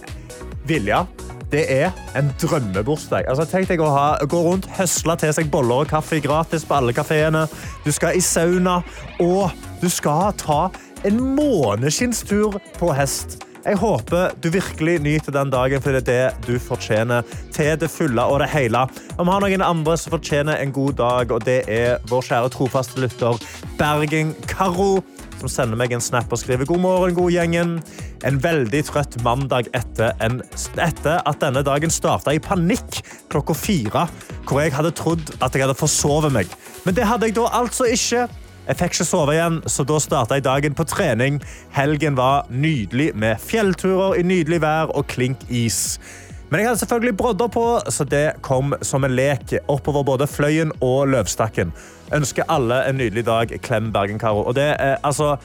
Vilja, 0.66 1.04
det 1.52 1.64
er 1.72 1.92
en 2.18 2.30
drømmebursdag. 2.40 3.28
Altså, 3.28 3.46
tenk 3.48 3.70
deg 3.70 3.80
å 3.80 3.88
ha, 3.94 4.06
gå 4.28 4.40
rundt, 4.44 4.68
høsle 4.78 5.16
til 5.20 5.32
seg 5.36 5.50
boller 5.52 5.84
og 5.84 5.90
kaffe 5.90 6.20
gratis 6.24 6.66
på 6.68 6.76
alle 6.78 6.94
kafeene. 6.96 7.46
Du 7.86 7.92
skal 7.94 8.18
i 8.18 8.24
sauna, 8.24 8.80
og 9.24 9.50
du 9.82 9.88
skal 9.92 10.34
ta 10.40 10.66
en 11.08 11.20
måneskinnstur 11.38 12.58
på 12.78 12.94
hest. 12.96 13.38
Jeg 13.64 13.76
håper 13.80 14.32
du 14.40 14.48
virkelig 14.54 14.96
nyter 15.04 15.34
den 15.34 15.50
dagen, 15.52 15.82
for 15.82 15.92
det 15.92 16.08
er 16.08 16.32
det 16.32 16.46
du 16.46 16.60
fortjener 16.62 17.26
til 17.52 17.74
det 17.80 17.90
fulle 17.92 18.22
og 18.24 18.40
det 18.40 18.48
hele. 18.52 18.86
Og 19.18 19.26
vi 19.26 19.32
har 19.34 19.44
noen 19.44 19.64
andre 19.66 19.96
som 20.00 20.14
fortjener 20.14 20.60
en 20.62 20.72
god 20.72 20.98
dag, 21.00 21.32
og 21.34 21.44
det 21.44 21.62
er 21.68 21.98
vår 22.08 22.28
kjære 22.30 22.52
trofaste 22.54 23.00
lytter 23.02 23.40
Bergen 23.80 24.34
Karo 24.48 24.98
som 25.38 25.50
sender 25.50 25.78
meg 25.78 25.92
en 25.94 26.02
snap 26.02 26.32
og 26.32 26.40
skriver 26.40 26.66
god 26.68 26.82
morgen, 26.82 27.14
god 27.16 27.30
gjengen. 27.30 27.78
En 28.26 28.40
veldig 28.42 28.80
trøtt 28.88 29.14
mandag 29.22 29.68
etter, 29.76 30.10
en, 30.24 30.40
etter 30.82 31.20
at 31.22 31.38
denne 31.42 31.62
dagen 31.66 31.92
starta 31.92 32.34
i 32.34 32.42
panikk 32.42 33.00
klokka 33.30 33.54
fire, 33.54 34.06
hvor 34.48 34.62
jeg 34.64 34.74
hadde 34.74 34.94
trodd 34.98 35.34
at 35.38 35.54
jeg 35.54 35.66
hadde 35.66 35.78
forsovet 35.78 36.34
meg. 36.34 36.50
Men 36.86 36.96
det 36.98 37.06
hadde 37.06 37.28
jeg 37.28 37.38
da 37.38 37.46
altså 37.60 37.86
ikke. 37.92 38.26
Jeg 38.68 38.76
fikk 38.76 38.98
ikke 38.98 39.08
sove 39.08 39.32
igjen, 39.32 39.60
så 39.70 39.84
da 39.88 39.98
starta 40.02 40.36
jeg 40.36 40.44
dagen 40.44 40.74
på 40.76 40.84
trening. 40.90 41.38
Helgen 41.72 42.18
var 42.18 42.48
nydelig 42.50 43.14
med 43.16 43.40
fjellturer 43.40 44.18
i 44.18 44.24
nydelig 44.26 44.60
vær 44.66 44.90
og 44.92 45.06
klink 45.08 45.46
is. 45.48 46.00
Men 46.50 46.62
jeg 46.62 46.68
hadde 46.70 46.80
selvfølgelig 46.80 47.16
brodder 47.16 47.48
på, 47.52 47.64
så 47.92 48.04
det 48.08 48.40
kom 48.44 48.74
som 48.82 49.04
en 49.04 49.14
lek 49.14 49.54
oppover 49.68 50.04
både 50.08 50.28
Fløyen 50.28 50.72
og 50.80 51.10
Løvstakken. 51.12 51.72
Ønsker 52.12 52.48
alle 52.48 52.82
en 52.88 52.96
nydelig 52.96 53.26
dag. 53.28 53.52
Klem 53.62 53.92
Bergen-Karo. 53.92 54.46
Og 54.48 54.56
det, 54.56 54.70
er, 54.80 54.96
altså, 55.04 55.36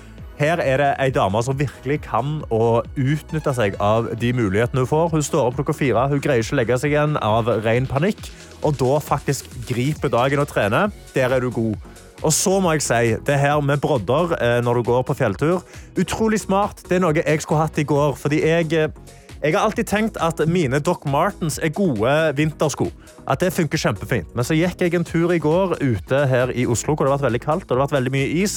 her 0.43 0.59
er 0.59 0.81
det 0.81 0.89
ei 0.99 1.11
dame 1.13 1.39
som 1.45 1.55
virkelig 1.57 2.01
kan 2.03 2.41
å 2.51 2.81
utnytte 2.99 3.53
seg 3.55 3.77
av 3.83 4.09
de 4.19 4.33
mulighetene 4.35 4.83
hun 4.83 4.89
får. 4.89 5.13
Hun 5.13 5.25
står 5.25 5.49
opp 5.49 5.57
klokka 5.59 5.75
fire, 5.77 6.07
hun 6.11 6.21
greier 6.23 6.43
ikke 6.43 6.57
å 6.57 6.59
legge 6.59 6.79
seg 6.81 6.95
igjen 6.95 7.17
av 7.23 7.49
ren 7.63 7.87
panikk, 7.89 8.27
og 8.63 8.75
da 8.81 8.99
faktisk 9.03 9.49
griper 9.69 10.11
dagen 10.11 10.43
og 10.43 10.49
trener. 10.51 10.91
Der 11.15 11.35
er 11.35 11.43
du 11.43 11.51
god. 11.53 11.79
Og 12.23 12.31
så 12.35 12.57
må 12.63 12.75
jeg 12.75 12.85
si, 12.85 13.15
det 13.27 13.39
her 13.39 13.59
med 13.63 13.81
brodder 13.83 14.35
eh, 14.37 14.59
når 14.63 14.79
du 14.79 14.87
går 14.91 15.03
på 15.07 15.15
fjelltur, 15.19 15.63
utrolig 15.99 16.39
smart. 16.43 16.83
Det 16.87 16.97
er 16.97 17.03
noe 17.03 17.17
jeg 17.19 17.43
skulle 17.43 17.65
hatt 17.65 17.79
i 17.79 17.87
går, 17.87 18.15
fordi 18.19 18.39
jeg 18.43 18.71
eh, 18.79 19.19
jeg 19.43 19.57
har 19.57 19.65
alltid 19.67 19.89
tenkt 19.91 20.17
at 20.23 20.39
mine 20.47 20.79
Doc 20.79 21.01
Martens 21.03 21.57
er 21.59 21.73
gode 21.75 22.11
vintersko. 22.37 22.85
At 23.27 23.41
det 23.43 23.49
funker 23.51 23.81
kjempefint. 23.81 24.29
Men 24.31 24.47
så 24.47 24.55
gikk 24.55 24.85
jeg 24.85 24.95
en 24.95 25.03
tur 25.03 25.33
i 25.35 25.39
går 25.43 25.75
ute 25.81 26.21
her 26.31 26.53
i 26.55 26.63
Oslo, 26.63 26.95
hvor 26.95 27.03
det 27.03 27.11
har 27.11 27.17
vært 27.17 27.27
veldig 27.27 27.41
kaldt 27.43 27.65
og 27.67 27.73
det 27.73 27.81
har 27.81 27.89
vært 27.89 27.97
veldig 27.97 28.13
mye 28.15 28.29
is. 28.39 28.55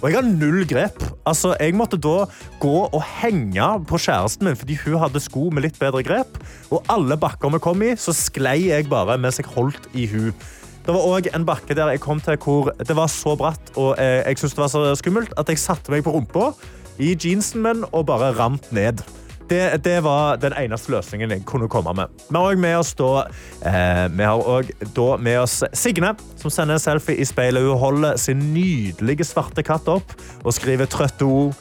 Og 0.00 0.08
jeg 0.08 0.16
har 0.16 0.24
null 0.24 0.62
grep. 0.64 1.02
Altså, 1.28 1.52
jeg 1.60 1.76
måtte 1.76 1.98
da 2.00 2.24
gå 2.62 2.76
og 2.88 3.02
henge 3.20 3.66
på 3.88 4.00
kjæresten 4.00 4.48
min 4.48 4.56
fordi 4.56 4.78
hun 4.84 4.96
hadde 5.02 5.20
sko 5.20 5.50
med 5.52 5.66
litt 5.66 5.76
bedre 5.80 6.00
grep. 6.06 6.40
Og 6.72 6.80
alle 6.92 7.18
bakker 7.20 7.52
vi 7.52 7.60
kom 7.60 7.84
i, 7.84 7.92
så 8.00 8.14
sklei 8.16 8.70
jeg 8.70 8.88
bare 8.88 9.18
mens 9.20 9.40
jeg 9.40 9.50
holdt 9.52 9.90
i 9.92 10.08
hun. 10.08 10.32
Det 10.80 10.96
var 10.96 11.04
òg 11.04 11.28
en 11.36 11.44
bakke 11.44 11.76
der 11.76 11.92
jeg 11.92 12.00
kom 12.00 12.22
til 12.24 12.38
hvor 12.40 12.72
det 12.72 12.96
var 12.96 13.10
så 13.12 13.36
bratt 13.36 13.74
og 13.76 13.92
jeg, 14.00 14.22
jeg 14.24 14.40
syntes 14.40 14.56
det 14.56 14.62
var 14.64 14.72
så 14.72 14.84
skummelt 14.96 15.34
at 15.38 15.52
jeg 15.52 15.60
satte 15.60 15.92
meg 15.92 16.06
på 16.06 16.14
rumpa 16.14 16.54
i 17.00 17.12
jeansen 17.12 17.60
min 17.64 17.84
og 17.92 18.06
bare 18.08 18.32
rant 18.38 18.72
ned. 18.72 19.04
Det, 19.50 19.84
det, 19.84 19.96
var 20.06 20.36
den 20.38 20.54
eneste 20.54 20.92
løsningen 20.94 21.32
jeg 21.34 21.42
kunne 21.48 21.66
komme 21.68 21.90
med. 21.98 22.12
Vi 22.28 22.38
har 22.38 22.76
også 22.78 23.00
med 24.14 24.22
eh, 24.22 24.30
også 24.30 25.16
med 25.18 25.40
oss 25.40 25.56
Signe, 25.74 26.14
som 26.38 26.54
sender 26.54 26.78
en 26.78 26.82
selfie 26.82 27.18
i 27.18 27.26
speilet. 27.26 27.66
Hun 27.66 27.78
holder 27.78 28.16
sin 28.16 28.52
nydelige 28.54 29.26
svarte 29.26 29.66
katt 29.66 29.90
opp 29.90 30.14
og 30.44 30.54
skriver 30.54 30.86
trøtte 30.86 31.26
ord. 31.26 31.58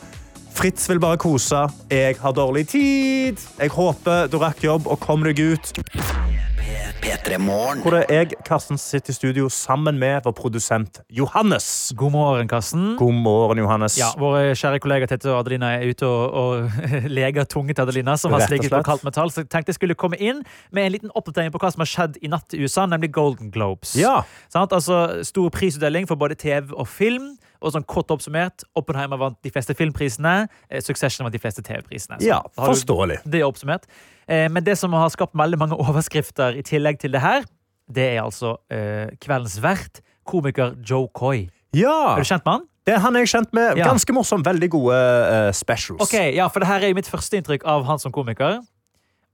Fritz 0.53 0.89
vil 0.89 1.01
bare 1.01 1.17
kose. 1.17 1.65
Jeg 1.89 2.19
har 2.21 2.31
dårlig 2.37 2.67
tid. 2.67 3.41
Jeg 3.59 3.73
håper 3.73 4.29
du 4.29 4.37
rakk 4.37 4.63
jobb 4.63 4.87
og 4.87 4.99
kom 5.01 5.25
deg 5.25 5.39
ut. 5.39 5.73
Hvor 7.83 7.93
det 7.93 7.99
er 8.09 8.23
jeg, 8.23 8.37
Karsten, 8.45 8.77
sitter 8.77 9.13
i 9.13 9.15
studio 9.15 9.49
sammen 9.49 9.97
med 9.99 10.21
vår 10.25 10.33
produsent 10.37 10.99
Johannes. 11.09 11.91
God 11.97 12.11
morgen, 12.11 12.47
Karsten. 12.47 12.95
God 12.99 13.13
morgen, 13.13 13.61
Johannes. 13.61 13.97
Ja, 13.99 14.09
Vår 14.19 14.53
kjære 14.59 14.79
kollega 14.83 15.07
Tete 15.09 15.31
og 15.31 15.39
Adelina 15.39 15.71
er 15.77 15.89
ute 15.89 16.07
og, 16.07 16.33
og 16.33 16.81
leger 17.19 17.47
tunge 17.49 17.73
til 17.73 17.85
Adelina, 17.85 18.17
som 18.17 18.33
har 18.35 18.45
Rett 18.49 18.69
på 18.69 18.81
kaldt 18.85 19.05
metall. 19.07 19.31
Så 19.33 19.43
jeg 19.43 19.51
tenkte 19.53 19.73
jeg 19.73 19.79
skulle 19.79 19.97
komme 19.99 20.19
inn 20.19 20.43
med 20.75 20.85
en 20.85 20.95
liten 20.95 21.13
oppdatering 21.15 21.53
på 21.53 21.61
hva 21.61 21.71
som 21.73 21.85
har 21.85 21.91
skjedd 21.91 22.19
i 22.21 22.31
natt 22.31 22.57
i 22.57 22.61
USA, 22.63 22.85
nemlig 22.89 23.11
Golden 23.15 23.53
Globes. 23.53 23.95
Ja. 23.99 24.19
Sant? 24.53 24.73
Altså 24.75 25.23
Stor 25.27 25.49
prisutdeling 25.53 26.09
for 26.09 26.19
både 26.19 26.37
TV 26.39 26.73
og 26.73 26.87
film. 26.89 27.33
Og 27.61 27.73
sånn 27.75 27.83
kort 27.83 28.07
oppsummert, 28.13 28.63
Oppenheimer 28.79 29.19
vant 29.19 29.37
de 29.43 29.51
fleste 29.51 29.75
filmprisene. 29.75 30.47
eh, 30.69 30.79
Succession 30.81 31.25
vant 31.25 31.33
de 31.33 31.41
fleste 31.43 31.61
TV-prisene. 31.65 32.21
Ja, 32.23 32.41
forståelig. 32.55 33.19
Det 33.25 33.41
er 33.41 33.47
oppsummert. 33.49 33.83
Eh, 34.27 34.47
Men 34.47 34.63
det 34.63 34.77
som 34.77 34.93
har 34.93 35.09
skapt 35.09 35.35
veldig 35.35 35.59
mange 35.59 35.75
overskrifter 35.83 36.55
i 36.55 36.63
tillegg 36.63 36.99
til 36.99 37.11
det 37.11 37.21
her, 37.21 37.43
det 37.91 38.15
er 38.15 38.21
altså 38.23 38.57
eh, 38.71 39.09
kveldens 39.19 39.59
vert, 39.61 39.99
komiker 40.29 40.75
Joe 40.85 41.09
Coy. 41.13 41.49
Ja. 41.75 42.15
Er 42.15 42.23
du 42.23 42.29
kjent 42.29 42.45
med 42.45 42.53
han? 42.53 42.65
Det 42.85 42.95
er 42.95 42.99
han 43.03 43.15
er 43.15 43.25
jeg 43.25 43.29
kjent 43.35 43.51
med. 43.53 43.77
Ganske 43.77 44.13
morsom. 44.15 44.41
Veldig 44.45 44.69
gode 44.73 44.95
uh, 44.95 45.51
specials. 45.53 45.99
Ok, 46.01 46.15
ja, 46.33 46.47
for 46.49 46.63
det 46.63 46.69
her 46.71 46.85
er 46.87 46.95
mitt 46.97 47.09
første 47.09 47.37
inntrykk 47.37 47.65
av 47.69 47.83
han 47.85 47.99
som 48.01 48.11
komiker. 48.15 48.61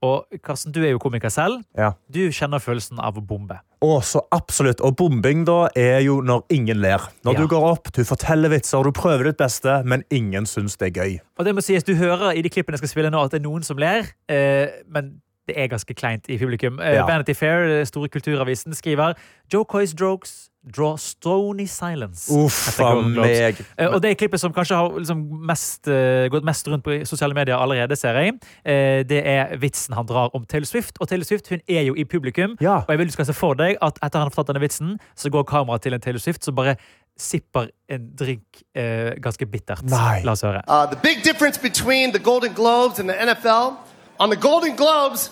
Og 0.04 0.26
Karsten, 0.44 0.72
du 0.72 0.82
er 0.84 0.90
jo 0.92 0.98
komiker 1.00 1.28
selv. 1.32 1.62
Ja. 1.76 1.92
Du 2.12 2.20
kjenner 2.30 2.60
følelsen 2.60 2.98
av 3.00 3.16
å 3.16 3.22
bombe. 3.24 3.60
Å, 3.82 4.02
så 4.04 4.20
absolutt. 4.34 4.80
Og 4.84 4.96
bombing 4.96 5.44
da 5.48 5.68
er 5.76 6.00
jo 6.04 6.18
når 6.24 6.44
ingen 6.52 6.80
ler. 6.82 7.00
Når 7.24 7.32
Ja. 7.34 7.40
du 7.40 7.46
går 7.48 7.64
opp, 7.72 7.92
du 7.92 8.02
forteller 8.04 8.48
vitser, 8.52 8.82
du 8.84 8.92
prøver 8.92 9.24
ditt 9.30 9.38
beste, 9.38 9.82
men 9.84 10.04
ingen 10.10 10.44
syns 10.44 10.76
det 10.76 10.96
er 10.96 11.00
gøy. 11.02 11.20
Og 11.38 11.44
det 11.44 11.54
må 11.54 11.62
sies, 11.62 11.82
Du 11.82 11.94
hører 11.94 12.36
i 12.36 12.42
de 12.42 12.48
klippene 12.50 12.76
jeg 12.76 12.84
skal 12.84 12.88
spille 12.88 13.10
nå 13.10 13.24
at 13.24 13.30
det 13.30 13.40
er 13.40 13.48
noen 13.48 13.64
som 13.64 13.76
ler, 13.78 14.04
eh, 14.28 14.68
men 14.88 15.20
det 15.46 15.56
er 15.56 15.68
ganske 15.68 15.94
kleint 15.94 16.28
i 16.28 16.36
publikum. 16.38 16.80
Eh, 16.80 16.94
Ja. 16.96 17.06
Vanity 17.06 17.32
Fair, 17.34 17.66
den 17.68 17.86
store 17.86 18.08
kulturavisen, 18.08 18.74
skriver 18.74 19.14
Joe 19.52 19.64
Coys 19.64 19.94
jokes 19.94 20.50
draw 20.66 20.96
stony 20.98 21.66
silence. 21.66 22.26
Uff 22.32 22.80
a 22.80 22.92
meg. 23.00 23.60
Eh, 23.78 23.86
og 23.86 24.00
det 24.02 24.10
er 24.10 24.18
klippet 24.18 24.42
som 24.42 24.52
kanskje 24.54 24.78
har 24.78 24.98
liksom 24.98 25.22
mest, 25.46 25.86
eh, 25.88 26.26
gått 26.32 26.44
mest 26.44 26.68
rundt 26.68 26.84
på 26.84 26.98
sosiale 27.06 27.34
medier 27.34 27.56
allerede, 27.56 27.96
ser 27.96 28.18
jeg. 28.18 28.34
Eh, 28.64 29.02
det 29.06 29.22
er 29.26 29.56
vitsen 29.56 29.94
han 29.94 30.06
drar 30.06 30.34
om 30.34 30.44
Taylor 30.44 30.66
Swift. 30.66 30.98
Og 31.00 31.08
Taylor 31.08 31.24
Swift 31.24 31.48
hun 31.48 31.60
er 31.68 31.82
jo 31.82 31.94
i 31.94 32.04
publikum. 32.04 32.56
Og 32.60 32.88
jeg 32.88 32.98
vil 32.98 33.06
du 33.06 33.12
skal 33.12 33.26
se 33.26 33.32
for 33.32 33.54
deg 33.54 33.78
at 33.80 33.98
etter 34.02 34.18
han 34.18 34.26
har 34.26 34.34
fortalt 34.34 34.54
denne 34.54 34.64
vitsen, 34.64 34.98
så 35.16 35.30
går 35.30 35.44
kameraet 35.44 35.82
til 35.82 35.94
en 35.94 36.00
Taylor 36.00 36.20
Swift 36.20 36.44
som 36.44 36.54
bare 36.54 36.76
sipper 37.16 37.70
en 37.88 38.10
drink 38.16 38.62
eh, 38.74 39.14
ganske 39.22 39.46
bittert. 39.46 39.84
Nei. 39.88 40.20
La 40.24 40.32
oss 40.32 40.42
høre. 40.44 40.62
Uh, 40.68 40.86
the 40.86 40.96
big 40.96 41.22
difference 41.22 41.58
between 41.58 42.12
the 42.12 42.18
Golden 42.18 42.52
Globes 42.52 42.98
and 42.98 43.08
the 43.08 43.14
NFL 43.14 43.76
on 44.18 44.30
the 44.30 44.36
Golden 44.36 44.76
Globes, 44.76 45.30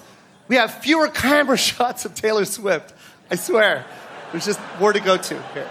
we 0.48 0.56
have 0.56 0.72
fewer 0.82 1.08
camera 1.08 1.56
shots 1.70 2.04
of 2.04 2.14
Taylor 2.14 2.44
Swift. 2.44 2.94
I 3.30 3.36
swear. 3.36 3.84
There's 4.34 4.46
just 4.46 4.60
more 4.80 4.92
to 4.92 4.98
go 4.98 5.16
to 5.16 5.34
here. 5.54 5.68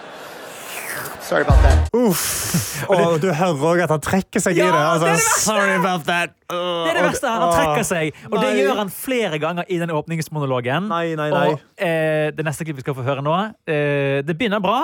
Sorry 1.19 1.41
about 1.41 1.61
that. 1.63 1.89
Uff. 1.93 2.83
Og 2.89 3.17
du 3.21 3.27
hører 3.33 3.63
òg 3.67 3.81
at 3.83 3.91
han 3.91 3.99
trekker 3.99 4.39
seg 4.39 4.55
i 4.55 4.61
det. 4.61 4.69
Altså, 4.71 5.03
det 5.03 5.09
er 5.11 5.17
det! 5.17 5.41
Sorry 5.43 5.73
about 5.75 6.05
that. 6.07 6.31
Det 6.47 6.59
er 6.93 6.95
det 6.95 7.03
verste. 7.03 7.27
Han 7.27 7.51
trekker 7.51 7.83
seg. 7.89 8.21
Og 8.29 8.37
det 8.39 8.53
gjør 8.61 8.79
han 8.79 8.93
flere 8.93 9.39
ganger 9.43 9.67
i 9.67 9.81
den 9.81 9.91
åpningsmonologen. 9.91 10.87
Nei, 10.87 11.09
nei, 11.19 11.27
nei. 11.35 11.43
Og 11.49 11.59
eh, 11.75 12.29
det 12.37 12.47
neste 12.47 12.63
klippet 12.63 12.79
vi 12.79 12.87
skal 12.87 12.95
få 13.01 13.03
høre 13.03 13.25
nå, 13.25 13.35
eh, 13.67 14.23
det 14.23 14.37
begynner 14.39 14.63
bra. 14.63 14.79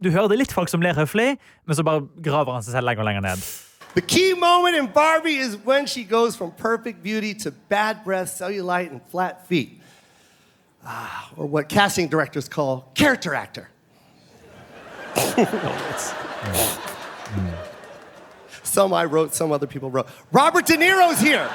Du 0.00 0.08
hører 0.08 0.32
det 0.32 0.40
litt 0.40 0.56
folk 0.56 0.72
som 0.72 0.80
ler 0.80 0.96
høflig, 0.96 1.34
men 1.68 1.76
så 1.76 1.84
bare 1.84 2.06
graver 2.24 2.56
han 2.56 2.64
seg 2.64 2.78
selv 2.78 2.88
lenger 2.88 3.04
og 3.04 3.10
lenger 3.12 3.28
ned. 3.28 3.44
The 4.00 4.00
key 4.00 4.32
moment 4.32 4.80
in 4.80 4.88
Barbie 4.96 5.44
is 5.44 5.58
when 5.60 5.84
she 5.84 6.08
goes 6.08 6.40
from 6.40 6.56
perfect 6.56 7.04
beauty 7.04 7.34
to 7.44 7.52
bad 7.68 8.00
breath, 8.04 8.32
cellulite, 8.40 8.88
and 8.96 9.04
flat 9.12 9.44
feet. 9.46 9.76
Ah, 10.86 11.30
or 11.36 11.46
what 11.46 11.68
casting 11.68 12.08
directors 12.08 12.48
call 12.48 12.90
character 12.94 13.34
actor. 13.34 13.68
some 18.62 18.92
I 18.92 19.04
wrote, 19.04 19.34
some 19.34 19.52
other 19.52 19.66
people 19.66 19.90
wrote. 19.90 20.06
Robert 20.32 20.66
De 20.66 20.76
Niro's 20.76 21.20
here. 21.20 21.48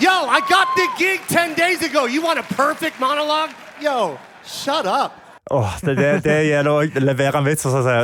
Yo, 0.00 0.10
I 0.10 0.40
got 0.48 0.68
the 0.76 0.88
gig 0.98 1.20
10 1.28 1.54
days 1.54 1.82
ago. 1.82 2.06
You 2.06 2.22
want 2.22 2.38
a 2.38 2.42
perfect 2.54 2.98
monologue? 3.00 3.50
Yo, 3.80 4.18
shut 4.44 4.86
up. 4.86 5.12
Åh, 5.50 5.74
det, 5.82 5.94
det, 5.96 6.10
det 6.24 6.36
gjelder 6.46 6.70
å 6.70 7.00
levere 7.02 7.40
en 7.40 7.44
vits 7.48 7.64
og 7.66 7.72
så 7.74 7.80
si 7.82 7.94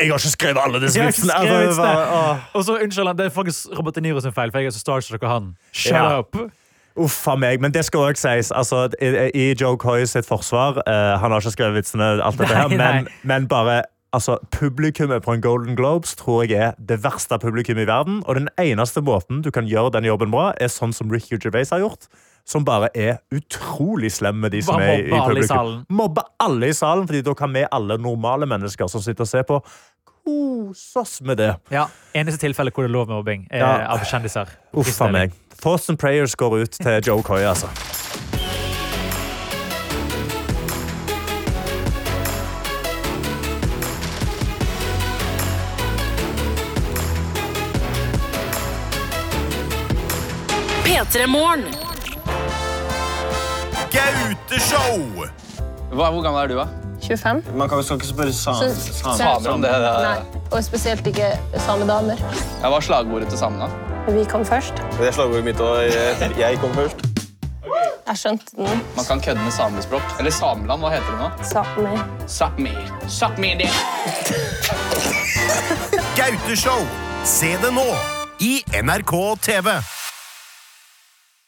Jeg 0.00 0.08
har 0.08 0.16
ikke 0.22 0.30
skrevet 0.32 0.60
alle 0.62 0.78
disse 0.80 0.96
Jeg 0.96 1.04
har 1.04 1.10
ikke 1.12 1.20
vitsene. 1.20 1.34
Altså, 1.66 1.82
det. 1.84 2.44
Og 2.56 2.64
så 2.64 2.76
unnskyld 2.80 3.10
han, 3.10 3.18
Det 3.18 3.26
er 3.26 3.34
faktisk 3.34 3.74
Robert 3.76 3.94
De 3.98 4.00
Niro 4.06 4.22
sin 4.24 4.32
feil, 4.32 4.50
for 4.54 4.62
jeg 4.62 4.70
er 4.70 4.74
så 4.76 4.80
starstruck 4.80 5.26
av 5.26 5.34
han. 5.34 5.50
Shut 5.72 5.92
Ja. 5.92 6.18
up! 6.22 6.38
Uff 6.96 7.28
a 7.28 7.36
meg. 7.40 7.60
Men 7.60 7.72
det 7.72 7.84
skal 7.88 8.10
òg 8.10 8.20
sies. 8.20 8.50
Altså, 8.52 8.88
i, 9.00 9.30
I 9.34 9.46
Joe 9.60 9.76
Coy 9.80 10.04
sitt 10.08 10.28
forsvar 10.28 10.82
uh, 10.84 11.16
Han 11.22 11.32
har 11.32 11.40
ikke 11.40 11.54
skrevet 11.56 11.80
vitsene, 11.80 12.14
alt 12.24 12.38
dette 12.40 12.54
her, 12.56 12.68
men, 12.68 13.08
men 13.22 13.48
bare 13.48 13.82
Altså, 14.12 14.34
Publikummet 14.52 15.22
på 15.24 15.32
en 15.32 15.40
Golden 15.40 15.76
Globes 15.76 16.10
tror 16.20 16.42
jeg 16.44 16.58
er 16.60 16.74
det 16.76 16.98
verste 17.00 17.38
publikummet 17.40 17.86
i 17.86 17.88
verden. 17.88 18.18
Og 18.28 18.36
den 18.36 18.50
eneste 18.60 19.00
måten 19.00 19.40
du 19.40 19.48
kan 19.50 19.64
gjøre 19.64 19.94
den 19.94 20.04
jobben 20.04 20.28
bra, 20.34 20.50
er 20.60 20.68
sånn 20.68 20.92
som 20.92 21.08
Ricky 21.08 21.38
Gervais 21.40 21.72
har 21.72 21.80
gjort. 21.80 22.10
Som 22.44 22.64
bare 22.66 22.90
er 22.98 23.22
utrolig 23.32 24.10
slem 24.12 24.40
med 24.42 24.52
de 24.52 24.60
som 24.66 24.76
Bare 24.76 24.98
er 24.98 25.00
i, 25.00 25.06
i 25.06 25.14
mobbe 25.14 25.22
alle 25.22 25.30
i 25.30 25.40
publikum. 25.40 25.56
salen. 25.56 25.78
Mobbe 25.88 26.24
alle 26.44 26.68
i 26.68 26.76
salen, 26.76 27.06
fordi 27.08 27.22
da 27.24 27.34
kan 27.38 27.54
vi 27.56 27.64
alle 27.78 27.96
normale 28.02 28.48
mennesker 28.50 28.90
som 28.92 29.00
sitter 29.00 29.24
og 29.24 29.30
ser 29.30 29.46
på, 29.48 29.62
kose 30.24 30.98
oss 31.00 31.20
med 31.20 31.36
det. 31.36 31.54
Ja, 31.70 31.86
Eneste 32.14 32.40
tilfelle 32.46 32.70
hvor 32.70 32.82
det 32.84 32.90
er 32.90 32.96
lov 32.96 33.08
med 33.08 33.16
mobbing, 33.16 33.46
er 33.50 33.58
Ja. 33.58 33.86
av 33.92 34.04
kjendiser. 34.04 34.48
Uff 34.74 35.00
a 35.00 35.08
meg. 35.10 35.32
Thoughts 35.60 35.88
and 35.88 35.98
prayers 35.98 36.34
går 36.34 36.62
ut 36.62 36.70
til 36.70 37.00
Joe 37.06 37.22
Coy, 37.22 37.40
altså. 37.42 37.68
P3 50.84 51.26
Gauteshow! 53.92 55.24
Hvor 55.92 56.22
gammel 56.22 56.42
er 56.42 56.46
du, 56.48 56.56
da? 56.56 56.81
25. 57.02 57.42
Man 57.54 57.68
kan, 57.68 57.82
skal 57.82 57.96
ikke 57.96 58.06
spørre 58.06 58.32
samer 58.32 58.74
Så- 58.74 58.92
sa, 59.02 59.16
Samer 59.16 59.50
om 59.50 59.62
det. 59.62 59.70
det 59.70 59.80
Nei, 59.80 60.18
og 60.52 60.64
spesielt 60.64 61.06
ikke 61.06 61.32
samedamer. 61.66 62.16
Ja, 62.62 62.68
hva 62.68 62.76
er 62.76 62.80
slagordet 62.80 63.28
til 63.28 63.38
samene? 63.38 63.68
Vi 64.08 64.24
kom 64.24 64.44
først. 64.44 64.74
Det 64.98 65.08
er 65.08 65.12
slagordet 65.12 65.44
mitt, 65.44 65.58
jeg, 65.58 66.30
jeg 66.38 66.58
kom 66.58 66.74
først. 66.74 66.96
Jeg 68.08 68.16
skjønte 68.18 68.56
den. 68.56 68.80
Man 68.96 69.04
kan 69.08 69.20
kødde 69.20 69.40
med 69.44 69.52
samespråk. 69.54 70.02
Eller 70.18 70.30
Sameland, 70.34 70.80
hva 70.82 70.90
heter 70.90 71.10
det 71.10 71.20
nå? 71.20 71.28
Sápmi. 71.46 71.94
Sápmi. 72.26 72.72
Sápmi 73.08 73.52
det. 73.62 73.70
Gauteshow. 76.18 76.82
Se 77.24 77.46
det 77.62 77.70
nå 77.72 77.86
i 78.40 78.62
NRK 78.82 79.14
TV. 79.42 79.68